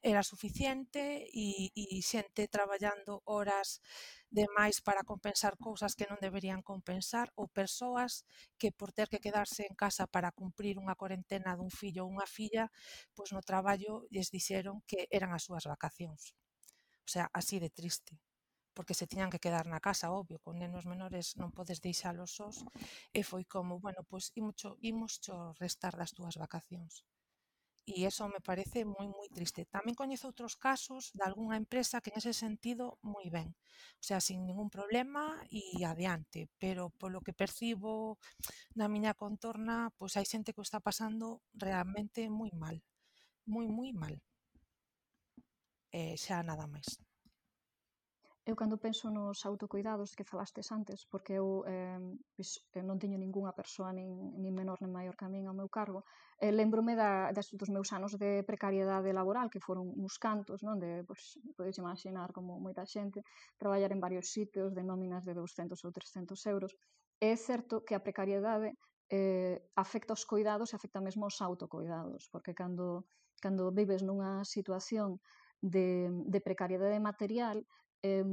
era 0.03 0.23
suficiente 0.23 1.03
e, 1.31 1.71
e 1.75 1.99
xente 2.03 2.51
traballando 2.51 3.23
horas 3.25 3.69
de 4.37 4.45
máis 4.59 4.83
para 4.87 5.07
compensar 5.11 5.55
cousas 5.67 5.95
que 5.95 6.09
non 6.11 6.19
deberían 6.19 6.61
compensar 6.71 7.31
ou 7.38 7.47
persoas 7.47 8.27
que 8.61 8.75
por 8.79 8.91
ter 8.97 9.07
que 9.12 9.23
quedarse 9.25 9.62
en 9.71 9.75
casa 9.79 10.05
para 10.15 10.35
cumprir 10.35 10.75
unha 10.83 10.99
cuarentena 11.01 11.55
dun 11.55 11.71
fillo 11.71 12.03
ou 12.05 12.11
unha 12.11 12.27
filla, 12.27 12.65
pois 13.17 13.31
no 13.31 13.47
traballo 13.51 13.93
lles 14.12 14.35
dixeron 14.35 14.83
que 14.91 15.07
eran 15.17 15.31
as 15.37 15.47
súas 15.47 15.65
vacacións. 15.71 16.35
O 17.07 17.11
sea, 17.12 17.27
así 17.38 17.57
de 17.62 17.71
triste 17.71 18.19
porque 18.75 18.95
se 18.95 19.07
tiñan 19.07 19.31
que 19.33 19.43
quedar 19.45 19.67
na 19.69 19.85
casa, 19.88 20.12
obvio, 20.21 20.41
con 20.45 20.55
nenos 20.57 20.88
menores 20.93 21.37
non 21.41 21.55
podes 21.57 21.85
deixalos 21.85 22.31
sós, 22.38 22.57
e 23.12 23.21
foi 23.31 23.45
como, 23.55 23.73
bueno, 23.85 24.01
pois 24.11 24.33
imos 24.41 24.55
cho, 24.61 24.71
imos 24.81 25.12
cho 25.25 25.37
restar 25.61 25.93
das 26.01 26.15
túas 26.17 26.41
vacacións. 26.45 27.05
E 27.87 28.07
eso 28.07 28.25
me 28.31 28.40
parece 28.49 28.79
moi 28.87 29.07
moi 29.11 29.29
triste. 29.37 29.66
Tamén 29.77 29.99
coñezo 30.01 30.31
outros 30.31 30.55
casos 30.66 31.03
de 31.18 31.23
algunha 31.27 31.59
empresa 31.62 32.03
que 32.03 32.14
nese 32.14 32.31
sentido 32.45 32.85
moi 33.12 33.27
ben. 33.37 33.49
O 33.99 34.05
sea, 34.07 34.18
sin 34.23 34.38
ningún 34.47 34.71
problema 34.77 35.25
e 35.51 35.83
adiante, 35.92 36.40
pero 36.62 36.83
polo 37.01 37.18
que 37.27 37.35
percibo 37.42 37.92
na 38.79 38.87
miña 38.95 39.18
contorna, 39.23 39.77
pois 39.99 40.14
hai 40.14 40.27
xente 40.33 40.53
que 40.55 40.62
o 40.62 40.66
está 40.68 40.79
pasando 40.88 41.27
realmente 41.66 42.21
moi 42.31 42.53
mal. 42.62 42.77
Moi 43.53 43.66
moi 43.79 43.90
mal. 44.03 44.14
Eh, 46.01 46.14
xa 46.25 46.37
nada 46.49 46.66
máis. 46.75 47.02
Eu 48.45 48.57
cando 48.57 48.77
penso 48.77 49.07
nos 49.09 49.47
autocuidados 49.47 50.17
que 50.17 50.25
falastes 50.27 50.73
antes, 50.73 51.07
porque 51.07 51.39
eu 51.39 51.63
eh, 51.63 52.03
pois, 52.35 52.51
non 52.83 52.99
teño 52.99 53.15
ningunha 53.15 53.55
persoa 53.55 53.95
nin, 53.95 54.35
nin 54.43 54.51
menor 54.51 54.83
nin 54.83 54.91
maior 54.91 55.15
que 55.15 55.23
a 55.23 55.31
min 55.31 55.47
ao 55.47 55.55
meu 55.55 55.71
cargo, 55.71 56.03
eh, 56.43 56.51
lembrome 56.51 56.99
da, 56.99 57.31
das, 57.31 57.55
dos 57.55 57.71
meus 57.71 57.95
anos 57.95 58.19
de 58.19 58.43
precariedade 58.43 59.15
laboral, 59.15 59.47
que 59.47 59.63
foron 59.63 59.87
uns 59.95 60.19
cantos, 60.19 60.59
non? 60.67 60.83
De, 60.83 61.07
pois, 61.07 61.39
podes 61.55 61.79
imaginar 61.79 62.35
como 62.35 62.59
moita 62.59 62.83
xente, 62.83 63.23
traballar 63.63 63.95
en 63.95 64.03
varios 64.03 64.27
sitios 64.35 64.75
de 64.75 64.83
nóminas 64.83 65.23
de 65.23 65.39
200 65.39 65.79
ou 65.87 65.95
300 65.95 66.35
euros. 66.51 66.75
É 67.23 67.39
certo 67.39 67.87
que 67.87 67.95
a 67.95 68.03
precariedade 68.03 68.75
eh, 69.07 69.63
afecta 69.79 70.19
os 70.19 70.27
cuidados 70.27 70.75
e 70.75 70.75
afecta 70.75 70.99
mesmo 70.99 71.31
os 71.31 71.39
autocuidados, 71.39 72.27
porque 72.27 72.59
cando, 72.59 73.07
cando 73.39 73.71
vives 73.71 74.03
nunha 74.03 74.43
situación 74.43 75.23
de, 75.63 76.11
de 76.27 76.41
precariedade 76.43 76.99
material, 76.99 77.63
Eh, 78.03 78.27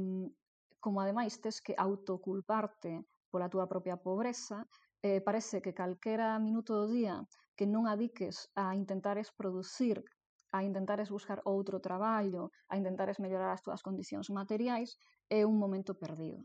como 0.80 1.00
ademais 1.00 1.38
tes 1.38 1.60
que 1.60 1.76
autoculparte 1.76 3.04
pola 3.30 3.52
túa 3.52 3.68
propia 3.70 3.96
pobreza, 3.96 4.66
eh, 5.02 5.20
parece 5.20 5.62
que 5.62 5.72
calquera 5.72 6.38
minuto 6.38 6.74
do 6.74 6.90
día 6.90 7.22
que 7.54 7.68
non 7.68 7.86
adiques 7.86 8.48
a 8.56 8.72
intentares 8.74 9.28
producir, 9.30 10.02
a 10.50 10.64
intentares 10.64 11.12
buscar 11.12 11.38
outro 11.44 11.78
traballo, 11.78 12.50
a 12.72 12.74
intentares 12.80 13.20
mellorar 13.20 13.52
as 13.52 13.62
túas 13.62 13.84
condicións 13.84 14.32
materiais, 14.32 14.96
é 15.28 15.46
un 15.46 15.60
momento 15.60 15.94
perdido. 15.94 16.42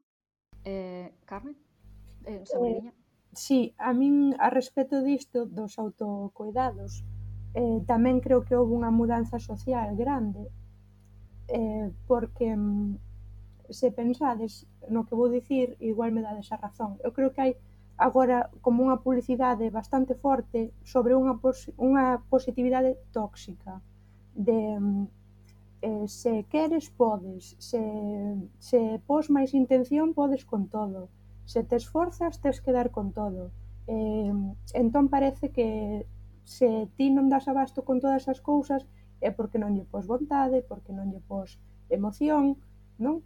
Eh, 0.67 1.15
Carmen? 1.25 1.55
Eh, 2.27 2.43
Sabriña? 2.45 2.91
Eh, 2.91 2.95
sí, 3.33 3.73
a 3.79 3.95
min 3.95 4.35
a 4.37 4.51
respecto 4.51 5.01
disto 5.01 5.47
dos 5.47 5.79
autocuidados, 5.79 7.01
eh, 7.55 7.79
tamén 7.87 8.19
creo 8.19 8.43
que 8.43 8.59
houve 8.59 8.75
unha 8.75 8.91
mudanza 8.91 9.39
social 9.39 9.95
grande, 9.95 10.51
eh, 11.47 11.89
porque 12.05 12.51
mm, 12.51 13.04
se 13.69 13.91
pensades 13.91 14.67
no 14.89 15.05
que 15.05 15.15
vou 15.15 15.29
dicir, 15.29 15.77
igual 15.79 16.11
me 16.11 16.21
dades 16.21 16.51
a 16.51 16.57
razón. 16.57 16.97
Eu 17.03 17.11
creo 17.11 17.33
que 17.33 17.41
hai 17.41 17.53
agora 17.97 18.51
como 18.61 18.83
unha 18.83 18.99
publicidade 18.99 19.71
bastante 19.71 20.13
forte 20.15 20.75
sobre 20.83 21.15
unha, 21.15 21.39
pos 21.39 21.71
unha 21.79 22.19
positividade 22.27 22.99
tóxica 23.15 23.79
de 24.35 24.59
eh, 25.81 26.07
se 26.07 26.43
queres 26.51 26.89
podes, 26.89 27.55
se, 27.59 27.81
se 28.59 28.99
pos 29.07 29.29
máis 29.31 29.55
intención 29.55 30.11
podes 30.11 30.43
con 30.43 30.67
todo, 30.67 31.07
se 31.45 31.63
te 31.63 31.75
esforzas 31.79 32.41
tes 32.43 32.59
que 32.59 32.75
dar 32.75 32.91
con 32.91 33.13
todo. 33.13 33.51
Eh, 33.87 34.33
entón 34.73 35.07
parece 35.07 35.53
que 35.55 36.05
se 36.43 36.89
ti 36.97 37.09
non 37.13 37.29
das 37.29 37.47
abasto 37.47 37.85
con 37.87 38.01
todas 38.03 38.27
as 38.27 38.41
cousas 38.41 38.83
é 39.21 39.31
porque 39.31 39.61
non 39.61 39.73
lle 39.77 39.85
pos 39.87 40.05
vontade, 40.05 40.65
porque 40.65 40.91
non 40.91 41.09
lle 41.13 41.21
pos 41.23 41.57
emoción, 41.89 42.57
non? 42.97 43.21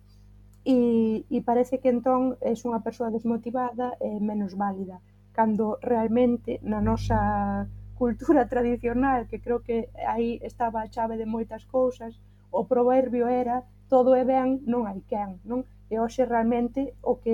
e, 0.66 1.26
e 1.30 1.38
parece 1.42 1.80
que 1.80 1.90
entón 1.90 2.36
és 2.44 2.60
unha 2.68 2.84
persoa 2.84 3.14
desmotivada 3.14 3.96
e 4.04 4.20
menos 4.20 4.60
válida, 4.60 5.00
cando 5.32 5.80
realmente 5.82 6.60
na 6.68 6.84
nosa 6.84 7.68
cultura 7.96 8.48
tradicional, 8.54 9.28
que 9.28 9.40
creo 9.40 9.64
que 9.64 9.90
aí 10.08 10.40
estaba 10.44 10.84
a 10.84 10.92
chave 10.92 11.16
de 11.16 11.26
moitas 11.26 11.64
cousas, 11.66 12.20
o 12.52 12.66
proverbio 12.66 13.28
era 13.28 13.64
todo 13.88 14.16
é 14.16 14.24
ben, 14.26 14.62
non 14.68 14.86
hai 14.86 15.02
quen, 15.08 15.40
non? 15.48 15.64
E 15.90 15.98
hoxe 15.98 16.22
realmente 16.28 16.94
o 17.02 17.18
que 17.18 17.34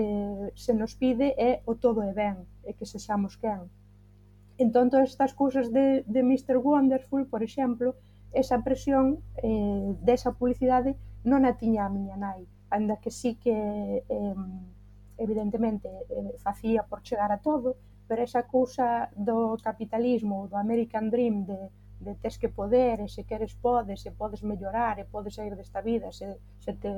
se 0.55 0.71
nos 0.71 0.95
pide 0.95 1.35
é 1.35 1.59
o 1.67 1.75
todo 1.75 1.99
é 2.05 2.13
ben, 2.15 2.47
e 2.63 2.71
que 2.77 2.85
se 2.87 3.01
xamos 3.01 3.35
quen. 3.35 3.67
Entón, 4.55 4.87
todas 4.87 5.11
estas 5.11 5.35
cousas 5.35 5.67
de, 5.75 6.07
de 6.07 6.21
Mr. 6.23 6.63
Wonderful, 6.63 7.27
por 7.27 7.43
exemplo, 7.43 7.99
esa 8.31 8.63
presión 8.63 9.19
eh, 9.43 9.91
desa 9.99 10.31
publicidade 10.31 10.95
non 11.27 11.43
a 11.43 11.57
tiña 11.59 11.83
a 11.87 11.91
miña 11.91 12.15
nai 12.15 12.47
anda 12.69 12.97
que 12.97 13.11
sí 13.11 13.35
que 13.35 14.03
eh, 14.07 14.35
evidentemente 15.17 15.89
eh, 16.09 16.35
facía 16.39 16.83
por 16.83 17.01
chegar 17.01 17.31
a 17.31 17.39
todo, 17.39 17.75
pero 18.07 18.23
esa 18.23 18.43
cousa 18.43 19.09
do 19.15 19.57
capitalismo, 19.61 20.47
do 20.47 20.57
American 20.57 21.09
Dream 21.09 21.45
de, 21.45 21.59
de 21.99 22.13
tes 22.15 22.37
que 22.37 22.49
poder, 22.49 23.01
e 23.01 23.07
se 23.07 23.23
queres 23.23 23.55
podes, 23.55 24.01
se 24.01 24.11
podes 24.11 24.43
mellorar, 24.43 24.99
e 24.99 25.05
podes 25.05 25.35
sair 25.35 25.55
desta 25.55 25.81
vida, 25.81 26.11
se, 26.11 26.37
se 26.59 26.73
te 26.73 26.91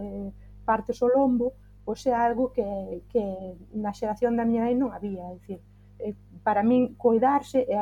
partes 0.66 1.00
o 1.02 1.08
lombo, 1.08 1.54
pois 1.88 2.04
é 2.06 2.12
algo 2.12 2.52
que, 2.52 2.68
que 3.08 3.24
na 3.72 3.96
xeración 3.96 4.36
da 4.36 4.44
miña 4.44 4.68
nai 4.68 4.76
non 4.76 4.92
había, 4.92 5.24
é 5.32 5.40
dicir, 5.40 5.60
eh, 6.04 6.16
para 6.44 6.60
min 6.60 7.00
coidarse 7.00 7.64
e 7.64 7.76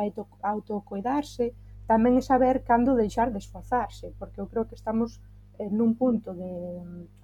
autocoidarse 0.46 1.58
tamén 1.90 2.18
é 2.18 2.24
saber 2.24 2.62
cando 2.62 2.94
deixar 2.94 3.34
de 3.34 3.42
esforzarse, 3.42 4.14
porque 4.22 4.42
eu 4.42 4.46
creo 4.46 4.70
que 4.70 4.78
estamos 4.78 5.18
eh, 5.60 5.70
nun 5.72 5.96
punto 5.96 6.34
de 6.34 6.52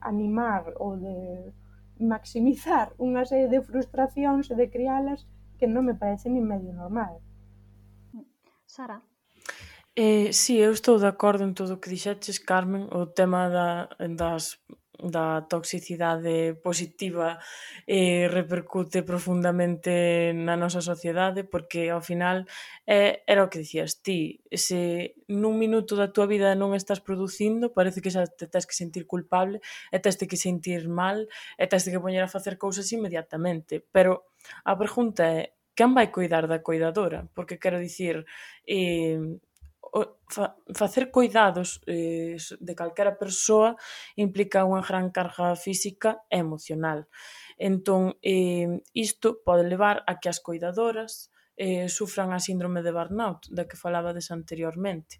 animar 0.02 0.74
ou 0.80 0.98
de 0.98 1.16
maximizar 2.02 2.94
unha 2.98 3.24
serie 3.26 3.48
de 3.48 3.62
frustracións 3.62 4.50
e 4.50 4.56
de 4.58 4.68
crialas 4.68 5.28
que 5.60 5.70
non 5.70 5.86
me 5.86 5.96
parece 5.96 6.28
nin 6.30 6.46
medio 6.46 6.74
normal. 6.74 7.22
Sara? 8.66 9.04
Eh, 9.96 10.32
sí, 10.32 10.58
eu 10.58 10.72
estou 10.72 10.98
de 10.98 11.06
acordo 11.06 11.44
en 11.44 11.54
todo 11.54 11.76
o 11.76 11.80
que 11.82 11.92
dixetes, 11.92 12.40
Carmen, 12.40 12.88
o 12.92 13.06
tema 13.06 13.50
da, 13.50 13.92
das 14.16 14.58
da 15.02 15.42
toxicidade 15.50 16.54
positiva 16.62 17.42
eh, 17.88 18.30
repercute 18.30 19.02
profundamente 19.02 20.34
na 20.38 20.54
nosa 20.54 20.82
sociedade 20.82 21.44
porque 21.44 21.90
ao 21.90 22.06
final 22.06 22.46
eh, 22.86 23.26
era 23.26 23.42
o 23.42 23.50
que 23.50 23.66
dicías 23.66 24.06
ti 24.06 24.46
se 24.54 25.18
nun 25.26 25.58
minuto 25.58 25.98
da 25.98 26.14
tua 26.14 26.30
vida 26.30 26.54
non 26.54 26.78
estás 26.78 27.02
producindo 27.02 27.74
parece 27.74 28.00
que 28.00 28.14
xa 28.14 28.30
te 28.30 28.46
tens 28.46 28.70
que 28.70 28.78
sentir 28.78 29.10
culpable 29.10 29.58
e 29.90 29.98
tens 29.98 30.22
que 30.22 30.38
sentir 30.38 30.86
mal 30.86 31.26
e 31.58 31.66
tens 31.66 31.90
que 31.90 32.04
poñer 32.04 32.22
a 32.22 32.30
facer 32.30 32.62
cousas 32.62 32.86
inmediatamente 32.94 33.82
pero 33.90 34.30
a 34.66 34.78
pregunta 34.78 35.26
é 35.26 35.58
quen 35.74 35.98
vai 35.98 36.14
cuidar 36.14 36.46
da 36.46 36.62
cuidadora? 36.62 37.26
porque 37.34 37.58
quero 37.58 37.82
dicir 37.82 38.26
eh, 38.70 39.18
fa, 40.28 40.56
facer 40.74 41.12
coidados 41.12 41.82
eh, 41.86 42.38
de 42.40 42.74
calquera 42.76 43.20
persoa 43.20 43.76
implica 44.16 44.64
unha 44.64 44.80
gran 44.80 45.12
carga 45.12 45.56
física 45.60 46.24
e 46.32 46.40
emocional. 46.40 47.12
Entón, 47.60 48.16
eh, 48.24 48.80
isto 48.96 49.44
pode 49.44 49.68
levar 49.68 50.04
a 50.08 50.18
que 50.18 50.32
as 50.32 50.40
coidadoras 50.40 51.30
eh, 51.60 51.92
sufran 51.92 52.32
a 52.32 52.40
síndrome 52.40 52.82
de 52.82 52.96
burnout, 52.96 53.52
da 53.52 53.68
que 53.68 53.78
falabades 53.78 54.32
anteriormente. 54.32 55.20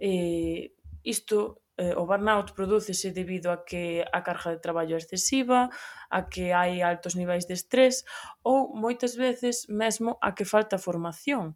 Eh, 0.00 0.72
isto 1.04 1.62
eh, 1.76 1.94
o 1.94 2.08
burnout 2.08 2.56
prodúcese 2.56 3.12
debido 3.12 3.52
a 3.52 3.62
que 3.64 4.00
a 4.00 4.20
carga 4.24 4.50
de 4.50 4.64
traballo 4.64 4.96
é 4.96 4.98
excesiva, 4.98 5.68
a 6.10 6.26
que 6.26 6.56
hai 6.56 6.80
altos 6.80 7.14
niveis 7.14 7.44
de 7.46 7.54
estrés 7.54 8.02
ou 8.42 8.72
moitas 8.72 9.14
veces 9.14 9.68
mesmo 9.68 10.16
a 10.24 10.32
que 10.32 10.48
falta 10.48 10.80
formación. 10.80 11.54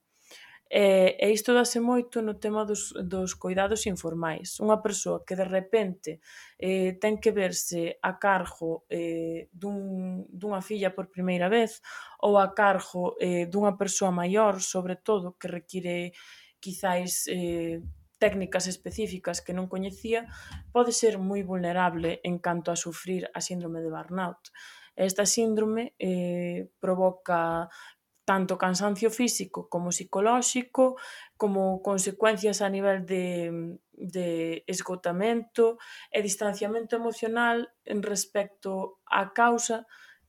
E, 0.70 1.18
e 1.18 1.26
isto 1.34 1.50
dase 1.50 1.82
moito 1.82 2.22
no 2.22 2.38
tema 2.38 2.62
dos, 2.62 2.94
dos 3.02 3.34
cuidados 3.34 3.90
informais. 3.90 4.62
Unha 4.62 4.78
persoa 4.78 5.26
que 5.26 5.34
de 5.34 5.42
repente 5.42 6.22
eh, 6.62 6.94
ten 7.02 7.18
que 7.18 7.34
verse 7.34 7.98
a 7.98 8.22
cargo 8.22 8.86
eh, 8.86 9.50
dun, 9.50 10.30
dunha 10.30 10.62
filla 10.62 10.94
por 10.94 11.10
primeira 11.10 11.50
vez 11.50 11.82
ou 12.22 12.38
a 12.38 12.54
cargo 12.54 13.18
eh, 13.18 13.50
dunha 13.50 13.74
persoa 13.74 14.14
maior, 14.14 14.62
sobre 14.62 14.94
todo, 14.94 15.34
que 15.34 15.50
require 15.50 16.14
quizáis 16.62 17.26
eh, 17.26 17.82
técnicas 18.22 18.70
específicas 18.70 19.42
que 19.42 19.50
non 19.50 19.66
coñecía, 19.66 20.30
pode 20.70 20.94
ser 20.94 21.18
moi 21.18 21.42
vulnerable 21.42 22.22
en 22.22 22.38
canto 22.38 22.70
a 22.70 22.78
sufrir 22.78 23.26
a 23.34 23.42
síndrome 23.42 23.82
de 23.82 23.90
burnout. 23.90 24.54
Esta 24.94 25.26
síndrome 25.26 25.98
eh, 25.98 26.68
provoca 26.78 27.66
tanto 28.30 28.56
cansancio 28.56 29.10
físico 29.10 29.68
como 29.68 29.90
psicolóxico, 29.90 30.94
como 31.36 31.82
consecuencias 31.82 32.62
a 32.62 32.68
nivel 32.68 33.04
de, 33.04 33.76
de 33.90 34.62
esgotamento 34.70 35.82
e 36.14 36.22
distanciamento 36.22 36.94
emocional 36.94 37.74
en 37.82 38.06
respecto 38.06 39.02
á 39.10 39.34
causa 39.34 39.82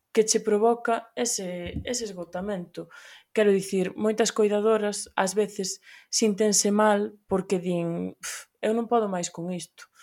que 0.10 0.26
che 0.26 0.41
provoca 0.41 1.14
ese, 1.14 1.78
ese 1.86 2.10
esgotamento. 2.10 2.89
Quero 3.38 3.54
dicir, 3.54 3.93
moitas 3.93 4.34
cuidadoras 4.34 5.14
ás 5.14 5.38
veces 5.38 5.78
sintense 6.10 6.74
mal 6.74 7.14
porque 7.30 7.62
din 7.62 8.18
eu 8.66 8.74
non 8.74 8.89
podo 8.89 9.14
máis 9.14 9.30
con 9.30 9.54
isto. 9.54 9.93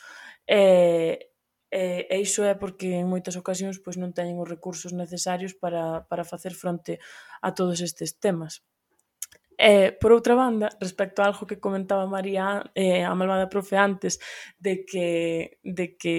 E, 0.46 1.34
E, 1.70 2.08
e 2.08 2.16
iso 2.20 2.44
é 2.48 2.56
porque 2.56 2.88
en 2.96 3.06
moitas 3.12 3.36
ocasións 3.36 3.76
pois 3.84 4.00
non 4.00 4.16
teñen 4.16 4.40
os 4.40 4.48
recursos 4.48 4.96
necesarios 4.96 5.52
para, 5.52 6.08
para 6.08 6.24
facer 6.24 6.56
fronte 6.56 6.96
a 7.44 7.52
todos 7.52 7.84
estes 7.84 8.16
temas. 8.16 8.64
E, 9.58 9.92
por 10.00 10.14
outra 10.14 10.38
banda, 10.38 10.70
respecto 10.80 11.20
a 11.20 11.28
algo 11.28 11.44
que 11.44 11.58
comentaba 11.58 12.06
María, 12.06 12.62
eh, 12.78 13.02
a 13.02 13.12
malvada 13.18 13.50
profe 13.50 13.76
antes, 13.76 14.22
de 14.56 14.86
que, 14.86 15.58
de 15.66 15.98
que 15.98 16.16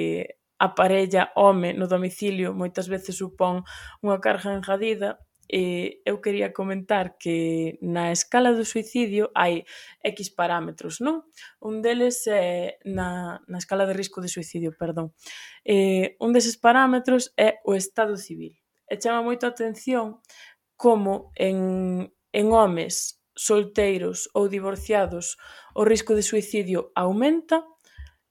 a 0.59 0.75
parella 0.75 1.31
home 1.35 1.73
no 1.73 1.87
domicilio 1.87 2.51
moitas 2.51 2.91
veces 2.91 3.15
supón 3.15 3.63
unha 4.03 4.19
carga 4.19 4.51
engadida, 4.51 5.23
eh, 5.49 5.99
eu 6.05 6.21
quería 6.21 6.53
comentar 6.53 7.17
que 7.17 7.81
na 7.81 8.13
escala 8.13 8.53
do 8.53 8.63
suicidio 8.63 9.33
hai 9.33 9.65
X 10.05 10.29
parámetros, 10.29 11.01
non? 11.01 11.25
Un 11.57 11.81
deles 11.81 12.29
é 12.29 12.77
na, 12.85 13.41
na 13.49 13.57
escala 13.57 13.89
de 13.89 13.97
risco 13.97 14.21
de 14.21 14.29
suicidio, 14.29 14.77
perdón. 14.77 15.11
Eh, 15.65 16.13
un 16.21 16.31
deses 16.37 16.55
parámetros 16.55 17.33
é 17.33 17.57
o 17.65 17.73
estado 17.73 18.13
civil. 18.13 18.53
E 18.85 19.01
chama 19.01 19.25
moito 19.25 19.49
a 19.49 19.53
atención 19.53 20.21
como 20.77 21.33
en, 21.35 22.13
en 22.31 22.45
homes 22.53 23.19
solteiros 23.33 24.29
ou 24.37 24.45
divorciados 24.47 25.35
o 25.73 25.81
risco 25.81 26.13
de 26.13 26.21
suicidio 26.21 26.93
aumenta 26.93 27.65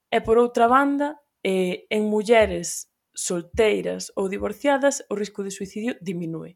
e 0.06 0.22
por 0.22 0.38
outra 0.38 0.70
banda 0.70 1.18
eh, 1.42 1.84
en 1.90 2.06
mulleres 2.06 2.92
solteiras 3.18 4.12
ou 4.14 4.30
divorciadas 4.30 5.02
o 5.10 5.18
risco 5.18 5.42
de 5.42 5.50
suicidio 5.50 5.98
diminúe 5.98 6.54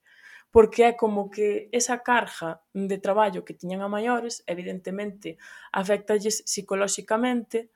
porque 0.52 0.84
é 0.84 0.92
como 0.92 1.32
que 1.32 1.72
esa 1.72 2.04
carga 2.04 2.60
de 2.76 3.00
traballo 3.00 3.42
que 3.42 3.56
tiñan 3.56 3.80
a 3.80 3.88
maiores 3.88 4.44
evidentemente 4.44 5.40
aféctalles 5.72 6.44
psicolóxicamente 6.44 7.72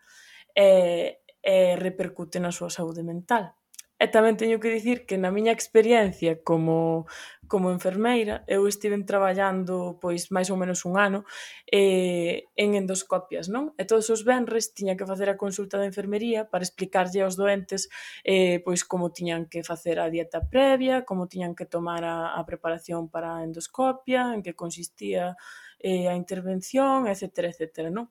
e, 0.53 1.19
e 1.41 1.75
repercute 1.81 2.37
na 2.37 2.53
súa 2.53 2.69
saúde 2.69 3.01
mental. 3.01 3.56
E 3.97 4.07
tamén 4.13 4.37
teño 4.37 4.61
que 4.61 4.69
dicir 4.69 5.09
que 5.09 5.17
na 5.17 5.33
miña 5.33 5.57
experiencia 5.57 6.37
como 6.45 7.09
como 7.47 7.71
enfermeira, 7.71 8.43
eu 8.47 8.67
estiven 8.67 9.07
traballando 9.07 9.99
pois 10.03 10.35
máis 10.35 10.51
ou 10.51 10.59
menos 10.59 10.85
un 10.85 10.99
ano 10.99 11.25
eh, 11.71 12.51
en 12.59 12.75
endoscopias, 12.75 13.47
non? 13.49 13.73
E 13.81 13.87
todos 13.87 14.11
os 14.11 14.27
venres 14.27 14.75
tiña 14.75 14.99
que 14.99 15.07
facer 15.07 15.31
a 15.31 15.39
consulta 15.39 15.79
de 15.79 15.89
enfermería 15.89 16.51
para 16.51 16.67
explicarlle 16.67 17.23
aos 17.23 17.39
doentes 17.39 17.89
eh, 18.27 18.61
pois 18.67 18.83
como 18.83 19.15
tiñan 19.15 19.47
que 19.47 19.63
facer 19.63 19.97
a 20.03 20.11
dieta 20.11 20.43
previa, 20.45 21.07
como 21.07 21.31
tiñan 21.31 21.55
que 21.55 21.65
tomar 21.65 22.03
a, 22.05 22.35
a 22.35 22.43
preparación 22.45 23.09
para 23.09 23.39
a 23.39 23.45
endoscopia, 23.47 24.35
en 24.35 24.43
que 24.43 24.59
consistía 24.59 25.39
eh, 25.79 26.09
a 26.09 26.15
intervención, 26.17 27.07
etc, 27.07 27.55
etc, 27.55 27.95
non? 27.95 28.11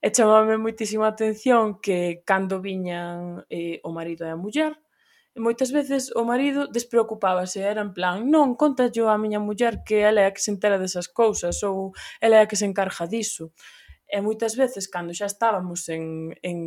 E 0.00 0.08
chamame 0.08 0.56
moitísima 0.56 1.10
atención 1.10 1.78
que 1.84 2.24
cando 2.24 2.64
viñan 2.64 3.44
eh, 3.52 3.78
o 3.84 3.90
marido 3.92 4.24
e 4.24 4.32
a 4.32 4.40
muller, 4.40 4.72
E 5.36 5.40
moitas 5.42 5.70
veces 5.78 6.02
o 6.14 6.22
marido 6.22 6.68
despreocupábase, 6.70 7.58
era 7.72 7.82
en 7.82 7.90
plan: 7.96 8.16
"Non, 8.34 8.54
cóntallo 8.62 9.10
á 9.10 9.18
miña 9.18 9.42
muller 9.42 9.74
que 9.86 9.96
ela 10.08 10.22
é 10.22 10.26
a 10.30 10.34
que 10.34 10.38
se 10.44 10.54
entera 10.54 10.78
desas 10.78 11.10
cousas" 11.20 11.56
ou 11.66 11.90
"ela 12.24 12.36
é 12.38 12.42
a 12.42 12.48
que 12.50 12.54
se 12.60 12.66
encarga 12.70 13.04
diso". 13.10 13.50
E 14.06 14.22
moitas 14.22 14.54
veces 14.62 14.84
cando 14.94 15.10
xa 15.18 15.26
estábamos 15.26 15.80
en 15.96 16.04
en 16.50 16.58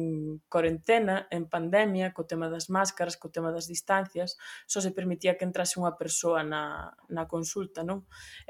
corentena, 0.53 1.15
en 1.31 1.43
pandemia, 1.47 2.11
co 2.15 2.27
tema 2.31 2.47
das 2.51 2.67
máscaras, 2.67 3.15
co 3.15 3.31
tema 3.31 3.55
das 3.55 3.71
distancias, 3.71 4.35
só 4.67 4.79
se 4.83 4.91
permitía 4.91 5.37
que 5.39 5.47
entrase 5.47 5.79
unha 5.79 5.95
persoa 6.01 6.43
na 6.43 6.91
na 7.07 7.23
consulta, 7.33 7.87
non? 7.87 8.03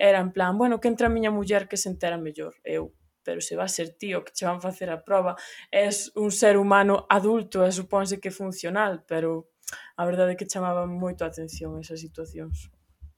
Era 0.09 0.17
en 0.25 0.33
plan: 0.33 0.57
"Bueno, 0.57 0.81
que 0.81 0.89
entra 0.89 1.05
a 1.07 1.13
miña 1.13 1.29
muller 1.29 1.69
que 1.69 1.77
se 1.77 1.93
entera 1.93 2.17
mellor". 2.17 2.57
Eu: 2.65 2.89
pero 3.27 3.37
se 3.41 3.53
va 3.59 3.65
a 3.69 3.75
ser 3.77 3.93
ti 3.99 4.15
o 4.17 4.23
que 4.25 4.33
che 4.33 4.49
van 4.49 4.63
facer 4.65 4.89
a 4.89 5.03
proba, 5.05 5.37
és 5.69 6.09
un 6.17 6.31
ser 6.31 6.55
humano 6.57 7.05
adulto 7.05 7.61
e 7.67 7.69
suponse 7.75 8.17
que 8.23 8.31
funcional, 8.31 9.03
pero 9.05 9.51
a 9.97 10.03
verdade 10.05 10.33
é 10.33 10.39
que 10.39 10.49
chamaban 10.49 10.95
moito 10.95 11.23
a 11.23 11.31
atención 11.31 11.79
esas 11.79 11.99
situacións. 11.99 12.71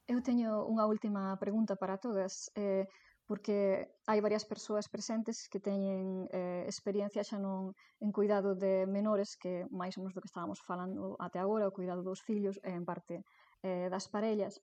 Eu 0.09 0.19
teño 0.25 0.65
unha 0.65 0.89
última 0.89 1.37
pregunta 1.37 1.77
para 1.77 2.01
todas, 2.01 2.49
eh, 2.57 2.89
porque 3.29 3.85
hai 4.09 4.19
varias 4.25 4.41
persoas 4.41 4.89
presentes 4.89 5.45
que 5.51 5.61
teñen 5.61 6.25
eh, 6.33 6.65
experiencia 6.65 7.21
xa 7.21 7.37
non 7.37 7.77
en 8.01 8.09
cuidado 8.09 8.57
de 8.57 8.89
menores 8.89 9.37
que 9.37 9.69
máis 9.69 9.93
ou 9.93 10.01
menos 10.01 10.17
do 10.17 10.23
que 10.25 10.31
estábamos 10.33 10.57
falando 10.65 11.13
até 11.21 11.37
agora, 11.37 11.69
o 11.69 11.75
cuidado 11.77 12.01
dos 12.01 12.25
fillos 12.25 12.57
e 12.65 12.73
en 12.73 12.89
parte 12.89 13.21
eh, 13.61 13.85
das 13.93 14.09
parellas, 14.09 14.57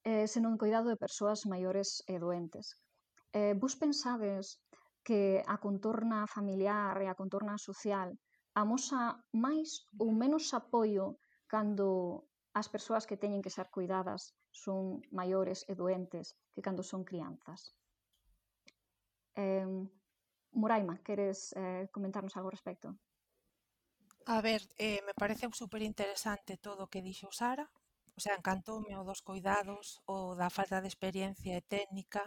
eh, 0.00 0.24
senón 0.24 0.56
cuidado 0.56 0.88
de 0.88 0.96
persoas 0.96 1.44
maiores 1.44 2.00
e 2.08 2.16
doentes. 2.16 2.80
Eh, 3.36 3.52
vos 3.52 3.76
pensades 3.76 4.64
que 5.04 5.44
a 5.44 5.60
contorna 5.60 6.24
familiar 6.24 6.96
e 7.04 7.06
a 7.12 7.18
contorna 7.20 7.60
social 7.60 8.16
amosa 8.56 9.20
máis 9.36 9.84
ou 10.00 10.08
menos 10.16 10.56
apoio 10.56 11.20
cando 11.46 12.28
as 12.52 12.68
persoas 12.68 13.06
que 13.08 13.20
teñen 13.20 13.44
que 13.44 13.54
ser 13.56 13.68
cuidadas 13.70 14.34
son 14.50 15.04
maiores 15.12 15.64
e 15.70 15.74
doentes 15.76 16.36
que 16.54 16.64
cando 16.64 16.82
son 16.82 17.04
crianzas. 17.04 17.76
Eh, 19.36 19.68
Moraima, 20.56 20.96
queres 21.04 21.52
eh, 21.52 21.88
comentarnos 21.92 22.34
algo 22.36 22.48
ao 22.48 22.56
respecto? 22.56 22.88
A 24.26 24.40
ver, 24.40 24.62
eh, 24.78 25.00
me 25.06 25.14
parece 25.14 25.46
super 25.52 25.82
interesante 25.82 26.56
todo 26.56 26.88
o 26.88 26.90
que 26.90 27.04
dixo 27.04 27.28
Sara, 27.30 27.68
o 28.16 28.20
sea, 28.24 28.34
encantoume 28.40 28.96
o 28.96 29.04
dos 29.04 29.20
cuidados, 29.20 30.00
o 30.08 30.32
da 30.40 30.48
falta 30.48 30.80
de 30.80 30.88
experiencia 30.88 31.52
e 31.56 31.62
técnica, 31.62 32.22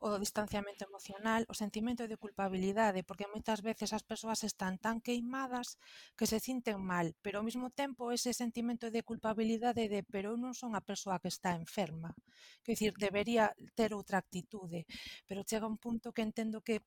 o 0.00 0.08
do 0.08 0.18
distanciamento 0.18 0.82
emocional, 0.88 1.44
o 1.52 1.54
sentimento 1.54 2.08
de 2.08 2.16
culpabilidade, 2.16 3.04
porque 3.04 3.28
moitas 3.28 3.60
veces 3.60 3.92
as 3.92 4.04
persoas 4.10 4.40
están 4.50 4.80
tan 4.80 5.04
queimadas 5.04 5.76
que 6.16 6.26
se 6.30 6.40
sinten 6.40 6.78
mal, 6.80 7.12
pero 7.20 7.38
ao 7.38 7.46
mesmo 7.48 7.68
tempo 7.68 8.08
ese 8.16 8.32
sentimento 8.32 8.86
de 8.94 9.04
culpabilidade 9.04 9.84
de 9.92 10.00
pero 10.12 10.32
eu 10.32 10.38
non 10.40 10.56
son 10.56 10.72
a 10.72 10.82
persoa 10.82 11.20
que 11.22 11.28
está 11.28 11.52
enferma. 11.52 12.10
Quer 12.64 12.72
dicir, 12.74 12.92
debería 12.96 13.52
ter 13.78 13.90
outra 13.92 14.16
actitude, 14.24 14.88
pero 15.28 15.44
chega 15.44 15.68
un 15.68 15.76
punto 15.76 16.12
que 16.16 16.24
entendo 16.24 16.64
que 16.64 16.80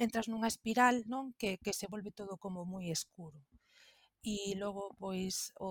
entras 0.00 0.26
nunha 0.28 0.48
espiral, 0.48 1.04
non? 1.12 1.24
Que, 1.40 1.60
que 1.64 1.72
se 1.76 1.86
volve 1.92 2.10
todo 2.10 2.40
como 2.40 2.64
moi 2.64 2.88
escuro 2.88 3.38
e 4.24 4.56
logo 4.62 4.84
pois 5.02 5.52
o 5.60 5.70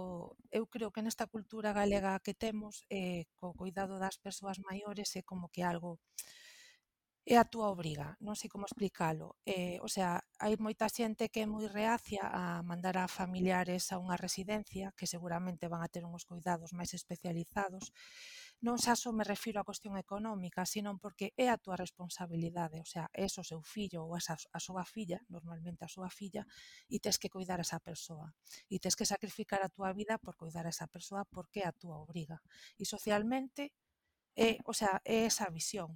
eu 0.57 0.63
creo 0.73 0.93
que 0.93 1.01
nesta 1.05 1.25
cultura 1.33 1.73
galega 1.79 2.21
que 2.25 2.33
temos 2.43 2.75
eh 3.01 3.25
co 3.39 3.47
cuidado 3.61 3.95
das 4.03 4.17
persoas 4.25 4.57
maiores 4.67 5.09
é 5.19 5.21
como 5.29 5.45
que 5.53 5.61
algo 5.71 5.91
é 7.25 7.35
a 7.39 7.45
túa 7.47 7.71
obriga, 7.71 8.07
non 8.19 8.35
sei 8.35 8.51
como 8.51 8.67
explicalo. 8.67 9.39
Eh, 9.47 9.79
o 9.79 9.87
sea, 9.95 10.19
hai 10.43 10.53
moita 10.59 10.91
xente 10.91 11.31
que 11.31 11.41
é 11.43 11.47
moi 11.47 11.65
reacia 11.71 12.23
a 12.27 12.59
mandar 12.67 12.95
a 12.99 13.07
familiares 13.07 13.83
a 13.93 13.99
unha 14.03 14.19
residencia, 14.19 14.91
que 14.97 15.07
seguramente 15.07 15.71
van 15.71 15.79
a 15.83 15.91
ter 15.93 16.03
uns 16.03 16.27
cuidados 16.27 16.75
máis 16.75 16.91
especializados, 16.99 17.85
non 18.64 18.80
xa 18.80 18.95
só 18.95 19.11
me 19.11 19.28
refiro 19.28 19.59
á 19.59 19.68
cuestión 19.68 19.99
económica, 19.99 20.64
sino 20.64 20.95
porque 20.95 21.36
é 21.36 21.51
a 21.51 21.59
túa 21.59 21.76
responsabilidade, 21.76 22.80
o 22.80 22.88
sea, 22.88 23.11
é 23.11 23.28
o 23.28 23.43
seu 23.43 23.59
fillo 23.59 24.07
ou 24.07 24.16
esa, 24.16 24.39
a 24.39 24.59
súa 24.64 24.88
filla, 24.88 25.20
normalmente 25.28 25.84
a 25.84 25.91
súa 25.91 26.07
filla, 26.07 26.47
e 26.88 27.03
tes 27.03 27.20
que 27.20 27.28
cuidar 27.28 27.59
a 27.59 27.68
esa 27.68 27.84
persoa. 27.84 28.32
E 28.72 28.80
tes 28.80 28.95
que 28.95 29.03
sacrificar 29.03 29.59
a 29.59 29.70
túa 29.70 29.91
vida 29.91 30.16
por 30.16 30.39
cuidar 30.39 30.64
a 30.64 30.72
esa 30.72 30.88
persoa 30.88 31.28
porque 31.28 31.59
é 31.61 31.68
a 31.68 31.76
túa 31.76 31.99
obriga. 31.99 32.39
E 32.80 32.88
socialmente 32.88 33.76
É, 34.36 34.57
o 34.65 34.73
sea, 34.73 35.01
é 35.05 35.25
esa 35.29 35.47
visión. 35.49 35.89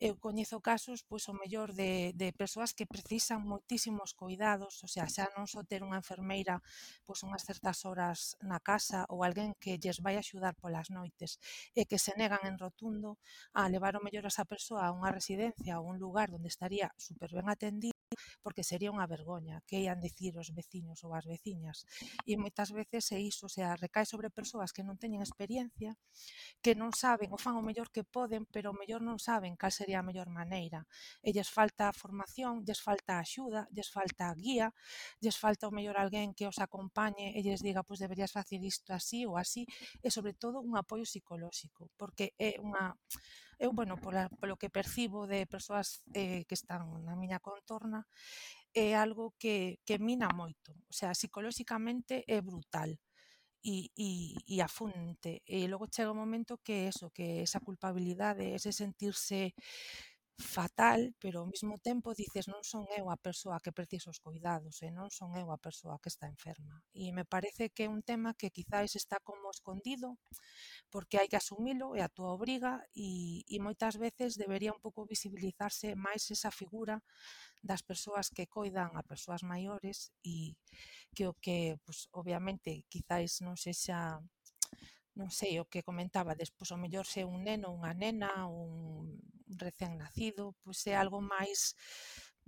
Eu 0.00 0.12
coñezo 0.26 0.58
casos, 0.70 0.98
pois, 1.08 1.24
o 1.32 1.34
mellor 1.40 1.68
de, 1.80 2.12
de 2.20 2.28
persoas 2.32 2.74
que 2.76 2.90
precisan 2.94 3.40
moitísimos 3.52 4.10
cuidados, 4.20 4.74
o 4.84 4.88
sea, 4.92 5.06
xa 5.14 5.24
non 5.36 5.46
só 5.52 5.60
ter 5.70 5.80
unha 5.88 6.00
enfermeira 6.02 6.60
pois 7.06 7.20
unhas 7.26 7.44
certas 7.48 7.78
horas 7.88 8.18
na 8.50 8.60
casa 8.70 9.08
ou 9.12 9.18
alguén 9.24 9.56
que 9.62 9.80
lles 9.82 9.98
vai 10.04 10.16
axudar 10.20 10.54
polas 10.62 10.88
noites 10.96 11.30
e 11.78 11.88
que 11.88 11.98
se 12.04 12.12
negan 12.20 12.42
en 12.48 12.56
rotundo 12.64 13.16
a 13.56 13.68
levar 13.72 13.96
o 13.96 14.04
mellor 14.04 14.24
a 14.28 14.32
esa 14.32 14.44
persoa 14.52 14.82
a 14.84 14.94
unha 14.98 15.12
residencia 15.18 15.80
ou 15.80 15.84
un 15.92 15.96
lugar 16.04 16.28
onde 16.36 16.48
estaría 16.52 16.88
super 17.06 17.30
ben 17.36 17.48
atendida 17.48 17.99
porque 18.42 18.66
sería 18.66 18.92
unha 18.92 19.06
vergoña 19.06 19.62
que 19.68 19.80
ian 19.82 20.00
dicir 20.00 20.36
os 20.36 20.52
veciños 20.52 21.02
ou 21.04 21.14
as 21.16 21.24
veciñas. 21.24 21.84
E 22.26 22.36
moitas 22.36 22.70
veces 22.72 23.08
é 23.12 23.18
iso, 23.20 23.46
o 23.46 23.52
sea, 23.52 23.76
recae 23.76 24.06
sobre 24.06 24.28
persoas 24.30 24.72
que 24.74 24.82
non 24.86 25.00
teñen 25.00 25.20
experiencia, 25.22 25.96
que 26.64 26.76
non 26.76 26.92
saben, 26.92 27.32
o 27.32 27.38
fan 27.40 27.56
o 27.56 27.64
mellor 27.64 27.88
que 27.94 28.04
poden, 28.04 28.44
pero 28.48 28.72
o 28.72 28.78
mellor 28.78 29.00
non 29.00 29.18
saben 29.18 29.56
cal 29.56 29.72
sería 29.72 30.00
a 30.00 30.06
mellor 30.06 30.28
maneira. 30.28 30.84
E 31.24 31.32
lles 31.34 31.48
falta 31.48 31.92
formación, 31.92 32.64
lles 32.66 32.80
falta 32.80 33.20
axuda, 33.20 33.66
lles 33.74 33.88
falta 33.88 34.32
guía, 34.34 34.72
lles 35.22 35.36
falta 35.36 35.68
o 35.68 35.74
mellor 35.74 35.96
alguén 35.96 36.36
que 36.36 36.46
os 36.46 36.58
acompañe 36.58 37.32
e 37.36 37.40
lles 37.44 37.60
diga, 37.64 37.84
pois 37.86 38.00
deberías 38.00 38.32
facer 38.32 38.60
isto 38.62 38.92
así 38.92 39.24
ou 39.28 39.36
así, 39.36 39.64
e 40.04 40.08
sobre 40.10 40.32
todo 40.34 40.60
un 40.60 40.76
apoio 40.76 41.04
psicolóxico, 41.04 41.90
porque 41.96 42.34
é 42.38 42.60
unha 42.60 42.96
eu, 43.60 43.70
bueno, 43.76 44.00
pola, 44.00 44.32
polo 44.40 44.56
que 44.56 44.72
percibo 44.72 45.28
de 45.28 45.44
persoas 45.46 46.00
eh, 46.16 46.44
que 46.48 46.56
están 46.56 47.04
na 47.04 47.14
miña 47.14 47.44
contorna, 47.44 48.08
é 48.72 48.92
eh, 48.92 48.94
algo 48.96 49.36
que, 49.36 49.78
que 49.84 50.00
mina 50.00 50.28
moito. 50.32 50.72
O 50.88 50.94
sea, 50.98 51.12
psicolóxicamente 51.12 52.24
é 52.26 52.40
brutal 52.40 52.96
e, 53.62 53.92
e, 53.96 54.36
e 54.48 54.56
afunte. 54.64 55.42
E 55.44 55.68
logo 55.68 55.92
chega 55.92 56.10
o 56.12 56.16
momento 56.16 56.58
que 56.64 56.88
eso, 56.88 57.12
que 57.12 57.44
esa 57.44 57.60
culpabilidade, 57.60 58.56
ese 58.56 58.72
sentirse 58.72 59.52
fatal, 60.40 61.14
pero 61.20 61.40
ao 61.40 61.46
mesmo 61.46 61.76
tempo 61.78 62.16
dices 62.16 62.48
non 62.48 62.64
son 62.64 62.88
eu 62.96 63.12
a 63.12 63.20
persoa 63.20 63.60
que 63.60 63.76
precisa 63.76 64.10
os 64.10 64.18
cuidados 64.18 64.80
e 64.82 64.88
non 64.90 65.12
son 65.12 65.36
eu 65.36 65.52
a 65.52 65.60
persoa 65.60 66.00
que 66.02 66.10
está 66.10 66.26
enferma. 66.26 66.82
E 66.96 67.12
me 67.12 67.28
parece 67.28 67.70
que 67.70 67.86
é 67.86 67.92
un 67.92 68.02
tema 68.02 68.34
que 68.34 68.50
quizáis 68.50 68.96
está 68.96 69.20
como 69.20 69.52
escondido 69.52 70.16
porque 70.88 71.20
hai 71.20 71.28
que 71.28 71.38
asumilo 71.38 71.94
e 71.94 72.00
a 72.00 72.10
túa 72.10 72.34
obriga 72.34 72.82
e, 72.96 73.44
e 73.46 73.56
moitas 73.60 74.00
veces 74.00 74.34
debería 74.40 74.74
un 74.74 74.82
pouco 74.82 75.06
visibilizarse 75.06 75.94
máis 75.94 76.26
esa 76.32 76.50
figura 76.50 77.04
das 77.60 77.84
persoas 77.84 78.32
que 78.32 78.48
coidan 78.48 78.96
a 78.96 79.04
persoas 79.04 79.44
maiores 79.44 80.10
e 80.24 80.56
que 81.14 81.28
o 81.28 81.34
que, 81.36 81.76
pues, 81.84 82.08
obviamente, 82.16 82.84
quizáis 82.88 83.44
non 83.44 83.60
sexa 83.60 84.18
non 85.20 85.28
sei 85.28 85.60
o 85.60 85.68
que 85.68 85.84
comentaba 85.84 86.32
despois, 86.32 86.72
o 86.72 86.80
mellor 86.80 87.04
se 87.04 87.28
un 87.28 87.44
neno, 87.44 87.68
unha 87.76 87.92
nena, 87.92 88.48
un 88.48 89.20
recén 89.60 90.00
nacido, 90.00 90.56
pois 90.64 90.80
é 90.88 90.96
algo 90.96 91.20
máis 91.20 91.76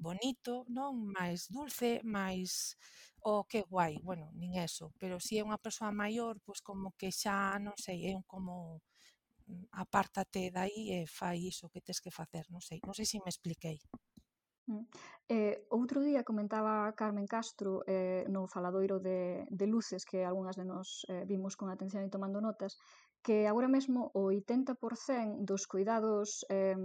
bonito, 0.01 0.65
non? 0.73 0.97
Máis 1.13 1.53
dulce, 1.53 2.01
máis 2.17 2.81
o 3.23 3.41
oh, 3.41 3.43
que 3.51 3.61
guai, 3.69 4.01
bueno, 4.03 4.33
nin 4.41 4.59
eso, 4.59 4.91
pero 4.99 5.21
si 5.21 5.39
é 5.39 5.47
unha 5.47 5.61
persoa 5.61 5.93
maior, 5.93 6.41
pois 6.43 6.65
como 6.65 6.97
que 6.99 7.13
xa, 7.13 7.61
non 7.61 7.77
sei, 7.79 7.99
é 8.11 8.13
un 8.17 8.25
como 8.27 8.83
mm, 9.47 9.69
apártate 9.83 10.51
dai 10.51 10.75
e 10.97 10.99
fai 11.07 11.39
iso 11.53 11.71
que 11.73 11.85
tes 11.87 12.01
que 12.03 12.11
facer, 12.11 12.45
non 12.51 12.63
sei, 12.65 12.81
non 12.87 12.97
sei 12.97 13.07
se 13.07 13.23
me 13.23 13.31
expliquei. 13.31 13.79
Eh, 15.29 15.67
outro 15.75 15.99
día 16.07 16.23
comentaba 16.23 16.93
Carmen 16.95 17.27
Castro 17.27 17.83
eh, 17.87 18.23
no 18.31 18.47
faladoiro 18.47 19.01
de, 19.01 19.47
de 19.51 19.67
luces 19.67 20.05
que 20.05 20.23
algunhas 20.23 20.55
de 20.55 20.67
nos 20.67 21.03
eh, 21.09 21.25
vimos 21.27 21.57
con 21.59 21.67
atención 21.71 22.05
e 22.05 22.13
tomando 22.13 22.39
notas 22.39 22.79
que 23.27 23.47
agora 23.51 23.67
mesmo 23.67 24.11
o 24.15 24.31
80% 24.31 25.43
dos 25.47 25.67
cuidados 25.67 26.47
eh, 26.51 26.79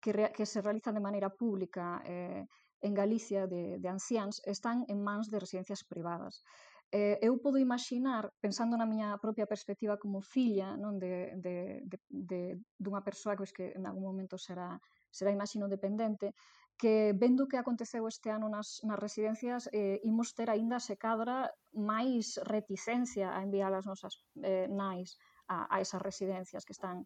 que, 0.00 0.10
re, 0.12 0.32
que 0.32 0.46
se 0.46 0.62
realizan 0.64 0.96
de 0.96 1.04
maneira 1.04 1.28
pública 1.28 2.00
eh, 2.04 2.44
en 2.80 2.92
Galicia 2.94 3.44
de, 3.50 3.76
de 3.82 3.88
anciáns 3.88 4.40
están 4.46 4.86
en 4.88 5.02
mans 5.02 5.28
de 5.28 5.40
residencias 5.42 5.82
privadas. 5.84 6.40
Eh, 6.88 7.20
eu 7.20 7.36
podo 7.44 7.60
imaginar, 7.60 8.32
pensando 8.40 8.72
na 8.80 8.88
miña 8.88 9.20
propia 9.20 9.44
perspectiva 9.44 10.00
como 10.00 10.24
filla 10.24 10.72
non 10.80 10.96
de, 10.96 11.36
de, 11.36 11.84
de, 11.84 11.98
de 12.08 12.40
dunha 12.80 13.04
persoa 13.04 13.36
pois, 13.36 13.52
que 13.52 13.76
en 13.76 13.84
algún 13.84 14.08
momento 14.08 14.40
será 14.40 14.80
será, 15.10 15.32
imagino, 15.32 15.68
dependente, 15.68 16.32
que 16.78 17.12
vendo 17.12 17.48
que 17.50 17.58
aconteceu 17.58 18.06
este 18.06 18.30
ano 18.30 18.46
nas, 18.48 18.80
nas 18.88 18.98
residencias 19.06 19.68
eh, 19.74 19.98
imos 20.06 20.32
ter 20.38 20.48
aínda 20.48 20.78
se 20.78 20.94
cadra 20.96 21.50
máis 21.74 22.38
reticencia 22.46 23.34
a 23.34 23.42
enviar 23.42 23.74
as 23.74 23.84
nosas 23.90 24.14
eh, 24.40 24.70
nais 24.70 25.18
a, 25.50 25.66
a 25.66 25.76
esas 25.84 26.00
residencias 26.00 26.64
que 26.64 26.72
están 26.72 27.04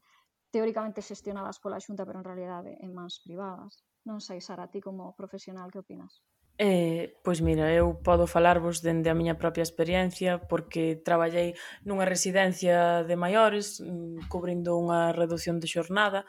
teóricamente 0.53 1.01
xestionadas 1.01 1.57
pola 1.59 1.81
xunta 1.81 2.05
pero 2.05 2.21
en 2.21 2.29
realidade 2.31 2.71
en 2.85 2.93
mans 2.93 3.25
privadas 3.25 3.81
non 4.05 4.21
sei 4.21 4.45
Sara, 4.45 4.69
ti 4.69 4.81
como 4.85 5.15
profesional 5.17 5.71
que 5.73 5.81
opinas? 5.81 6.21
Eh, 6.59 7.17
pois 7.25 7.41
mira, 7.41 7.73
eu 7.73 7.97
podo 8.05 8.29
falarvos 8.29 8.85
dende 8.85 9.09
a 9.09 9.17
miña 9.17 9.41
propia 9.41 9.65
experiencia 9.65 10.37
porque 10.51 11.01
traballei 11.01 11.57
nunha 11.89 12.05
residencia 12.05 13.09
de 13.09 13.17
maiores 13.17 13.81
mm, 13.81 14.29
cubrindo 14.29 14.77
unha 14.77 15.17
reducción 15.17 15.57
de 15.59 15.71
xornada 15.71 16.29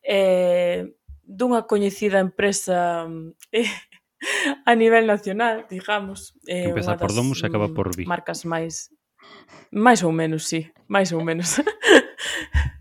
e 0.00 0.14
eh, 0.14 1.03
dunha 1.26 1.64
coñecida 1.64 2.20
empresa 2.20 3.08
mm, 3.08 3.34
eh, 3.52 3.70
a 4.64 4.72
nivel 4.74 5.06
nacional, 5.06 5.66
digamos. 5.68 6.36
Eh, 6.46 6.70
Empeza 6.70 6.96
por 6.96 7.12
Domus 7.12 7.42
e 7.42 7.46
acaba 7.46 7.68
por 7.72 7.96
Vi. 7.96 8.06
Marcas 8.06 8.44
máis... 8.44 8.92
Máis 9.72 10.04
ou 10.04 10.12
menos, 10.12 10.46
sí. 10.46 10.70
Máis 10.86 11.12
ou 11.12 11.24
menos. 11.24 11.60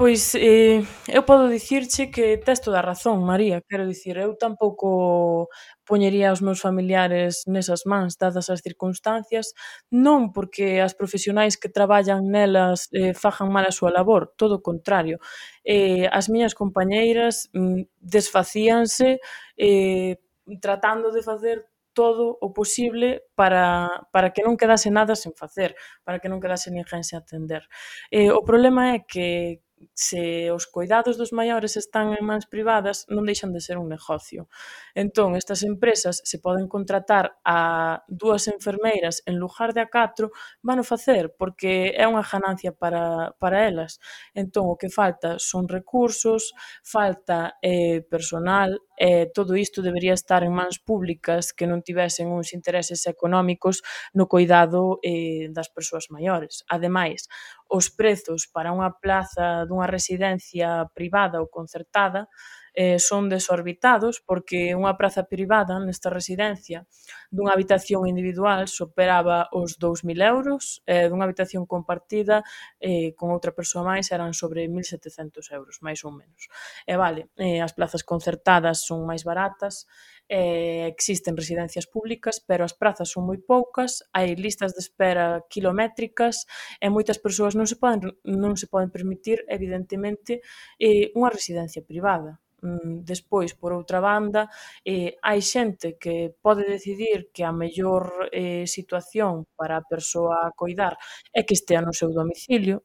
Pois 0.00 0.34
eh, 0.34 0.80
eu 1.16 1.22
podo 1.28 1.52
dicirche 1.56 2.10
que 2.14 2.38
tes 2.46 2.58
toda 2.64 2.78
a 2.80 2.82
razón, 2.90 3.22
María. 3.22 3.60
Quero 3.68 3.84
dicir, 3.86 4.16
eu 4.16 4.32
tampouco 4.44 5.50
poñería 5.84 6.32
os 6.32 6.40
meus 6.40 6.56
familiares 6.66 7.44
nesas 7.44 7.84
mans, 7.84 8.16
dadas 8.16 8.48
as 8.48 8.64
circunstancias, 8.64 9.52
non 9.92 10.32
porque 10.32 10.80
as 10.80 10.96
profesionais 10.96 11.60
que 11.60 11.68
traballan 11.68 12.32
nelas 12.32 12.88
eh, 12.96 13.12
fajan 13.12 13.52
mal 13.52 13.68
a 13.68 13.76
súa 13.76 13.92
labor, 13.92 14.32
todo 14.40 14.54
o 14.56 14.64
contrario. 14.64 15.20
Eh, 15.68 16.08
as 16.08 16.32
miñas 16.32 16.56
compañeiras 16.56 17.52
mm, 17.52 17.84
desfacíanse 18.00 19.20
eh, 19.60 20.16
tratando 20.64 21.12
de 21.12 21.20
facer 21.20 21.68
todo 21.92 22.38
o 22.40 22.54
posible 22.56 23.28
para, 23.34 23.90
para 24.12 24.32
que 24.32 24.40
non 24.40 24.56
quedase 24.56 24.88
nada 24.88 25.12
sen 25.12 25.36
facer, 25.36 25.76
para 26.08 26.24
que 26.24 26.32
non 26.32 26.40
quedase 26.40 26.72
ninguén 26.72 27.04
sen 27.04 27.20
atender. 27.20 27.68
Eh, 28.08 28.32
o 28.32 28.40
problema 28.48 28.96
é 28.96 29.04
que 29.04 29.60
se 29.94 30.50
os 30.50 30.66
cuidados 30.66 31.16
dos 31.16 31.32
maiores 31.32 31.76
están 31.76 32.12
en 32.12 32.24
mans 32.24 32.46
privadas, 32.46 33.08
non 33.08 33.24
deixan 33.24 33.52
de 33.52 33.64
ser 33.64 33.80
un 33.80 33.88
negocio. 33.88 34.48
Entón, 34.92 35.36
estas 35.36 35.64
empresas 35.64 36.20
se 36.24 36.38
poden 36.38 36.68
contratar 36.68 37.40
a 37.44 38.02
dúas 38.08 38.48
enfermeiras 38.48 39.22
en 39.24 39.40
lugar 39.40 39.72
de 39.72 39.80
a 39.80 39.88
catro, 39.88 40.30
van 40.60 40.80
a 40.80 40.86
facer, 40.86 41.32
porque 41.36 41.96
é 41.96 42.04
unha 42.04 42.24
ganancia 42.24 42.72
para, 42.76 43.32
para 43.40 43.64
elas. 43.64 44.00
Entón, 44.36 44.68
o 44.68 44.76
que 44.76 44.92
falta 44.92 45.40
son 45.40 45.68
recursos, 45.68 46.52
falta 46.84 47.56
eh, 47.64 48.04
personal, 48.04 48.80
eh, 49.00 49.32
todo 49.32 49.56
isto 49.56 49.80
debería 49.80 50.12
estar 50.12 50.44
en 50.44 50.52
mans 50.52 50.76
públicas 50.78 51.56
que 51.56 51.64
non 51.64 51.80
tivesen 51.80 52.28
uns 52.28 52.52
intereses 52.52 53.08
económicos 53.08 53.80
no 54.12 54.28
cuidado 54.28 55.00
eh, 55.00 55.48
das 55.56 55.72
persoas 55.72 56.12
maiores. 56.12 56.68
Ademais, 56.68 57.32
os 57.64 57.88
prezos 57.88 58.44
para 58.50 58.76
unha 58.76 58.92
plaza 59.00 59.64
dunha 59.70 59.86
residencia 59.86 60.68
privada 60.94 61.40
ou 61.40 61.48
concertada 61.48 62.26
eh, 62.74 62.98
son 62.98 63.28
desorbitados 63.28 64.22
porque 64.22 64.74
unha 64.74 64.94
praza 64.94 65.26
privada 65.26 65.78
nesta 65.82 66.08
residencia 66.10 66.86
dunha 67.30 67.54
habitación 67.54 68.10
individual 68.10 68.66
superaba 68.66 69.46
os 69.54 69.78
2.000 69.78 70.18
euros, 70.22 70.82
eh, 70.86 71.06
dunha 71.06 71.24
habitación 71.26 71.62
compartida 71.66 72.42
eh, 72.82 73.14
con 73.14 73.30
outra 73.30 73.54
persoa 73.54 73.86
máis 73.86 74.10
eran 74.10 74.34
sobre 74.34 74.66
1.700 74.66 75.54
euros, 75.54 75.78
máis 75.80 76.02
ou 76.02 76.10
menos. 76.10 76.50
E 76.86 76.94
vale, 76.98 77.30
eh, 77.38 77.62
as 77.62 77.70
plazas 77.70 78.02
concertadas 78.02 78.82
son 78.82 79.06
máis 79.06 79.22
baratas, 79.22 79.86
eh, 80.26 80.86
existen 80.86 81.36
residencias 81.38 81.86
públicas, 81.86 82.42
pero 82.42 82.62
as 82.66 82.74
prazas 82.74 83.10
son 83.10 83.26
moi 83.30 83.38
poucas, 83.38 84.02
hai 84.14 84.34
listas 84.34 84.74
de 84.74 84.82
espera 84.82 85.42
kilométricas 85.50 86.46
e 86.82 86.86
moitas 86.90 87.18
persoas 87.18 87.54
non 87.54 87.66
se 87.70 87.78
poden, 87.78 88.10
non 88.26 88.54
se 88.58 88.66
poden 88.66 88.90
permitir, 88.90 89.42
evidentemente, 89.46 90.42
eh, 90.78 91.10
unha 91.18 91.30
residencia 91.30 91.82
privada 91.82 92.42
Mm, 92.62 93.02
despois, 93.12 93.50
por 93.60 93.72
outra 93.72 94.00
banda, 94.00 94.42
eh, 94.84 95.16
hai 95.28 95.40
xente 95.52 95.96
que 96.02 96.14
pode 96.44 96.62
decidir 96.74 97.18
que 97.34 97.42
a 97.44 97.52
mellor 97.62 98.04
eh, 98.32 98.66
situación 98.76 99.32
para 99.58 99.74
a 99.80 99.86
persoa 99.92 100.36
a 100.48 100.52
coidar 100.60 100.94
é 101.38 101.40
que 101.46 101.54
estea 101.58 101.80
no 101.80 101.92
seu 102.00 102.10
domicilio, 102.20 102.76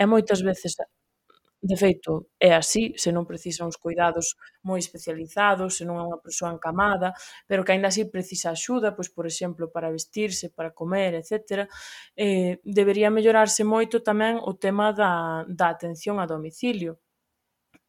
e 0.00 0.04
moitas 0.12 0.40
veces 0.50 0.72
De 1.62 1.76
feito, 1.76 2.28
é 2.40 2.50
así, 2.56 2.84
se 3.02 3.12
non 3.12 3.28
precisa 3.28 3.68
uns 3.68 3.76
cuidados 3.76 4.26
moi 4.64 4.80
especializados, 4.80 5.76
se 5.76 5.84
non 5.84 6.00
é 6.00 6.04
unha 6.08 6.16
persoa 6.24 6.56
encamada, 6.56 7.12
pero 7.44 7.60
que 7.64 7.72
aínda 7.76 7.92
así 7.92 8.08
precisa 8.08 8.48
axuda, 8.48 8.96
pois 8.96 9.12
por 9.12 9.28
exemplo, 9.28 9.68
para 9.68 9.92
vestirse, 9.92 10.48
para 10.48 10.72
comer, 10.72 11.12
etc. 11.20 11.68
Eh, 12.16 12.64
debería 12.64 13.12
mellorarse 13.12 13.60
moito 13.74 14.00
tamén 14.00 14.40
o 14.40 14.56
tema 14.56 14.96
da, 14.96 15.44
da 15.52 15.68
atención 15.68 16.16
a 16.16 16.24
domicilio, 16.24 16.96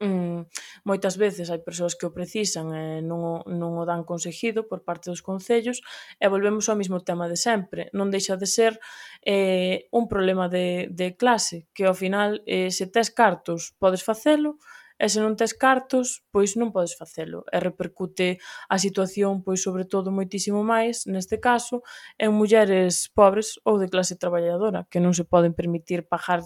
Mm, 0.01 0.49
moitas 0.89 1.13
veces 1.13 1.53
hai 1.53 1.61
persoas 1.61 1.93
que 1.93 2.09
o 2.09 2.15
precisan 2.17 2.73
e 2.73 3.05
non 3.05 3.21
o, 3.21 3.35
non 3.45 3.77
o 3.77 3.85
dan 3.85 4.01
conseguido 4.01 4.65
por 4.65 4.81
parte 4.81 5.13
dos 5.13 5.21
concellos 5.21 5.85
e 6.17 6.25
volvemos 6.25 6.65
ao 6.65 6.79
mesmo 6.81 7.05
tema 7.05 7.29
de 7.29 7.37
sempre. 7.37 7.93
Non 7.93 8.09
deixa 8.09 8.33
de 8.33 8.49
ser 8.49 8.81
eh, 9.21 9.85
un 9.93 10.09
problema 10.09 10.49
de, 10.49 10.89
de 10.89 11.13
clase, 11.13 11.69
que 11.77 11.85
ao 11.85 11.93
final 11.93 12.41
eh, 12.49 12.73
se 12.73 12.89
tes 12.89 13.13
cartos 13.13 13.77
podes 13.77 14.01
facelo, 14.01 14.57
e 15.01 15.05
se 15.09 15.21
non 15.21 15.37
tes 15.37 15.53
cartos, 15.53 16.25
pois 16.33 16.57
non 16.57 16.73
podes 16.73 16.97
facelo. 16.97 17.45
E 17.53 17.57
repercute 17.61 18.41
a 18.69 18.77
situación, 18.81 19.45
pois 19.45 19.61
sobre 19.61 19.85
todo 19.85 20.09
moitísimo 20.09 20.61
máis, 20.65 21.05
neste 21.09 21.37
caso, 21.37 21.85
en 22.17 22.33
mulleres 22.33 23.09
pobres 23.13 23.57
ou 23.65 23.77
de 23.81 23.89
clase 23.89 24.17
traballadora, 24.17 24.85
que 24.89 25.01
non 25.01 25.13
se 25.13 25.25
poden 25.25 25.53
permitir 25.57 26.05
pagar 26.09 26.41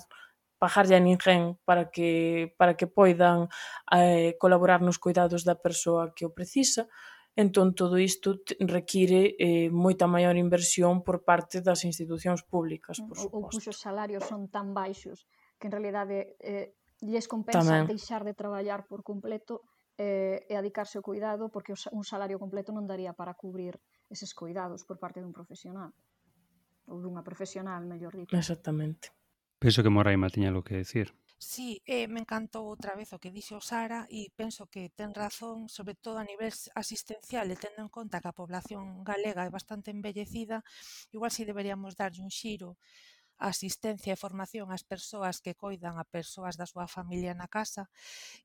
pagarlle 0.65 0.97
a 0.97 1.05
ninguén 1.05 1.61
para 1.61 1.93
que, 1.93 2.49
para 2.57 2.73
que 2.73 2.89
poidan 2.89 3.45
eh, 3.93 4.33
colaborar 4.41 4.81
nos 4.81 4.97
cuidados 4.97 5.45
da 5.45 5.53
persoa 5.53 6.09
que 6.17 6.25
o 6.25 6.33
precisa. 6.33 6.89
Entón, 7.37 7.75
todo 7.75 7.99
isto 7.99 8.41
require 8.63 9.35
eh, 9.37 9.69
moita 9.69 10.09
maior 10.09 10.33
inversión 10.39 11.05
por 11.05 11.21
parte 11.21 11.61
das 11.61 11.85
institucións 11.85 12.41
públicas, 12.41 12.97
mm, 12.97 13.05
por 13.05 13.17
suposto. 13.19 13.37
Ou, 13.37 13.51
cuxos 13.53 13.77
salarios 13.77 14.25
son 14.25 14.49
tan 14.49 14.73
baixos 14.73 15.29
que 15.61 15.69
en 15.69 15.73
realidade 15.75 16.39
eh, 16.41 16.73
lles 17.03 17.29
compensa 17.29 17.85
Tamén. 17.85 17.91
deixar 17.91 18.25
de 18.25 18.33
traballar 18.33 18.89
por 18.89 19.05
completo 19.05 19.61
eh, 19.99 20.47
e 20.47 20.55
adicarse 20.55 20.97
ao 20.97 21.05
cuidado 21.05 21.51
porque 21.51 21.75
un 21.75 22.03
salario 22.07 22.39
completo 22.39 22.71
non 22.71 22.87
daría 22.87 23.13
para 23.13 23.35
cubrir 23.35 23.77
eses 24.09 24.31
cuidados 24.31 24.87
por 24.87 24.97
parte 24.97 25.19
dun 25.19 25.35
profesional 25.35 25.91
ou 26.87 27.03
dunha 27.03 27.21
profesional, 27.25 27.83
mellor 27.83 28.15
dito. 28.15 28.31
Exactamente. 28.31 29.11
Penso 29.65 29.81
que 29.81 29.89
Moraima 29.89 30.29
tiña 30.29 30.51
lo 30.51 30.63
que 30.63 30.75
decir. 30.75 31.07
Sí, 31.39 31.81
eh, 31.87 32.07
me 32.07 32.21
encantou 32.21 32.69
outra 32.69 32.93
vez 32.93 33.09
o 33.15 33.21
que 33.21 33.33
dixo 33.33 33.57
Sara 33.57 34.05
e 34.13 34.29
penso 34.37 34.69
que 34.69 34.93
ten 34.93 35.09
razón, 35.09 35.73
sobre 35.73 35.97
todo 35.97 36.21
a 36.21 36.29
nivel 36.29 36.53
asistencial 36.77 37.49
e 37.49 37.57
tendo 37.57 37.81
en 37.81 37.89
conta 37.89 38.21
que 38.21 38.29
a 38.29 38.37
población 38.37 39.01
galega 39.01 39.41
é 39.41 39.49
bastante 39.49 39.89
embellecida, 39.89 40.61
igual 41.09 41.33
si 41.33 41.49
deberíamos 41.49 41.97
darlle 41.97 42.21
un 42.21 42.29
xiro 42.29 42.77
a 43.41 43.49
asistencia 43.49 44.13
e 44.13 44.21
formación 44.21 44.69
ás 44.69 44.85
persoas 44.85 45.41
que 45.41 45.57
coidan 45.57 45.97
a 45.97 46.05
persoas 46.05 46.61
da 46.61 46.69
súa 46.69 46.85
familia 46.85 47.33
na 47.33 47.49
casa 47.49 47.89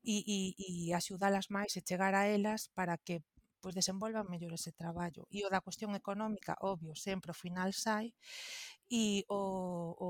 e, 0.01 0.25
e, 0.25 0.39
e 0.57 0.69
axudalas 0.97 1.53
máis 1.53 1.77
e 1.77 1.85
chegar 1.85 2.17
a 2.17 2.25
elas 2.25 2.73
para 2.73 2.97
que 2.97 3.21
pois 3.61 3.77
desenvolvan 3.77 4.25
mellor 4.25 4.57
ese 4.57 4.73
traballo. 4.73 5.29
E 5.29 5.45
o 5.45 5.49
da 5.53 5.61
cuestión 5.61 5.93
económica, 5.93 6.57
obvio, 6.65 6.97
sempre 6.97 7.29
ao 7.29 7.37
final 7.37 7.69
sai, 7.77 8.17
e 8.91 9.23
o, 9.31 9.95
o 9.95 10.09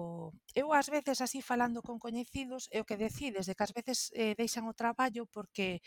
eu 0.57 0.73
ás 0.73 0.89
veces 0.89 1.21
así 1.21 1.45
falando 1.45 1.85
con 1.85 2.01
coñecidos 2.01 2.65
é 2.73 2.81
o 2.81 2.87
que 2.89 2.97
decides 2.97 3.45
de 3.45 3.53
que 3.53 3.61
ás 3.61 3.77
veces 3.77 4.09
eh, 4.17 4.33
deixan 4.33 4.65
o 4.65 4.73
traballo 4.73 5.29
porque 5.29 5.85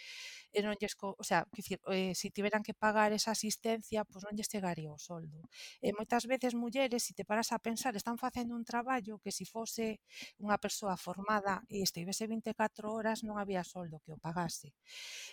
eh, 0.55 0.63
non 0.63 0.79
lles, 0.79 0.95
co, 0.95 1.19
o 1.19 1.25
sea, 1.27 1.43
dicir, 1.51 1.83
eh, 1.91 2.15
se 2.15 2.29
si 2.29 2.35
tiveran 2.35 2.63
que 2.63 2.75
pagar 2.75 3.11
esa 3.11 3.35
asistencia, 3.35 4.07
pois 4.07 4.23
pues 4.23 4.25
non 4.31 4.35
lles 4.39 4.47
chegaría 4.47 4.95
o 4.95 5.01
soldo. 5.01 5.51
E 5.83 5.91
moitas 5.91 6.25
veces 6.31 6.55
mulleres, 6.55 7.03
se 7.03 7.11
si 7.11 7.19
te 7.19 7.25
paras 7.27 7.51
a 7.51 7.59
pensar, 7.59 7.93
están 7.99 8.19
facendo 8.19 8.55
un 8.55 8.65
traballo 8.65 9.19
que 9.19 9.35
se 9.35 9.43
si 9.43 9.51
fose 9.51 9.99
unha 10.39 10.57
persoa 10.63 10.95
formada 10.95 11.67
e 11.67 11.83
estivese 11.83 12.31
24 12.31 12.95
horas 12.95 13.27
non 13.27 13.37
había 13.43 13.67
soldo 13.67 13.99
que 14.07 14.15
o 14.15 14.19
pagase. 14.23 14.71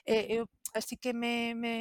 Eh, 0.05 0.25
eu 0.41 0.49
así 0.73 0.97
que 0.97 1.13
me, 1.13 1.53
me 1.55 1.75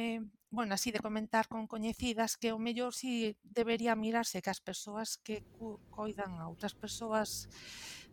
bueno, 0.51 0.75
así 0.75 0.91
de 0.91 0.99
comentar 0.99 1.47
con 1.47 1.65
coñecidas 1.65 2.35
que 2.35 2.51
o 2.51 2.59
mellor 2.59 2.93
si 2.93 3.39
debería 3.41 3.95
mirarse 3.95 4.43
que 4.43 4.51
as 4.51 4.59
persoas 4.59 5.15
que 5.15 5.47
coidan 5.89 6.43
a 6.43 6.51
outras 6.51 6.75
persoas 6.75 7.47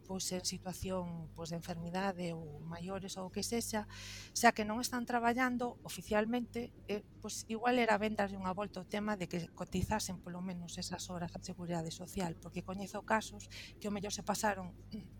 pois 0.09 0.25
en 0.33 0.41
situación 0.41 1.29
pois 1.37 1.53
de 1.53 1.61
enfermidade 1.61 2.33
ou 2.33 2.65
maiores 2.65 3.21
ou 3.21 3.29
o 3.29 3.35
que 3.35 3.45
sexa, 3.45 3.85
xa 4.33 4.57
que 4.57 4.65
non 4.65 4.81
están 4.81 5.05
traballando 5.05 5.77
oficialmente, 5.85 6.73
eh, 6.89 7.05
pois 7.21 7.45
igual 7.53 7.77
era 7.77 8.01
ben 8.01 8.17
darlle 8.17 8.41
unha 8.41 8.57
volta 8.57 8.81
o 8.81 8.89
tema 8.89 9.21
de 9.21 9.29
que 9.29 9.53
cotizasen 9.53 10.17
polo 10.25 10.41
menos 10.41 10.81
esas 10.81 11.13
horas 11.13 11.37
a 11.37 11.45
Seguridade 11.45 11.93
Social, 11.93 12.41
porque 12.41 12.65
coñezo 12.65 13.05
casos 13.05 13.53
que 13.77 13.93
o 13.93 13.93
mellor 13.93 14.17
se 14.17 14.25
pasaron 14.25 14.73
mm, 14.95 15.18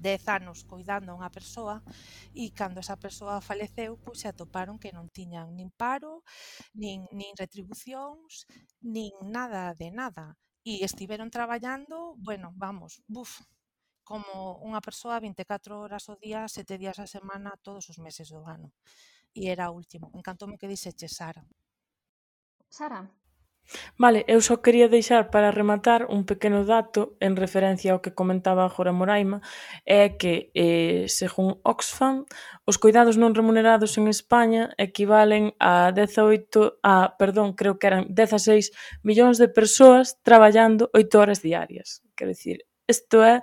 10 0.00 0.24
anos 0.28 0.64
cuidando 0.64 1.12
a 1.12 1.18
unha 1.20 1.30
persoa 1.30 1.84
e 2.32 2.48
cando 2.56 2.80
esa 2.80 2.96
persoa 2.96 3.44
faleceu, 3.44 4.00
pois 4.00 4.18
se 4.24 4.28
atoparon 4.32 4.80
que 4.82 4.90
non 4.96 5.12
tiñan 5.12 5.52
nin 5.54 5.70
paro, 5.70 6.24
nin, 6.72 7.04
nin 7.12 7.32
retribucións, 7.36 8.48
nin 8.80 9.12
nada 9.28 9.76
de 9.76 9.92
nada. 9.92 10.40
E 10.64 10.84
estiveron 10.84 11.32
traballando, 11.32 12.16
bueno, 12.20 12.52
vamos, 12.56 13.00
buf, 13.08 13.40
como 14.10 14.58
unha 14.66 14.82
persoa 14.82 15.22
24 15.22 15.78
horas 15.78 16.08
ao 16.10 16.16
día, 16.18 16.48
7 16.50 16.74
días 16.82 16.98
a 16.98 17.06
semana, 17.06 17.54
todos 17.62 17.86
os 17.92 17.98
meses 18.02 18.28
do 18.34 18.42
ano. 18.42 18.74
E 19.36 19.46
era 19.54 19.70
o 19.70 19.76
último. 19.78 20.10
En 20.16 20.22
canto 20.26 20.50
me 20.50 20.58
que 20.58 20.66
dixe 20.66 20.90
Sara. 21.06 21.46
Sara, 22.68 23.06
Vale, 23.98 24.24
eu 24.26 24.40
só 24.40 24.56
quería 24.56 24.88
deixar 24.88 25.30
para 25.30 25.50
rematar 25.50 26.06
un 26.10 26.24
pequeno 26.24 26.64
dato 26.64 27.16
en 27.20 27.36
referencia 27.36 27.92
ao 27.92 28.02
que 28.02 28.16
comentaba 28.16 28.64
agora 28.64 28.90
Moraima, 28.92 29.38
é 29.86 30.10
que, 30.20 30.50
eh, 30.54 31.06
según 31.06 31.60
Oxfam, 31.62 32.26
os 32.66 32.76
coidados 32.82 33.14
non 33.14 33.36
remunerados 33.36 33.94
en 34.00 34.10
España 34.10 34.74
equivalen 34.74 35.54
a 35.60 35.92
18 35.94 36.82
a, 36.82 37.14
perdón, 37.14 37.54
creo 37.54 37.78
que 37.78 37.86
eran 37.86 38.10
16 38.10 38.74
millóns 39.06 39.38
de 39.38 39.46
persoas 39.46 40.18
traballando 40.26 40.90
8 40.90 41.20
horas 41.20 41.38
diarias. 41.38 42.02
Quer 42.16 42.34
dicir, 42.34 42.66
isto 42.88 43.22
é 43.22 43.38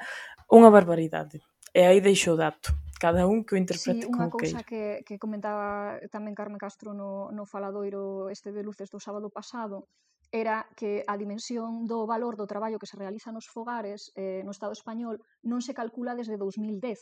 unha 0.52 0.74
barbaridade. 0.74 1.40
E 1.72 1.86
aí 1.88 2.02
deixo 2.02 2.34
o 2.34 2.40
dato 2.40 2.87
cada 2.98 3.26
un 3.26 3.46
que 3.46 3.56
o 3.56 3.62
interprete 3.62 4.06
sí, 4.06 4.12
como 4.12 4.28
queira. 4.28 4.28
unha 4.28 4.34
cousa 4.34 4.60
que, 4.66 5.06
que 5.06 5.16
comentaba 5.22 6.02
tamén 6.10 6.34
Carmen 6.34 6.60
Castro 6.62 6.98
no, 6.98 7.30
no 7.30 7.46
faladoiro 7.46 8.34
este 8.34 8.50
de 8.52 8.66
luces 8.66 8.90
do 8.90 9.00
sábado 9.00 9.30
pasado 9.30 9.88
era 10.32 10.68
que 10.76 11.04
a 11.08 11.16
dimensión 11.16 11.88
do 11.88 12.04
valor 12.04 12.36
do 12.36 12.50
traballo 12.50 12.80
que 12.80 12.90
se 12.90 13.00
realiza 13.00 13.32
nos 13.32 13.48
fogares 13.48 14.12
eh, 14.20 14.44
no 14.44 14.52
Estado 14.52 14.76
español 14.76 15.24
non 15.48 15.64
se 15.64 15.72
calcula 15.72 16.18
desde 16.18 16.36
2010. 16.36 17.00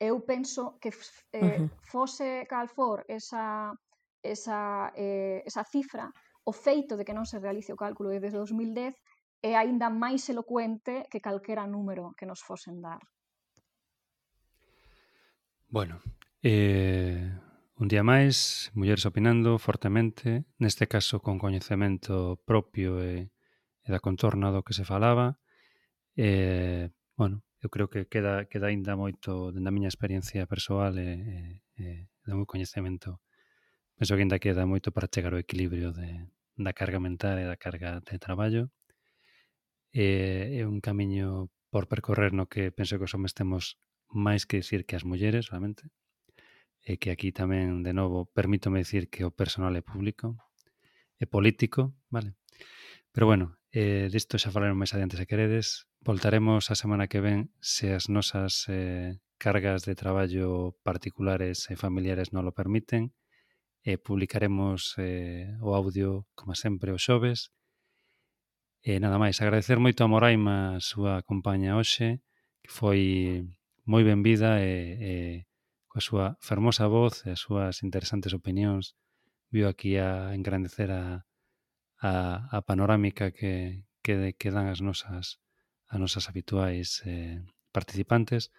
Eu 0.00 0.24
penso 0.24 0.80
que 0.80 0.88
eh, 1.34 1.60
uh 1.60 1.66
-huh. 1.66 1.68
fose 1.84 2.46
calfor 2.48 3.04
esa, 3.10 3.74
esa, 4.22 4.88
eh, 4.96 5.42
esa 5.44 5.64
cifra, 5.66 6.08
o 6.44 6.52
feito 6.52 6.96
de 6.96 7.04
que 7.04 7.12
non 7.12 7.28
se 7.28 7.36
realice 7.36 7.74
o 7.74 7.80
cálculo 7.80 8.08
desde 8.08 8.40
2010 8.40 8.96
é 9.44 9.52
aínda 9.54 9.92
máis 9.92 10.24
elocuente 10.32 11.04
que 11.12 11.20
calquera 11.20 11.68
número 11.68 12.16
que 12.16 12.24
nos 12.24 12.40
fosen 12.40 12.80
dar. 12.80 13.02
Bueno, 15.70 16.00
eh, 16.42 17.30
un 17.76 17.88
día 17.92 18.00
máis, 18.00 18.72
mulleres 18.72 19.04
opinando 19.04 19.60
fortemente, 19.60 20.48
neste 20.56 20.88
caso 20.88 21.20
con 21.20 21.36
coñecemento 21.36 22.40
propio 22.48 23.04
e, 23.04 23.28
e 23.84 23.88
da 23.92 24.00
contorna 24.00 24.48
do 24.48 24.64
que 24.64 24.72
se 24.72 24.88
falaba. 24.88 25.36
Eh, 26.16 26.88
bueno, 27.20 27.44
eu 27.60 27.68
creo 27.68 27.92
que 27.92 28.08
queda, 28.08 28.48
queda 28.48 28.72
ainda 28.72 28.96
moito 28.96 29.52
da 29.52 29.68
miña 29.68 29.92
experiencia 29.92 30.48
persoal 30.48 30.96
e, 30.96 31.60
e, 31.76 31.84
e 31.84 32.08
do 32.24 32.40
meu 32.40 32.48
coñecemento. 32.48 33.20
Penso 34.00 34.16
que 34.16 34.24
ainda 34.24 34.40
queda 34.40 34.64
moito 34.64 34.88
para 34.88 35.12
chegar 35.12 35.36
ao 35.36 35.44
equilibrio 35.44 35.92
de, 35.92 36.32
da 36.56 36.72
carga 36.72 36.96
mental 36.96 37.36
e 37.36 37.44
da 37.44 37.60
carga 37.60 38.00
de 38.00 38.16
traballo. 38.16 38.72
Eh, 39.92 40.60
é 40.60 40.64
un 40.64 40.80
camiño 40.80 41.52
por 41.68 41.92
percorrer 41.92 42.32
no 42.32 42.48
que 42.48 42.72
penso 42.72 42.96
que 42.96 43.04
os 43.04 43.12
homens 43.12 43.36
temos 43.36 43.76
máis 44.12 44.44
que 44.48 44.60
decir 44.60 44.84
que 44.88 44.96
as 44.96 45.04
mulleres, 45.04 45.48
realmente, 45.52 45.88
e 46.82 46.96
que 46.96 47.12
aquí 47.12 47.32
tamén, 47.32 47.84
de 47.84 47.92
novo, 47.92 48.30
permítome 48.32 48.80
decir 48.80 49.12
que 49.12 49.26
o 49.26 49.34
personal 49.34 49.76
é 49.76 49.82
público, 49.84 50.40
é 51.20 51.26
político, 51.26 51.92
vale? 52.08 52.38
Pero 53.12 53.26
bueno, 53.26 53.58
eh, 53.72 54.08
disto 54.08 54.38
xa 54.38 54.54
falaremos 54.54 54.78
máis 54.80 54.94
adiante 54.94 55.20
se 55.20 55.28
queredes. 55.28 55.90
Voltaremos 56.00 56.70
a 56.72 56.78
semana 56.78 57.10
que 57.10 57.20
ven 57.20 57.52
se 57.60 57.92
as 57.92 58.08
nosas 58.08 58.64
eh, 58.72 59.20
cargas 59.36 59.84
de 59.84 59.94
traballo 59.94 60.78
particulares 60.82 61.68
e 61.70 61.74
familiares 61.76 62.32
non 62.32 62.46
lo 62.46 62.56
permiten. 62.56 63.12
Eh, 63.84 63.98
publicaremos 63.98 64.94
eh, 64.98 65.56
o 65.60 65.74
audio, 65.74 66.26
como 66.38 66.54
sempre, 66.54 66.94
o 66.94 66.98
xoves. 66.98 67.50
E 68.80 68.96
eh, 68.96 68.98
nada 69.02 69.18
máis, 69.18 69.36
agradecer 69.42 69.78
moito 69.82 70.00
a 70.06 70.10
Moraima 70.10 70.78
a 70.78 70.82
súa 70.82 71.20
compaña 71.26 71.76
hoxe, 71.76 72.22
que 72.62 72.70
foi 72.70 73.00
moi 73.88 74.04
benvida 74.04 74.60
e, 74.60 75.00
e 75.00 75.12
coa 75.88 76.04
súa 76.04 76.26
fermosa 76.44 76.84
voz 76.92 77.24
e 77.24 77.32
as 77.32 77.40
súas 77.40 77.80
interesantes 77.80 78.36
opinións 78.36 78.92
viu 79.48 79.64
aquí 79.64 79.96
a 79.96 80.36
engrandecer 80.36 80.92
a, 80.92 81.24
a, 81.96 82.12
a 82.52 82.58
panorámica 82.68 83.32
que, 83.32 83.88
que, 84.04 84.36
que 84.36 84.52
dan 84.52 84.68
as 84.68 84.84
nosas 84.84 85.40
as 85.88 85.98
nosas 85.98 86.28
habituais 86.28 87.00
eh, 87.08 87.40
participantes. 87.72 88.52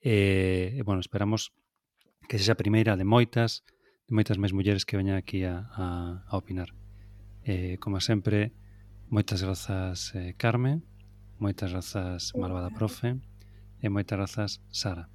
E, 0.00 0.72
e 0.72 0.80
bueno, 0.80 1.04
esperamos 1.04 1.52
que 2.24 2.40
sexa 2.40 2.56
a 2.56 2.60
primeira 2.60 2.96
de 2.96 3.04
moitas 3.04 3.68
de 4.08 4.16
moitas 4.16 4.40
máis 4.40 4.56
mulleres 4.56 4.88
que 4.88 4.96
veñan 4.96 5.20
aquí 5.20 5.44
a, 5.44 5.68
a, 5.76 5.84
a 6.24 6.32
opinar. 6.40 6.72
Eh, 7.44 7.76
como 7.84 8.00
sempre 8.00 8.56
moitas 9.12 9.44
grazas 9.44 10.16
eh, 10.16 10.32
Carmen 10.40 10.88
moitas 11.36 11.68
grazas 11.72 12.32
Malvada 12.32 12.72
Profe. 12.72 13.20
E 13.82 13.88
moitas 13.88 14.18
grazas, 14.18 14.50
Sara. 14.70 15.08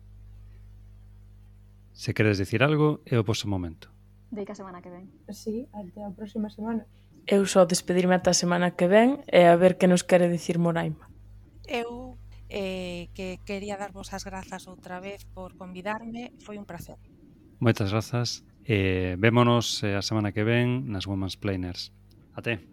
Se 1.93 2.14
queres 2.14 2.39
dicir 2.39 2.64
algo, 2.64 3.03
é 3.05 3.20
o 3.20 3.24
vosso 3.24 3.47
momento. 3.47 3.91
Deica 4.32 4.53
a 4.53 4.55
semana 4.55 4.82
que 4.82 4.89
ven. 4.89 5.10
Sí, 5.30 5.68
até 5.74 6.05
a 6.05 6.12
próxima 6.12 6.49
semana. 6.49 6.86
Eu 7.28 7.45
só 7.45 7.66
despedirme 7.66 8.16
ata 8.16 8.32
a 8.32 8.38
semana 8.38 8.72
que 8.72 8.88
ven 8.88 9.22
e 9.28 9.45
a 9.45 9.55
ver 9.57 9.78
que 9.78 9.89
nos 9.89 10.05
quere 10.05 10.30
dicir 10.30 10.57
Moraima. 10.57 11.10
Eu 11.68 12.18
eh, 12.49 13.10
que 13.14 13.38
quería 13.45 13.78
darvos 13.78 14.14
as 14.14 14.24
grazas 14.24 14.66
outra 14.66 14.99
vez 14.99 15.26
por 15.34 15.53
convidarme, 15.57 16.34
foi 16.41 16.57
un 16.57 16.66
placer. 16.66 16.97
Moitas 17.60 17.91
grazas. 17.91 18.41
Eh, 18.66 19.18
vémonos 19.18 19.82
eh, 19.84 19.97
a 19.97 20.01
semana 20.01 20.32
que 20.32 20.45
ven 20.45 20.89
nas 20.89 21.05
Women's 21.05 21.38
Planers. 21.38 21.93
Até. 22.34 22.64